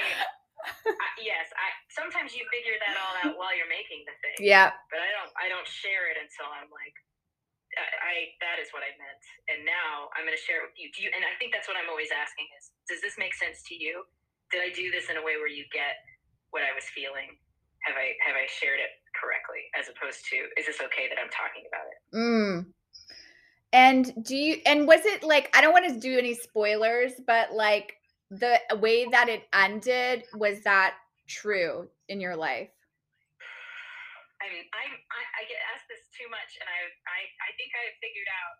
I 0.88 1.08
yes 1.20 1.52
I 1.52 1.68
sometimes 1.92 2.32
you 2.32 2.48
figure 2.48 2.76
that 2.80 2.96
all 2.96 3.14
out 3.22 3.34
while 3.36 3.52
you're 3.52 3.70
making 3.70 4.08
the 4.08 4.16
thing. 4.24 4.38
Yeah. 4.40 4.72
But 4.88 5.04
I 5.04 5.10
don't 5.12 5.32
I 5.36 5.46
don't 5.52 5.68
share 5.68 6.08
it 6.08 6.16
until 6.16 6.48
I'm 6.48 6.72
like 6.72 6.96
I, 7.76 7.84
I 7.84 8.14
that 8.44 8.60
is 8.60 8.68
what 8.72 8.84
I 8.84 8.92
meant. 9.00 9.22
And 9.48 9.64
now 9.64 10.12
I'm 10.16 10.28
going 10.28 10.36
to 10.36 10.44
share 10.44 10.64
it 10.64 10.72
with 10.72 10.76
you. 10.76 10.92
Do 10.92 11.04
you 11.04 11.10
and 11.12 11.24
I 11.24 11.32
think 11.40 11.52
that's 11.56 11.68
what 11.68 11.76
I'm 11.76 11.88
always 11.88 12.12
asking 12.12 12.48
is 12.56 12.72
does 12.88 13.00
this 13.00 13.16
make 13.16 13.32
sense 13.36 13.64
to 13.72 13.74
you? 13.76 14.04
Did 14.52 14.60
I 14.60 14.70
do 14.72 14.92
this 14.92 15.08
in 15.08 15.16
a 15.16 15.24
way 15.24 15.40
where 15.40 15.48
you 15.50 15.64
get 15.72 16.00
what 16.52 16.60
I 16.60 16.72
was 16.76 16.84
feeling? 16.92 17.36
Have 17.88 17.96
I 17.96 18.14
have 18.22 18.36
I 18.36 18.46
shared 18.46 18.78
it 18.78 18.92
correctly? 19.16 19.66
As 19.72 19.88
opposed 19.88 20.28
to 20.30 20.36
is 20.60 20.68
this 20.68 20.78
okay 20.84 21.08
that 21.08 21.18
I'm 21.18 21.32
talking 21.32 21.64
about 21.66 21.86
it? 21.88 21.98
Mm. 22.12 22.56
And 23.72 24.12
do 24.24 24.36
you 24.36 24.60
and 24.66 24.86
was 24.86 25.00
it 25.04 25.24
like 25.24 25.48
I 25.56 25.60
don't 25.64 25.72
want 25.72 25.88
to 25.88 25.98
do 25.98 26.18
any 26.18 26.34
spoilers, 26.34 27.12
but 27.26 27.52
like 27.56 27.96
the 28.28 28.60
way 28.80 29.08
that 29.08 29.28
it 29.28 29.48
ended 29.52 30.24
was 30.36 30.60
that 30.64 30.94
true 31.28 31.88
in 32.08 32.20
your 32.20 32.36
life? 32.36 32.68
I 34.42 34.50
mean, 34.50 34.66
I'm, 34.74 34.92
I, 35.14 35.22
I 35.38 35.42
get 35.46 35.62
asked 35.70 35.86
this 35.86 36.02
too 36.10 36.26
much, 36.26 36.58
and 36.58 36.66
I, 36.66 36.80
I, 37.06 37.20
I 37.46 37.50
think 37.54 37.70
I 37.78 37.94
figured 38.02 38.26
out 38.26 38.56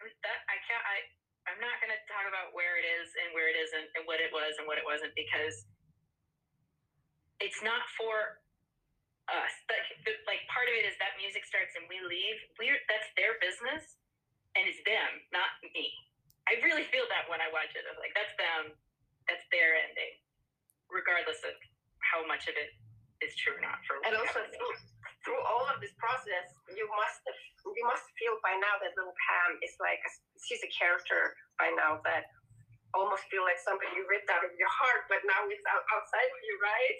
mm, 0.00 0.12
that 0.24 0.40
I 0.48 0.56
can't. 0.64 0.80
I, 0.80 1.04
I'm 1.52 1.60
not 1.60 1.76
going 1.84 1.92
to 1.92 2.00
talk 2.08 2.24
about 2.24 2.56
where 2.56 2.80
it 2.80 2.86
is 2.88 3.12
and 3.12 3.36
where 3.36 3.52
it 3.52 3.56
isn't, 3.60 3.92
and 3.92 4.08
what 4.08 4.24
it 4.24 4.32
was 4.32 4.56
and 4.56 4.64
what 4.64 4.80
it 4.80 4.86
wasn't, 4.88 5.12
because 5.12 5.68
it's 7.44 7.60
not 7.60 7.84
for 8.00 8.40
us. 9.28 9.52
Like, 9.68 9.84
like 10.24 10.42
part 10.48 10.66
of 10.66 10.74
it 10.74 10.88
is 10.88 10.96
that 10.96 11.12
music 11.20 11.44
starts 11.44 11.76
and 11.76 11.84
we 11.92 12.00
leave. 12.00 12.38
We're 12.56 12.80
that's 12.88 13.12
their 13.20 13.36
business 13.44 13.97
and 14.58 14.66
it's 14.66 14.82
them, 14.82 15.22
not 15.30 15.46
me. 15.62 15.86
I 16.50 16.58
really 16.66 16.82
feel 16.90 17.06
that 17.06 17.30
when 17.30 17.38
I 17.38 17.46
watch 17.54 17.70
it. 17.78 17.86
I'm 17.86 17.94
like, 18.02 18.10
that's 18.18 18.34
them, 18.34 18.74
that's 19.30 19.46
their 19.54 19.78
ending, 19.78 20.18
regardless 20.90 21.38
of 21.46 21.54
how 22.02 22.26
much 22.26 22.50
of 22.50 22.58
it 22.58 22.74
is 23.22 23.38
true 23.38 23.54
or 23.54 23.62
not. 23.62 23.78
For 23.86 24.02
and 24.02 24.18
also 24.18 24.42
through, 24.50 24.74
through 25.22 25.42
all 25.46 25.70
of 25.70 25.78
this 25.78 25.94
process, 26.00 26.50
you 26.74 26.90
must 26.90 27.22
have, 27.30 27.38
you 27.62 27.84
must 27.86 28.06
feel 28.18 28.34
by 28.42 28.58
now 28.58 28.80
that 28.82 28.96
little 28.98 29.14
Pam 29.28 29.60
is 29.62 29.78
like 29.78 30.02
a, 30.02 30.10
she's 30.42 30.64
a 30.66 30.70
character 30.74 31.36
by 31.60 31.70
now 31.78 32.02
that 32.02 32.26
almost 32.96 33.28
feel 33.28 33.44
like 33.44 33.60
somebody 33.60 33.92
you 33.92 34.08
ripped 34.08 34.32
out 34.32 34.42
of 34.42 34.50
your 34.56 34.72
heart, 34.72 35.06
but 35.12 35.20
now 35.28 35.44
it's 35.46 35.66
out, 35.68 35.84
outside 35.92 36.26
of 36.26 36.40
you, 36.48 36.54
right? 36.64 36.98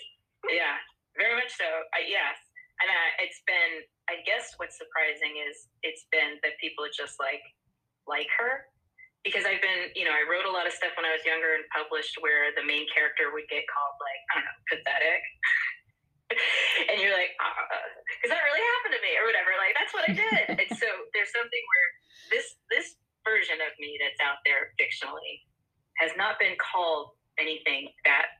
Yeah, 0.53 0.77
very 1.17 1.35
much 1.35 1.51
so. 1.57 1.67
Uh, 1.67 2.05
yes, 2.05 2.37
and 2.85 2.89
uh, 2.93 3.25
it's 3.25 3.41
been 3.49 3.89
I 4.09 4.25
guess 4.25 4.57
what's 4.57 4.81
surprising 4.81 5.37
is 5.45 5.69
it's 5.85 6.09
been 6.09 6.41
that 6.41 6.57
people 6.59 6.89
just 6.89 7.21
like 7.21 7.45
like 8.09 8.29
her 8.41 8.65
because 9.27 9.45
I've 9.45 9.61
been, 9.61 9.93
you 9.93 10.09
know, 10.09 10.15
I 10.15 10.25
wrote 10.25 10.49
a 10.49 10.53
lot 10.55 10.65
of 10.65 10.73
stuff 10.73 10.97
when 10.97 11.05
I 11.05 11.13
was 11.13 11.21
younger 11.27 11.59
and 11.59 11.67
published 11.69 12.17
where 12.25 12.55
the 12.57 12.65
main 12.65 12.89
character 12.89 13.35
would 13.35 13.45
get 13.51 13.67
called 13.69 13.97
like, 14.01 14.21
I 14.31 14.33
don't 14.41 14.47
know, 14.49 14.59
pathetic. 14.73 15.23
and 16.89 16.97
you're 17.03 17.13
like, 17.13 17.37
because 17.37 18.31
uh, 18.31 18.37
that 18.37 18.47
really 18.49 18.65
happened 18.65 18.95
to 18.97 19.03
me 19.05 19.13
or 19.21 19.29
whatever. 19.29 19.53
Like 19.61 19.75
that's 19.77 19.93
what 19.93 20.05
I 20.09 20.13
did. 20.17 20.45
and 20.65 20.73
so 20.73 20.89
there's 21.13 21.33
something 21.35 21.65
where 21.69 21.89
this 22.33 22.47
this 22.73 22.97
version 23.27 23.61
of 23.61 23.73
me 23.77 24.01
that's 24.01 24.21
out 24.25 24.41
there 24.49 24.73
fictionally 24.81 25.45
has 26.01 26.15
not 26.17 26.39
been 26.39 26.55
called 26.57 27.13
anything 27.37 27.91
that 28.07 28.33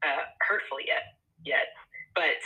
uh, 0.00 0.24
hurtful 0.46 0.78
yet 0.80 1.18
yet, 1.44 1.74
but 2.14 2.38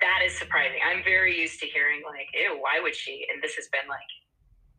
that 0.00 0.20
is 0.24 0.36
surprising. 0.38 0.80
I'm 0.84 1.04
very 1.04 1.38
used 1.38 1.60
to 1.60 1.66
hearing 1.66 2.02
like, 2.04 2.28
"Ew, 2.34 2.58
why 2.60 2.80
would 2.80 2.94
she?" 2.94 3.26
And 3.32 3.42
this 3.42 3.54
has 3.54 3.68
been 3.68 3.88
like, 3.88 4.10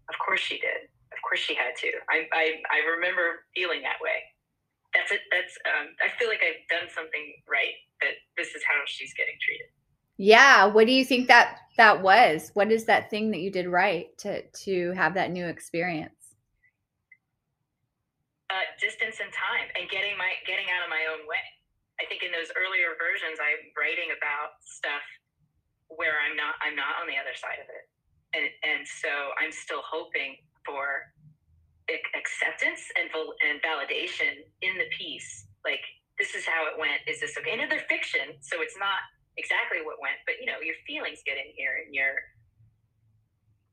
"Of 0.10 0.16
course 0.20 0.42
she 0.42 0.58
did. 0.60 0.90
Of 1.12 1.20
course 1.22 1.40
she 1.40 1.56
had 1.56 1.76
to." 1.78 1.92
I 2.10 2.28
I, 2.34 2.46
I 2.72 2.80
remember 2.90 3.46
feeling 3.56 3.82
that 3.84 4.02
way. 4.02 4.24
That's 4.94 5.12
it. 5.12 5.22
That's 5.32 5.58
um, 5.66 5.88
I 6.04 6.10
feel 6.18 6.28
like 6.28 6.42
I've 6.44 6.68
done 6.70 6.90
something 6.94 7.34
right. 7.50 7.76
That 8.02 8.18
this 8.38 8.56
is 8.56 8.64
how 8.68 8.82
she's 8.86 9.14
getting 9.14 9.36
treated. 9.42 9.68
Yeah. 10.18 10.66
What 10.66 10.86
do 10.86 10.94
you 10.94 11.06
think 11.06 11.28
that 11.30 11.58
that 11.78 12.02
was? 12.02 12.52
What 12.54 12.72
is 12.72 12.86
that 12.86 13.10
thing 13.10 13.32
that 13.32 13.40
you 13.40 13.52
did 13.52 13.68
right 13.68 14.16
to 14.20 14.44
to 14.44 14.92
have 14.92 15.14
that 15.16 15.32
new 15.32 15.48
experience? 15.48 16.14
Uh, 18.50 18.68
distance 18.82 19.18
and 19.24 19.32
time, 19.32 19.72
and 19.80 19.90
getting 19.90 20.18
my 20.18 20.30
getting 20.46 20.66
out 20.76 20.84
of 20.84 20.90
my 20.90 21.08
own 21.10 21.26
way. 21.28 21.40
I 22.02 22.10
think 22.10 22.26
in 22.26 22.34
those 22.34 22.50
earlier 22.58 22.98
versions, 22.98 23.38
I'm 23.38 23.70
writing 23.78 24.10
about 24.10 24.58
stuff 24.66 25.06
where 25.94 26.18
I'm 26.26 26.34
not 26.34 26.58
I'm 26.66 26.74
not 26.74 26.98
on 26.98 27.06
the 27.06 27.20
other 27.22 27.38
side 27.38 27.62
of 27.62 27.70
it, 27.70 27.86
and 28.34 28.46
and 28.66 28.82
so 28.82 29.38
I'm 29.38 29.54
still 29.54 29.86
hoping 29.86 30.42
for 30.66 31.14
acceptance 32.18 32.82
and 32.98 33.12
and 33.46 33.62
validation 33.62 34.42
in 34.66 34.82
the 34.82 34.90
piece. 34.98 35.46
Like 35.62 35.84
this 36.18 36.34
is 36.34 36.48
how 36.50 36.66
it 36.66 36.80
went. 36.82 37.06
Is 37.06 37.22
this 37.22 37.38
okay? 37.38 37.54
And 37.54 37.62
they're 37.70 37.86
fiction, 37.86 38.34
so 38.42 38.66
it's 38.66 38.78
not 38.82 38.98
exactly 39.38 39.86
what 39.86 40.02
went, 40.02 40.18
but 40.26 40.42
you 40.42 40.50
know 40.50 40.58
your 40.64 40.78
feelings 40.90 41.22
get 41.22 41.38
in 41.38 41.54
here 41.54 41.86
and 41.86 41.94
your 41.94 42.18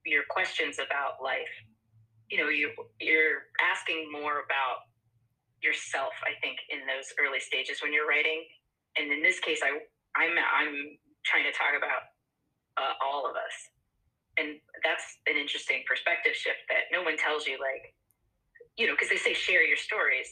your 0.05 0.25
questions 0.29 0.77
about 0.77 1.23
life. 1.25 1.55
You 2.29 2.45
know 2.45 2.49
you 2.53 2.77
you're 3.01 3.49
asking 3.63 4.13
more 4.13 4.45
about 4.45 4.88
yourself 5.63 6.13
i 6.25 6.35
think 6.41 6.59
in 6.71 6.85
those 6.87 7.11
early 7.19 7.41
stages 7.41 7.83
when 7.83 7.93
you're 7.93 8.07
writing 8.07 8.45
and 8.97 9.13
in 9.13 9.23
this 9.23 9.39
case 9.41 9.61
i 9.63 9.71
i'm 10.17 10.35
i'm 10.35 10.75
trying 11.27 11.45
to 11.45 11.55
talk 11.55 11.75
about 11.77 12.15
uh, 12.79 12.95
all 13.03 13.27
of 13.27 13.35
us 13.35 13.57
and 14.39 14.63
that's 14.87 15.19
an 15.27 15.35
interesting 15.35 15.83
perspective 15.83 16.31
shift 16.31 16.63
that 16.71 16.87
no 16.95 17.03
one 17.03 17.19
tells 17.19 17.47
you 17.47 17.59
like 17.59 17.91
you 18.79 18.87
know 18.87 18.95
because 18.95 19.11
they 19.11 19.19
say 19.19 19.35
share 19.35 19.67
your 19.67 19.77
stories 19.77 20.31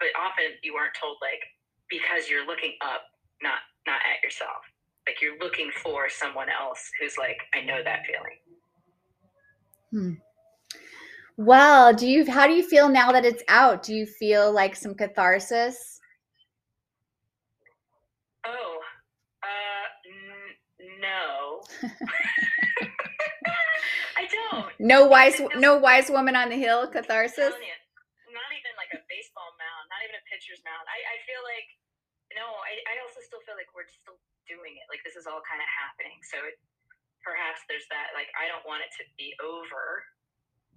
but 0.00 0.08
often 0.16 0.56
you 0.64 0.72
aren't 0.74 0.96
told 0.96 1.20
like 1.20 1.44
because 1.92 2.32
you're 2.32 2.48
looking 2.48 2.74
up 2.80 3.04
not 3.44 3.60
not 3.84 4.00
at 4.08 4.24
yourself 4.24 4.64
like 5.10 5.20
you're 5.20 5.38
looking 5.38 5.70
for 5.82 6.08
someone 6.08 6.46
else 6.48 6.90
who's 7.00 7.16
like, 7.18 7.38
I 7.54 7.62
know 7.62 7.82
that 7.82 8.00
feeling. 8.06 8.38
Hmm. 9.90 10.29
Well, 11.40 11.96
do 11.96 12.04
you 12.04 12.28
how 12.28 12.44
do 12.44 12.52
you 12.52 12.60
feel 12.60 12.92
now 12.92 13.16
that 13.16 13.24
it's 13.24 13.40
out? 13.48 13.80
Do 13.80 13.96
you 13.96 14.04
feel 14.04 14.52
like 14.52 14.76
some 14.76 14.92
catharsis? 14.92 15.96
Oh, 18.44 18.76
uh, 19.40 19.86
n- 20.04 21.00
no. 21.00 21.64
I 24.20 24.28
don't. 24.28 24.68
No 24.84 25.08
wise 25.08 25.40
no 25.56 25.80
wise 25.80 26.12
woman 26.12 26.36
on 26.36 26.52
the 26.52 26.60
hill 26.60 26.84
catharsis? 26.92 27.56
you, 27.56 27.72
not 28.36 28.52
even 28.52 28.76
like 28.76 28.92
a 28.92 29.00
baseball 29.08 29.56
mound, 29.56 29.88
not 29.88 30.04
even 30.04 30.20
a 30.20 30.24
pitcher's 30.28 30.60
mound. 30.60 30.84
I, 30.92 31.00
I 31.08 31.16
feel 31.24 31.40
like 31.40 31.64
no, 32.36 32.52
I, 32.68 32.84
I 32.84 33.00
also 33.00 33.24
still 33.24 33.40
feel 33.48 33.56
like 33.56 33.72
we're 33.72 33.88
still 33.88 34.20
doing 34.44 34.76
it. 34.76 34.84
Like 34.92 35.00
this 35.08 35.16
is 35.16 35.24
all 35.24 35.40
kind 35.48 35.64
of 35.64 35.68
happening. 35.72 36.20
So 36.20 36.36
it, 36.44 36.60
perhaps 37.24 37.64
there's 37.64 37.88
that. 37.88 38.12
Like 38.12 38.28
I 38.36 38.44
don't 38.44 38.68
want 38.68 38.84
it 38.84 38.92
to 39.00 39.08
be 39.16 39.32
over 39.40 40.04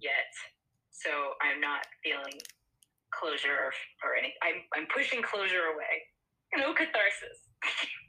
yet. 0.04 0.30
So 0.92 1.10
I'm 1.40 1.60
not 1.60 1.88
feeling 2.04 2.36
closure 3.08 3.56
or, 3.56 3.72
or 4.04 4.14
any. 4.20 4.36
I'm 4.44 4.60
I'm 4.76 4.86
pushing 4.92 5.24
closure 5.24 5.72
away. 5.72 5.94
No 6.60 6.76
catharsis. 6.76 7.40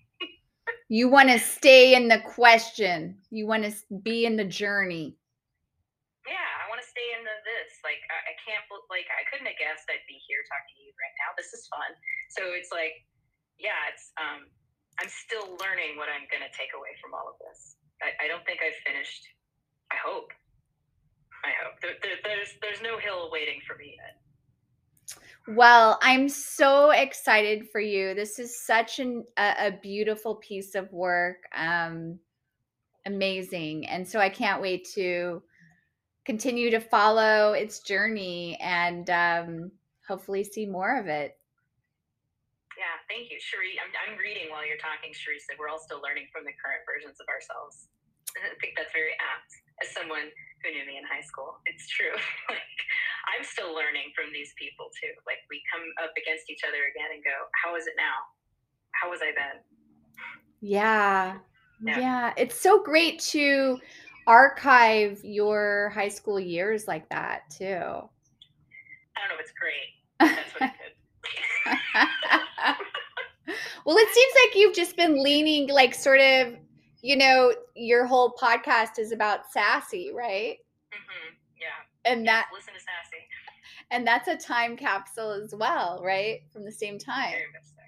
You 0.90 1.10
want 1.10 1.34
to 1.34 1.42
stay 1.42 1.98
in 1.98 2.08
the 2.10 2.22
question. 2.22 3.18
You 3.34 3.50
want 3.50 3.66
to 3.66 3.74
be 4.06 4.30
in 4.30 4.38
the 4.38 4.46
journey. 4.46 5.18
Yeah, 6.30 6.50
I 6.62 6.70
want 6.70 6.78
to 6.82 6.86
stay 6.86 7.06
in 7.18 7.26
the 7.26 7.36
this. 7.42 7.82
Like 7.82 8.02
I, 8.10 8.18
I 8.22 8.34
can't. 8.46 8.62
Like 8.90 9.10
I 9.10 9.26
couldn't 9.30 9.50
have 9.50 9.58
guessed 9.58 9.90
I'd 9.90 10.06
be 10.06 10.22
here 10.30 10.46
talking 10.46 10.78
to 10.78 10.82
you 10.86 10.94
right 10.94 11.16
now. 11.26 11.34
This 11.38 11.54
is 11.58 11.66
fun. 11.74 11.90
So 12.38 12.54
it's 12.54 12.70
like, 12.70 13.02
yeah, 13.58 13.78
it's. 13.90 14.14
Um, 14.22 14.46
I'm 15.02 15.12
still 15.12 15.58
learning 15.58 15.98
what 15.98 16.08
I'm 16.08 16.30
gonna 16.30 16.54
take 16.54 16.72
away 16.78 16.94
from 17.02 17.18
all 17.18 17.34
of 17.34 17.38
this. 17.42 17.82
I, 18.06 18.14
I 18.22 18.26
don't 18.30 18.46
think 18.46 18.62
I've 18.62 18.78
finished. 18.86 19.26
I 19.90 19.98
hope. 19.98 20.30
I 21.46 21.52
hope 21.64 21.80
there, 21.82 21.92
there, 22.02 22.18
there's 22.24 22.50
there's 22.62 22.82
no 22.82 22.98
hill 22.98 23.30
waiting 23.32 23.60
for 23.68 23.76
me 23.78 23.98
yet. 23.98 24.22
Well, 25.48 26.00
I'm 26.02 26.28
so 26.28 26.90
excited 26.90 27.70
for 27.70 27.80
you. 27.80 28.16
This 28.16 28.40
is 28.40 28.66
such 28.66 28.98
an, 28.98 29.26
a, 29.38 29.68
a 29.68 29.72
beautiful 29.72 30.36
piece 30.36 30.74
of 30.74 30.92
work. 30.92 31.38
Um, 31.56 32.18
amazing. 33.06 33.88
And 33.88 34.08
so 34.08 34.20
I 34.20 34.30
can't 34.30 34.62
wait 34.62 34.88
to 34.96 35.44
continue 36.26 36.72
to 36.72 36.80
follow 36.80 37.54
its 37.54 37.80
journey 37.82 38.58
and 38.60 39.08
um, 39.12 39.72
hopefully 40.08 40.44
see 40.44 40.66
more 40.66 40.98
of 41.00 41.06
it. 41.06 41.38
Yeah, 42.76 43.00
thank 43.08 43.32
you, 43.32 43.40
Cherie. 43.40 43.80
I'm 43.80 43.88
I'm 44.04 44.20
reading 44.20 44.52
while 44.52 44.68
you're 44.68 44.82
talking. 44.82 45.16
Cherie 45.16 45.40
said 45.40 45.56
we're 45.56 45.72
all 45.72 45.80
still 45.80 46.04
learning 46.04 46.28
from 46.28 46.44
the 46.44 46.52
current 46.60 46.84
versions 46.84 47.24
of 47.24 47.28
ourselves. 47.32 47.88
I 48.36 48.52
think 48.60 48.76
that's 48.76 48.92
very 48.92 49.16
apt. 49.16 49.65
As 49.84 49.92
someone 49.92 50.32
who 50.64 50.72
knew 50.72 50.86
me 50.88 50.98
in 50.98 51.04
high 51.04 51.24
school, 51.24 51.60
it's 51.66 51.88
true. 51.90 52.16
like 52.50 52.80
I'm 53.36 53.44
still 53.44 53.76
learning 53.76 54.16
from 54.16 54.32
these 54.32 54.54
people 54.58 54.88
too. 54.96 55.12
Like 55.28 55.44
we 55.50 55.62
come 55.68 55.84
up 56.04 56.14
against 56.16 56.50
each 56.50 56.62
other 56.68 56.88
again 56.92 57.12
and 57.14 57.24
go, 57.24 57.36
"How 57.64 57.76
is 57.76 57.88
it 57.88 57.96
now? 57.98 58.32
How 58.96 59.12
was 59.12 59.20
I 59.22 59.32
then?" 59.36 59.62
Yeah. 60.62 61.38
Yeah. 61.84 62.00
Yeah. 62.00 62.34
It's 62.38 62.60
so 62.60 62.82
great 62.82 63.20
to 63.36 63.80
archive 64.28 65.20
your 65.24 65.92
high 65.94 66.10
school 66.10 66.40
years 66.40 66.88
like 66.88 67.08
that 67.10 67.50
too. 67.50 68.10
I 69.16 69.22
don't 69.22 69.30
know 69.30 69.36
if 69.36 69.42
it's 69.42 69.54
great. 69.54 69.92
That's 70.20 70.54
what 70.60 70.70
it 70.70 70.76
could. 70.80 70.92
well, 73.86 73.98
it 73.98 74.14
seems 74.14 74.34
like 74.46 74.56
you've 74.56 74.76
just 74.76 74.98
been 74.98 75.24
leaning, 75.24 75.70
like, 75.70 75.94
sort 75.94 76.20
of, 76.20 76.56
you 77.06 77.14
know, 77.14 77.54
your 77.78 78.10
whole 78.10 78.34
podcast 78.34 78.98
is 78.98 79.14
about 79.14 79.46
sassy, 79.54 80.10
right? 80.10 80.58
Mm-hmm. 80.90 81.38
Yeah. 81.54 81.78
And 82.02 82.26
that, 82.26 82.50
listen 82.50 82.74
to 82.74 82.82
Sassy. 82.82 83.22
and 83.94 84.02
that's 84.02 84.26
a 84.26 84.34
time 84.34 84.74
capsule 84.74 85.30
as 85.30 85.54
well, 85.54 86.02
right? 86.02 86.42
From 86.50 86.66
the 86.66 86.74
same 86.74 86.98
time. 86.98 87.38
Very 87.38 87.54
much 87.54 87.70
so. 87.70 87.86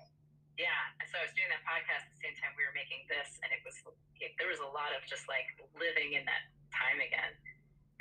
Yeah. 0.62 0.70
So 1.10 1.18
I 1.18 1.26
was 1.26 1.34
doing 1.34 1.50
that 1.50 1.66
podcast 1.66 2.06
at 2.06 2.14
the 2.14 2.22
same 2.22 2.38
time 2.38 2.54
we 2.62 2.62
were 2.62 2.78
making 2.78 3.10
this, 3.10 3.42
and 3.42 3.50
it 3.50 3.66
was 3.66 3.74
it, 4.22 4.38
there 4.38 4.54
was 4.54 4.62
a 4.62 4.70
lot 4.70 4.94
of 4.94 5.02
just 5.10 5.26
like 5.26 5.50
living 5.74 6.14
in 6.14 6.22
that 6.30 6.54
time 6.70 7.02
again, 7.02 7.34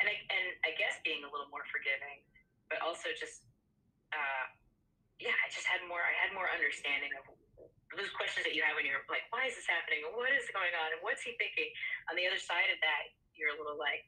and 0.02 0.10
I 0.10 0.20
and 0.26 0.44
I 0.68 0.76
guess 0.76 1.00
being 1.06 1.22
a 1.24 1.30
little 1.30 1.46
more 1.48 1.64
forgiving, 1.70 2.20
but 2.66 2.82
also 2.82 3.14
just 3.14 3.46
uh, 4.10 4.44
yeah, 5.22 5.32
I 5.32 5.46
just 5.48 5.64
had 5.64 5.80
more. 5.86 6.02
I 6.02 6.12
had 6.18 6.34
more 6.34 6.50
understanding 6.50 7.14
of 7.14 7.30
those 7.96 8.12
questions 8.12 8.44
that 8.44 8.54
you 8.54 8.62
have 8.62 8.76
when 8.76 8.84
you're 8.84 9.00
like, 9.08 9.24
why 9.32 9.48
is 9.48 9.56
this 9.56 9.66
happening? 9.66 10.04
And 10.04 10.12
what 10.14 10.30
is 10.32 10.44
going 10.52 10.72
on? 10.76 10.92
And 10.92 11.00
what's 11.00 11.24
he 11.24 11.34
thinking? 11.40 11.68
On 12.12 12.14
the 12.14 12.28
other 12.28 12.38
side 12.38 12.68
of 12.70 12.78
that, 12.84 13.02
you're 13.34 13.52
a 13.52 13.58
little 13.58 13.76
like. 13.76 14.04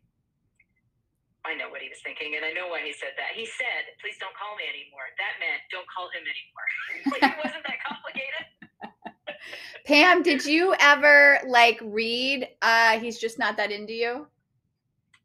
I 1.47 1.55
know 1.55 1.71
what 1.73 1.81
he 1.81 1.89
was 1.89 2.03
thinking, 2.05 2.35
and 2.37 2.45
I 2.45 2.53
know 2.53 2.69
why 2.69 2.83
he 2.85 2.93
said 2.93 3.15
that. 3.17 3.33
He 3.33 3.47
said, 3.47 3.95
"Please 4.03 4.19
don't 4.19 4.35
call 4.37 4.59
me 4.59 4.67
anymore." 4.69 5.07
That 5.17 5.39
meant, 5.39 5.63
"Don't 5.71 5.87
call 5.89 6.11
him 6.11 6.27
anymore." 6.27 6.69
like 7.15 7.23
it 7.25 7.39
wasn't 7.41 7.65
that 7.65 7.79
complicated. 7.81 8.45
Pam, 9.89 10.23
did 10.23 10.45
you 10.45 10.75
ever 10.81 11.39
like 11.47 11.79
read 11.81 12.49
uh 12.61 12.99
He's 12.99 13.19
Just 13.19 13.39
Not 13.39 13.57
That 13.57 13.71
Into 13.71 13.95
You? 13.95 14.27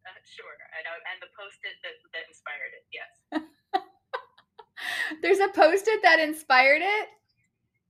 Uh, 0.06 0.20
sure, 0.24 0.56
and, 0.78 0.86
uh, 0.86 1.10
and 1.12 1.18
the 1.20 1.34
post-it 1.34 1.76
that, 1.82 1.98
that 2.14 2.24
inspired 2.30 2.72
it. 2.78 2.86
Yes. 2.94 3.12
There's 5.22 5.40
a 5.40 5.50
post-it 5.50 6.02
that 6.04 6.20
inspired 6.22 6.82
it. 6.84 7.10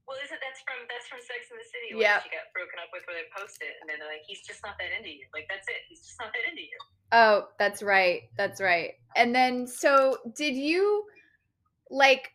Well, 0.07 0.17
isn't 0.19 0.39
that's 0.43 0.59
from 0.67 0.83
that's 0.91 1.07
from 1.07 1.19
Sex 1.23 1.47
in 1.47 1.55
the 1.57 1.63
City 1.63 1.95
when 1.95 2.03
Yep. 2.03 2.23
she 2.27 2.29
got 2.29 2.51
broken 2.51 2.75
up 2.83 2.91
with 2.91 3.03
where 3.07 3.15
they 3.15 3.27
post-it, 3.31 3.79
and 3.79 3.87
then 3.89 3.99
they're 3.99 4.11
like, 4.11 4.23
"He's 4.27 4.43
just 4.43 4.59
not 4.63 4.75
that 4.79 4.91
into 4.91 5.09
you." 5.09 5.23
Like 5.33 5.47
that's 5.47 5.67
it. 5.71 5.79
He's 5.87 6.03
just 6.03 6.19
not 6.19 6.31
that 6.35 6.43
into 6.49 6.61
you. 6.61 6.77
Oh, 7.15 7.47
that's 7.57 7.81
right. 7.81 8.23
That's 8.37 8.59
right. 8.59 8.95
And 9.15 9.33
then 9.33 9.65
so 9.67 10.17
did 10.35 10.55
you 10.55 11.05
like 11.89 12.31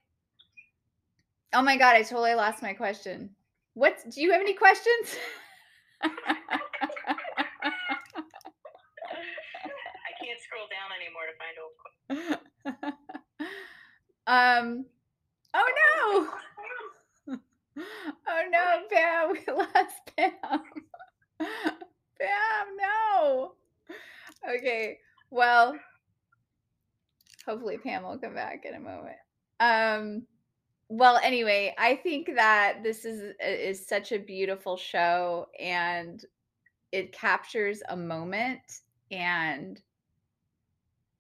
Oh 1.53 1.63
my 1.63 1.77
god, 1.77 1.97
I 1.97 2.03
totally 2.03 2.35
lost 2.35 2.63
my 2.63 2.75
question. 2.75 3.31
What 3.75 3.99
do 4.11 4.21
you 4.21 4.33
have 4.33 4.41
any 4.41 4.55
questions? 4.55 5.17
I 6.03 6.11
can't 10.21 10.41
scroll 10.41 10.69
down 10.71 10.91
anymore 10.97 11.27
to 11.29 11.37
find 11.39 11.57
old. 11.61 11.77
um 14.27 14.87
Oh 15.55 15.69
no. 15.81 16.39
No, 18.51 18.81
Pam, 18.91 19.33
we 19.33 19.53
lost 19.53 20.17
Pam. 20.17 20.33
Pam, 21.41 22.67
no. 22.81 23.53
Okay. 24.49 24.99
Well, 25.31 25.77
hopefully 27.47 27.79
Pam 27.79 28.03
will 28.03 28.19
come 28.19 28.35
back 28.35 28.65
in 28.65 28.75
a 28.75 28.81
moment. 28.81 29.17
Um 29.61 30.27
well, 30.91 31.21
anyway, 31.23 31.75
I 31.77 31.97
think 31.97 32.31
that 32.35 32.79
this 32.83 33.05
is 33.05 33.35
is 33.45 33.87
such 33.87 34.13
a 34.13 34.19
beautiful 34.19 34.77
show 34.77 35.49
and 35.61 36.25
it 36.93 37.13
captures 37.13 37.83
a 37.89 37.97
moment 37.97 38.81
and 39.11 39.81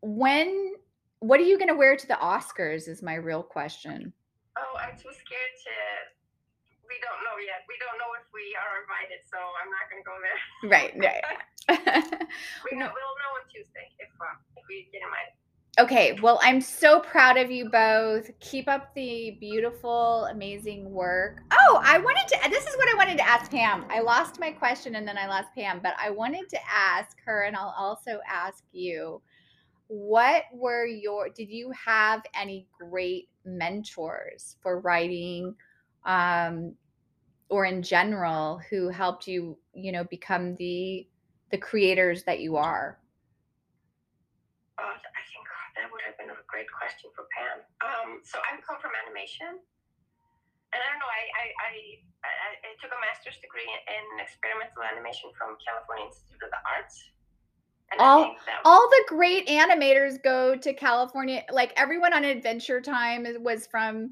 when 0.00 0.74
what 1.20 1.38
are 1.40 1.44
you 1.44 1.58
going 1.58 1.68
to 1.68 1.74
wear 1.74 1.96
to 1.96 2.06
the 2.06 2.14
Oscars 2.14 2.88
is 2.88 3.02
my 3.02 3.14
real 3.14 3.42
question. 3.42 4.12
Oh, 4.58 4.76
I'm 4.78 4.96
too 4.96 5.12
scared 5.12 5.56
to. 5.64 5.70
We 6.96 7.04
don't 7.04 7.20
know 7.28 7.36
yet. 7.44 7.60
We 7.68 7.76
don't 7.76 8.00
know 8.00 8.08
if 8.16 8.24
we 8.32 8.56
are 8.56 8.80
invited, 8.80 9.20
so 9.28 9.36
I'm 9.36 9.68
not 9.68 9.84
going 9.92 10.00
to 10.00 10.08
go 10.08 10.16
there. 10.24 10.40
Right, 10.64 10.92
right. 11.04 11.24
we 12.64 12.78
know, 12.78 12.88
we'll 12.88 13.16
know 13.20 13.32
on 13.36 13.44
Tuesday 13.52 13.92
if, 14.00 14.08
uh, 14.16 14.32
if 14.56 14.64
we 14.66 14.88
get 14.92 15.02
invited. 15.04 15.36
Okay, 15.78 16.18
well, 16.22 16.40
I'm 16.42 16.62
so 16.62 17.00
proud 17.00 17.36
of 17.36 17.50
you 17.50 17.68
both. 17.68 18.30
Keep 18.40 18.66
up 18.66 18.94
the 18.94 19.36
beautiful, 19.38 20.24
amazing 20.30 20.90
work. 20.90 21.42
Oh, 21.52 21.82
I 21.84 21.98
wanted 21.98 22.26
to, 22.28 22.48
this 22.48 22.66
is 22.66 22.74
what 22.78 22.88
I 22.88 22.96
wanted 22.96 23.18
to 23.18 23.28
ask 23.28 23.50
Pam. 23.50 23.84
I 23.90 24.00
lost 24.00 24.40
my 24.40 24.50
question 24.50 24.94
and 24.94 25.06
then 25.06 25.18
I 25.18 25.26
lost 25.26 25.48
Pam, 25.54 25.80
but 25.82 25.92
I 26.02 26.08
wanted 26.08 26.48
to 26.48 26.58
ask 26.66 27.18
her, 27.26 27.42
and 27.42 27.54
I'll 27.54 27.74
also 27.76 28.20
ask 28.26 28.64
you 28.72 29.20
what 29.88 30.44
were 30.50 30.86
your, 30.86 31.28
did 31.28 31.50
you 31.50 31.70
have 31.72 32.22
any 32.34 32.66
great 32.80 33.28
mentors 33.44 34.56
for 34.62 34.80
writing 34.80 35.54
um, 36.06 36.74
or 37.48 37.64
in 37.64 37.82
general 37.82 38.60
who 38.70 38.88
helped 38.88 39.26
you, 39.26 39.56
you 39.74 39.92
know, 39.92 40.04
become 40.04 40.54
the 40.56 41.06
the 41.50 41.58
creators 41.58 42.24
that 42.24 42.40
you 42.40 42.56
are? 42.56 42.98
Uh, 44.78 44.82
I 44.82 45.22
think 45.30 45.46
that 45.78 45.86
would 45.90 46.02
have 46.02 46.18
been 46.18 46.30
a 46.30 46.38
great 46.48 46.66
question 46.70 47.10
for 47.14 47.24
Pam. 47.30 47.62
Um, 47.80 48.20
so 48.24 48.38
I 48.42 48.58
come 48.66 48.82
from 48.82 48.90
animation, 49.06 49.46
and 49.46 50.78
I 50.82 50.86
don't 50.90 50.98
know. 50.98 51.06
I 51.06 51.22
I, 51.38 51.44
I, 51.62 51.72
I, 52.26 52.48
I 52.66 52.70
took 52.82 52.90
a 52.90 53.00
master's 53.00 53.38
degree 53.38 53.66
in 53.66 54.04
experimental 54.18 54.82
animation 54.82 55.30
from 55.38 55.54
California 55.62 56.10
Institute 56.10 56.42
of 56.42 56.50
the 56.50 56.62
Arts. 56.66 56.98
And 57.92 58.00
All 58.00 58.34
all 58.64 58.88
the 58.90 59.04
great 59.06 59.46
animators 59.46 60.20
go 60.20 60.56
to 60.56 60.74
California. 60.74 61.44
Like 61.52 61.72
everyone 61.76 62.12
on 62.12 62.24
Adventure 62.24 62.80
Time 62.80 63.24
was 63.40 63.68
from 63.68 64.10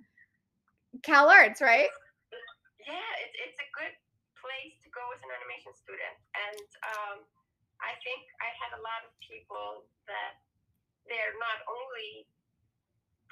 Cal 1.02 1.28
Arts, 1.28 1.60
right? 1.60 1.88
Yeah, 2.88 3.10
it's 3.24 3.36
it's 3.40 3.58
a 3.60 3.68
good 3.76 3.94
place 4.38 4.76
to 4.84 4.88
go 4.92 5.02
as 5.16 5.20
an 5.24 5.30
animation 5.32 5.72
student. 5.72 6.16
And 6.36 6.68
um, 6.96 7.16
I 7.80 7.96
think 8.04 8.20
I 8.44 8.50
had 8.60 8.76
a 8.76 8.80
lot 8.84 9.04
of 9.08 9.12
people 9.24 9.88
that 10.08 10.40
they're 11.08 11.36
not 11.40 11.64
only 11.68 12.28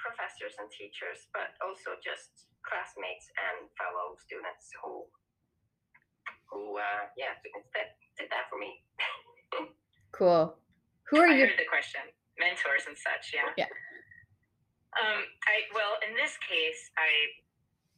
professors 0.01 0.57
and 0.59 0.67
teachers, 0.73 1.29
but 1.37 1.55
also 1.63 1.97
just 2.03 2.49
classmates 2.67 3.29
and 3.39 3.69
fellow 3.79 4.17
students 4.19 4.71
who 4.83 5.07
who 6.51 6.77
uh, 6.81 7.09
yeah 7.17 7.37
did 7.45 7.53
that 7.77 7.97
did 8.19 8.29
that 8.33 8.49
for 8.49 8.59
me. 8.59 8.83
Cool. 10.13 10.55
Who 11.09 11.25
are 11.25 11.29
I 11.33 11.35
you? 11.41 11.49
heard 11.49 11.57
the 11.57 11.65
question. 11.73 12.05
Mentors 12.37 12.85
and 12.85 12.93
such, 12.97 13.33
yeah. 13.33 13.49
Yeah. 13.57 13.73
Um, 15.01 15.25
I 15.49 15.65
well, 15.73 15.97
in 16.05 16.13
this 16.13 16.37
case, 16.45 16.93
I 17.01 17.09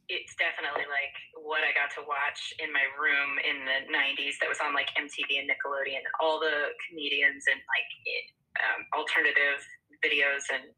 it's 0.07 0.37
definitely 0.37 0.85
like 0.85 1.15
what 1.33 1.65
I 1.65 1.73
got 1.73 1.89
to 1.97 2.05
watch 2.05 2.53
in 2.61 2.69
my 2.69 2.85
room 2.97 3.41
in 3.41 3.65
the 3.65 3.77
'90s. 3.89 4.37
That 4.41 4.49
was 4.49 4.61
on 4.61 4.73
like 4.77 4.93
MTV 4.93 5.41
and 5.41 5.49
Nickelodeon. 5.49 6.05
All 6.21 6.37
the 6.37 6.73
comedians 6.85 7.45
and 7.49 7.57
like 7.57 7.89
it, 8.05 8.25
um, 8.61 8.81
alternative 8.93 9.61
videos 10.05 10.45
and 10.53 10.69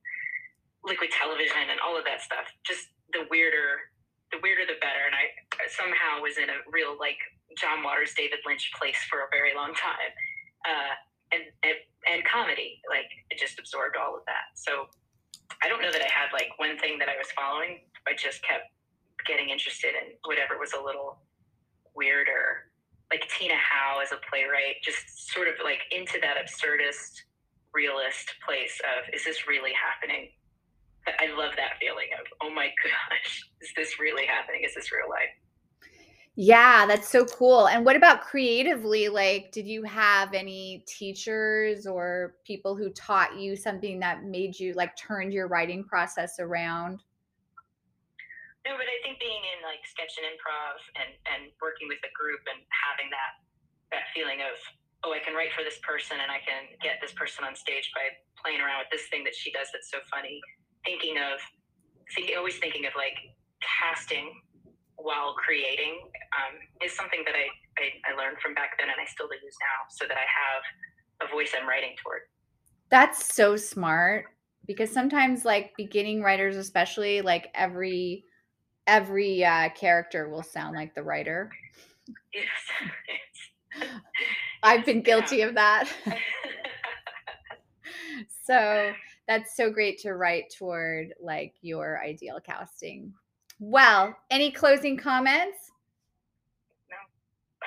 liquid 0.88 1.11
television 1.11 1.67
and 1.67 1.80
all 1.84 1.99
of 1.99 2.07
that 2.07 2.23
stuff. 2.23 2.47
Just 2.63 2.88
the 3.11 3.28
weirder, 3.28 3.91
the 4.32 4.39
weirder 4.39 4.63
the 4.63 4.80
better. 4.80 5.03
And 5.03 5.15
I 5.15 5.32
somehow 5.67 6.23
was 6.23 6.39
in 6.39 6.47
a 6.47 6.63
real 6.71 6.95
like 6.95 7.19
John 7.59 7.84
Waters, 7.84 8.15
David 8.15 8.39
Lynch 8.47 8.71
place 8.80 8.99
for 9.11 9.28
a 9.28 9.30
very 9.32 9.51
long 9.51 9.75
time. 9.75 10.13
Uh, 10.63 10.95
and, 11.32 11.43
and 11.63 11.78
and 12.07 12.23
comedy. 12.23 12.80
Like 12.88 13.11
it 13.30 13.38
just 13.39 13.59
absorbed 13.59 13.99
all 13.99 14.15
of 14.15 14.23
that. 14.25 14.55
So 14.55 14.88
I 15.63 15.67
don't 15.67 15.82
know 15.82 15.91
that 15.91 16.01
I 16.01 16.11
had 16.11 16.32
like 16.32 16.55
one 16.57 16.78
thing 16.80 16.99
that 16.99 17.09
I 17.09 17.17
was 17.17 17.28
following. 17.36 17.84
I 18.07 18.15
just 18.15 18.43
kept 18.43 18.71
getting 19.28 19.49
interested 19.49 19.91
in 19.93 20.15
whatever 20.25 20.57
was 20.59 20.73
a 20.73 20.82
little 20.82 21.19
weirder. 21.95 22.71
Like 23.11 23.28
Tina 23.38 23.55
Howe 23.55 23.99
as 24.01 24.11
a 24.11 24.19
playwright, 24.30 24.84
just 24.84 25.32
sort 25.32 25.47
of 25.47 25.55
like 25.63 25.80
into 25.91 26.19
that 26.21 26.36
absurdist, 26.36 27.23
realist 27.73 28.34
place 28.45 28.80
of 28.84 29.13
is 29.13 29.23
this 29.23 29.47
really 29.47 29.71
happening? 29.73 30.30
I 31.07 31.28
love 31.38 31.53
that 31.55 31.80
feeling 31.80 32.11
of 32.19 32.25
oh 32.41 32.53
my 32.53 32.67
gosh, 32.84 33.43
is 33.61 33.71
this 33.75 33.99
really 33.99 34.25
happening? 34.25 34.61
Is 34.65 34.75
this 34.75 34.91
real 34.91 35.09
life? 35.09 35.32
Yeah, 36.39 36.86
that's 36.86 37.09
so 37.09 37.25
cool. 37.25 37.67
And 37.67 37.84
what 37.84 37.95
about 37.95 38.21
creatively? 38.21 39.09
Like, 39.09 39.51
did 39.51 39.65
you 39.65 39.82
have 39.84 40.36
any 40.36 40.86
teachers 40.88 41.88
or 41.88 42.36
people 42.45 42.75
who 42.75 42.91
taught 42.91 43.39
you 43.39 43.55
something 43.55 43.99
that 44.01 44.23
made 44.23 44.59
you 44.59 44.73
like 44.73 44.95
turned 44.95 45.34
your 45.34 45.47
writing 45.47 45.84
process 45.84 46.36
around? 46.39 47.01
No, 48.68 48.76
but 48.76 48.84
I 48.84 48.99
think 48.99 49.15
being 49.24 49.39
in 49.55 49.63
like 49.63 49.80
sketch 49.88 50.20
and 50.20 50.28
improv 50.28 50.76
and 50.99 51.15
and 51.32 51.41
working 51.63 51.88
with 51.88 52.03
a 52.03 52.11
group 52.11 52.43
and 52.51 52.59
having 52.68 53.07
that 53.15 53.39
that 53.95 54.11
feeling 54.11 54.43
of 54.43 54.59
oh 55.07 55.15
I 55.15 55.24
can 55.24 55.32
write 55.32 55.55
for 55.55 55.63
this 55.63 55.80
person 55.88 56.20
and 56.20 56.28
I 56.28 56.43
can 56.43 56.76
get 56.84 56.99
this 56.99 57.15
person 57.15 57.47
on 57.47 57.55
stage 57.55 57.88
by 57.95 58.11
playing 58.36 58.59
around 58.59 58.84
with 58.84 58.91
this 58.91 59.07
thing 59.07 59.24
that 59.24 59.32
she 59.32 59.55
does 59.55 59.72
that's 59.72 59.88
so 59.88 60.03
funny. 60.11 60.43
Thinking 60.84 61.15
of 61.15 61.39
think, 62.11 62.36
always 62.36 62.59
thinking 62.59 62.84
of 62.84 62.91
like 62.99 63.15
casting 63.63 64.36
while 64.99 65.32
creating 65.39 66.03
um, 66.36 66.59
is 66.84 66.91
something 66.91 67.24
that 67.24 67.39
I, 67.39 67.47
I 67.80 68.11
I 68.11 68.20
learned 68.20 68.43
from 68.43 68.51
back 68.51 68.76
then 68.76 68.91
and 68.91 68.99
I 68.99 69.07
still 69.07 69.32
use 69.32 69.55
now 69.63 69.88
so 69.95 70.11
that 70.11 70.20
I 70.20 70.28
have 70.28 70.61
a 71.24 71.28
voice 71.32 71.55
I'm 71.55 71.63
writing 71.63 71.95
toward. 72.03 72.28
That's 72.91 73.32
so 73.32 73.55
smart 73.55 74.28
because 74.68 74.91
sometimes 74.91 75.47
like 75.47 75.72
beginning 75.80 76.20
writers 76.20 76.59
especially 76.59 77.24
like 77.24 77.47
every 77.55 78.26
every 78.88 79.44
uh 79.46 79.70
character 79.70 80.30
will 80.30 80.44
sound 80.44 80.76
like 80.76 80.96
the 80.96 81.04
writer. 81.04 81.52
Yes. 82.34 82.48
I've 84.64 84.86
been 84.86 84.98
Yeah. 84.98 85.04
guilty 85.04 85.42
of 85.42 85.56
that. 85.56 85.88
So 88.44 88.94
that's 89.28 89.58
so 89.58 89.70
great 89.70 90.00
to 90.00 90.14
write 90.14 90.54
toward 90.58 91.14
like 91.22 91.56
your 91.62 92.02
ideal 92.02 92.40
casting. 92.42 93.14
Well, 93.60 94.16
any 94.32 94.52
closing 94.52 94.96
comments? 94.96 95.72
No. 96.90 96.96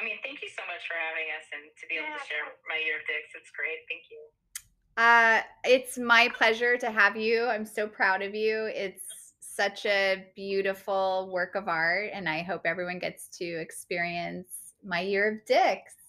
I 0.00 0.02
mean, 0.02 0.16
thank 0.24 0.40
you 0.40 0.48
so 0.48 0.62
much 0.66 0.80
for 0.88 0.94
having 0.94 1.28
us 1.36 1.44
and 1.52 1.70
to 1.80 1.86
be 1.86 1.96
able 1.96 2.16
to 2.18 2.24
share 2.26 2.44
my 2.66 2.82
year 2.82 2.96
of 2.96 3.06
dicks. 3.06 3.34
It's 3.36 3.50
great. 3.50 3.84
Thank 3.90 4.04
you. 4.10 4.20
Uh, 4.96 5.42
it's 5.64 5.98
my 5.98 6.28
pleasure 6.34 6.78
to 6.78 6.90
have 6.90 7.14
you. 7.14 7.44
I'm 7.44 7.66
so 7.66 7.86
proud 7.86 8.22
of 8.22 8.34
you. 8.34 8.70
It's 8.74 9.02
such 9.60 9.84
a 9.84 10.24
beautiful 10.32 11.28
work 11.28 11.52
of 11.52 11.68
art, 11.68 12.08
and 12.16 12.24
I 12.24 12.40
hope 12.40 12.64
everyone 12.64 12.96
gets 12.96 13.28
to 13.36 13.44
experience 13.60 14.72
my 14.80 15.04
year 15.04 15.28
of 15.28 15.44
dicks. 15.44 16.00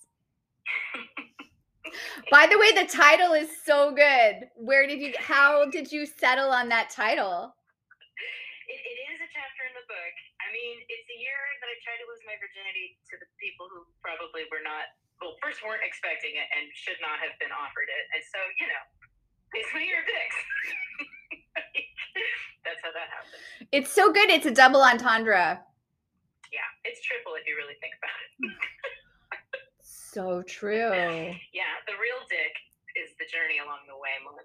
By 2.31 2.47
the 2.47 2.55
way, 2.55 2.71
the 2.71 2.87
title 2.87 3.35
is 3.35 3.51
so 3.67 3.91
good. 3.91 4.47
Where 4.55 4.87
did 4.87 5.03
you? 5.03 5.11
How 5.19 5.67
did 5.67 5.91
you 5.91 6.07
settle 6.07 6.47
on 6.55 6.71
that 6.71 6.95
title? 6.95 7.51
It, 8.71 8.79
it 8.79 8.97
is 9.11 9.19
a 9.19 9.27
chapter 9.27 9.67
in 9.67 9.75
the 9.75 9.83
book. 9.83 10.15
I 10.39 10.47
mean, 10.55 10.87
it's 10.87 11.09
a 11.11 11.19
year 11.19 11.35
that 11.59 11.67
I 11.67 11.75
tried 11.83 11.99
to 11.99 12.07
lose 12.07 12.23
my 12.23 12.39
virginity 12.39 12.95
to 13.11 13.19
the 13.19 13.27
people 13.35 13.67
who 13.67 13.83
probably 13.99 14.47
were 14.47 14.63
not, 14.63 14.95
well, 15.19 15.35
first 15.43 15.59
weren't 15.59 15.83
expecting 15.83 16.39
it 16.39 16.47
and 16.55 16.71
should 16.71 17.03
not 17.03 17.19
have 17.19 17.35
been 17.43 17.51
offered 17.51 17.91
it. 17.91 18.03
And 18.15 18.23
so, 18.23 18.39
you 18.63 18.71
know, 18.71 18.83
it's 19.59 19.71
my 19.75 19.83
year 19.83 19.99
of 19.99 20.07
dicks. 20.07 20.39
That's 22.63 22.81
how 22.83 22.91
that 22.91 23.09
happened. 23.09 23.67
It's 23.71 23.91
so 23.91 24.11
good. 24.11 24.29
It's 24.29 24.45
a 24.45 24.51
double 24.51 24.81
entendre. 24.81 25.61
Yeah, 26.51 26.59
it's 26.83 27.01
triple 27.01 27.33
if 27.35 27.47
you 27.47 27.55
really 27.55 27.75
think 27.79 27.93
about 27.97 28.11
it. 28.39 28.55
So 30.13 30.41
true. 30.41 30.91
Yeah, 30.91 31.71
the 31.87 31.93
real 31.93 32.19
dick 32.27 32.51
is 33.01 33.11
the 33.17 33.23
journey 33.31 33.59
along 33.63 33.79
the 33.87 33.95
way, 33.95 34.09
Melinda. 34.21 34.43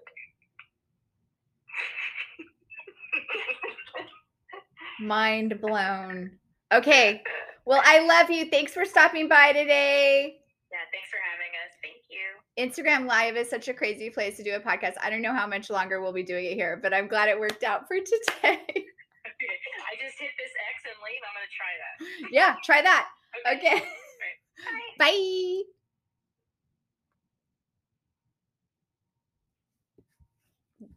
Mind 5.01 5.59
blown. 5.59 6.31
Okay. 6.73 7.21
Well, 7.65 7.81
I 7.83 7.99
love 7.99 8.31
you. 8.31 8.49
Thanks 8.49 8.73
for 8.73 8.85
stopping 8.85 9.27
by 9.27 9.51
today. 9.51 10.39
Yeah, 10.71 10.83
thanks 10.91 11.07
for 11.09 11.19
having 11.23 11.51
us. 11.63 11.71
Thank 11.81 12.03
you. 12.11 12.27
Instagram 12.59 13.07
Live 13.07 13.37
is 13.37 13.49
such 13.49 13.67
a 13.69 13.73
crazy 13.73 14.09
place 14.09 14.35
to 14.37 14.43
do 14.43 14.55
a 14.55 14.59
podcast. 14.59 14.95
I 15.01 15.09
don't 15.09 15.21
know 15.21 15.33
how 15.33 15.47
much 15.47 15.69
longer 15.69 16.01
we'll 16.01 16.11
be 16.13 16.23
doing 16.23 16.45
it 16.45 16.55
here, 16.55 16.77
but 16.81 16.93
I'm 16.93 17.07
glad 17.07 17.29
it 17.29 17.39
worked 17.39 17.63
out 17.63 17.87
for 17.87 17.95
today. 17.97 18.59
I 18.67 19.93
just 20.03 20.19
hit 20.19 20.31
this 20.37 20.51
X 20.51 20.83
and 20.85 20.97
leave. 21.03 21.21
I'm 21.23 21.35
going 21.35 21.47
to 21.47 21.55
try 21.55 21.71
that. 21.79 22.31
yeah, 22.31 22.55
try 22.63 22.81
that. 22.81 23.07
Okay. 23.55 23.79
Bye. 24.99 25.05
Bye. 25.05 25.76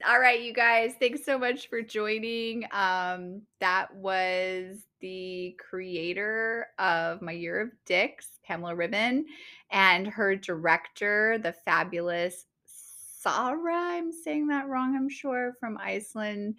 All 0.08 0.18
right, 0.18 0.40
you 0.40 0.54
guys, 0.54 0.94
thanks 0.98 1.26
so 1.26 1.38
much 1.38 1.68
for 1.68 1.82
joining. 1.82 2.64
Um, 2.72 3.42
that 3.60 3.94
was 3.94 4.78
the 5.02 5.54
creator 5.58 6.68
of 6.78 7.20
My 7.20 7.32
Year 7.32 7.60
of 7.60 7.70
Dicks, 7.84 8.38
Pamela 8.42 8.74
Ribon, 8.74 9.26
and 9.70 10.06
her 10.06 10.36
director, 10.36 11.38
the 11.42 11.52
fabulous 11.52 12.46
Sara. 12.64 13.74
I'm 13.74 14.10
saying 14.10 14.46
that 14.46 14.68
wrong, 14.68 14.96
I'm 14.96 15.10
sure, 15.10 15.52
from 15.60 15.76
Iceland. 15.76 16.54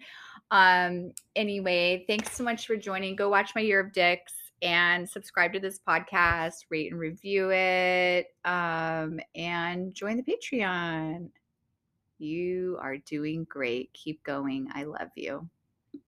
Um, 0.52 1.10
anyway, 1.34 2.04
thanks 2.06 2.36
so 2.36 2.44
much 2.44 2.68
for 2.68 2.76
joining. 2.76 3.16
Go 3.16 3.28
watch 3.28 3.56
My 3.56 3.62
Year 3.62 3.80
of 3.80 3.92
Dicks 3.92 4.34
and 4.62 5.10
subscribe 5.10 5.52
to 5.54 5.58
this 5.58 5.80
podcast, 5.80 6.66
rate 6.70 6.92
and 6.92 7.00
review 7.00 7.50
it, 7.50 8.26
um, 8.44 9.18
and 9.34 9.92
join 9.92 10.16
the 10.16 10.22
Patreon. 10.22 11.30
You 12.22 12.78
are 12.80 12.96
doing 12.96 13.44
great. 13.44 13.92
Keep 13.92 14.22
going. 14.24 14.68
I 14.72 14.84
love 14.84 15.10
you. 15.16 15.50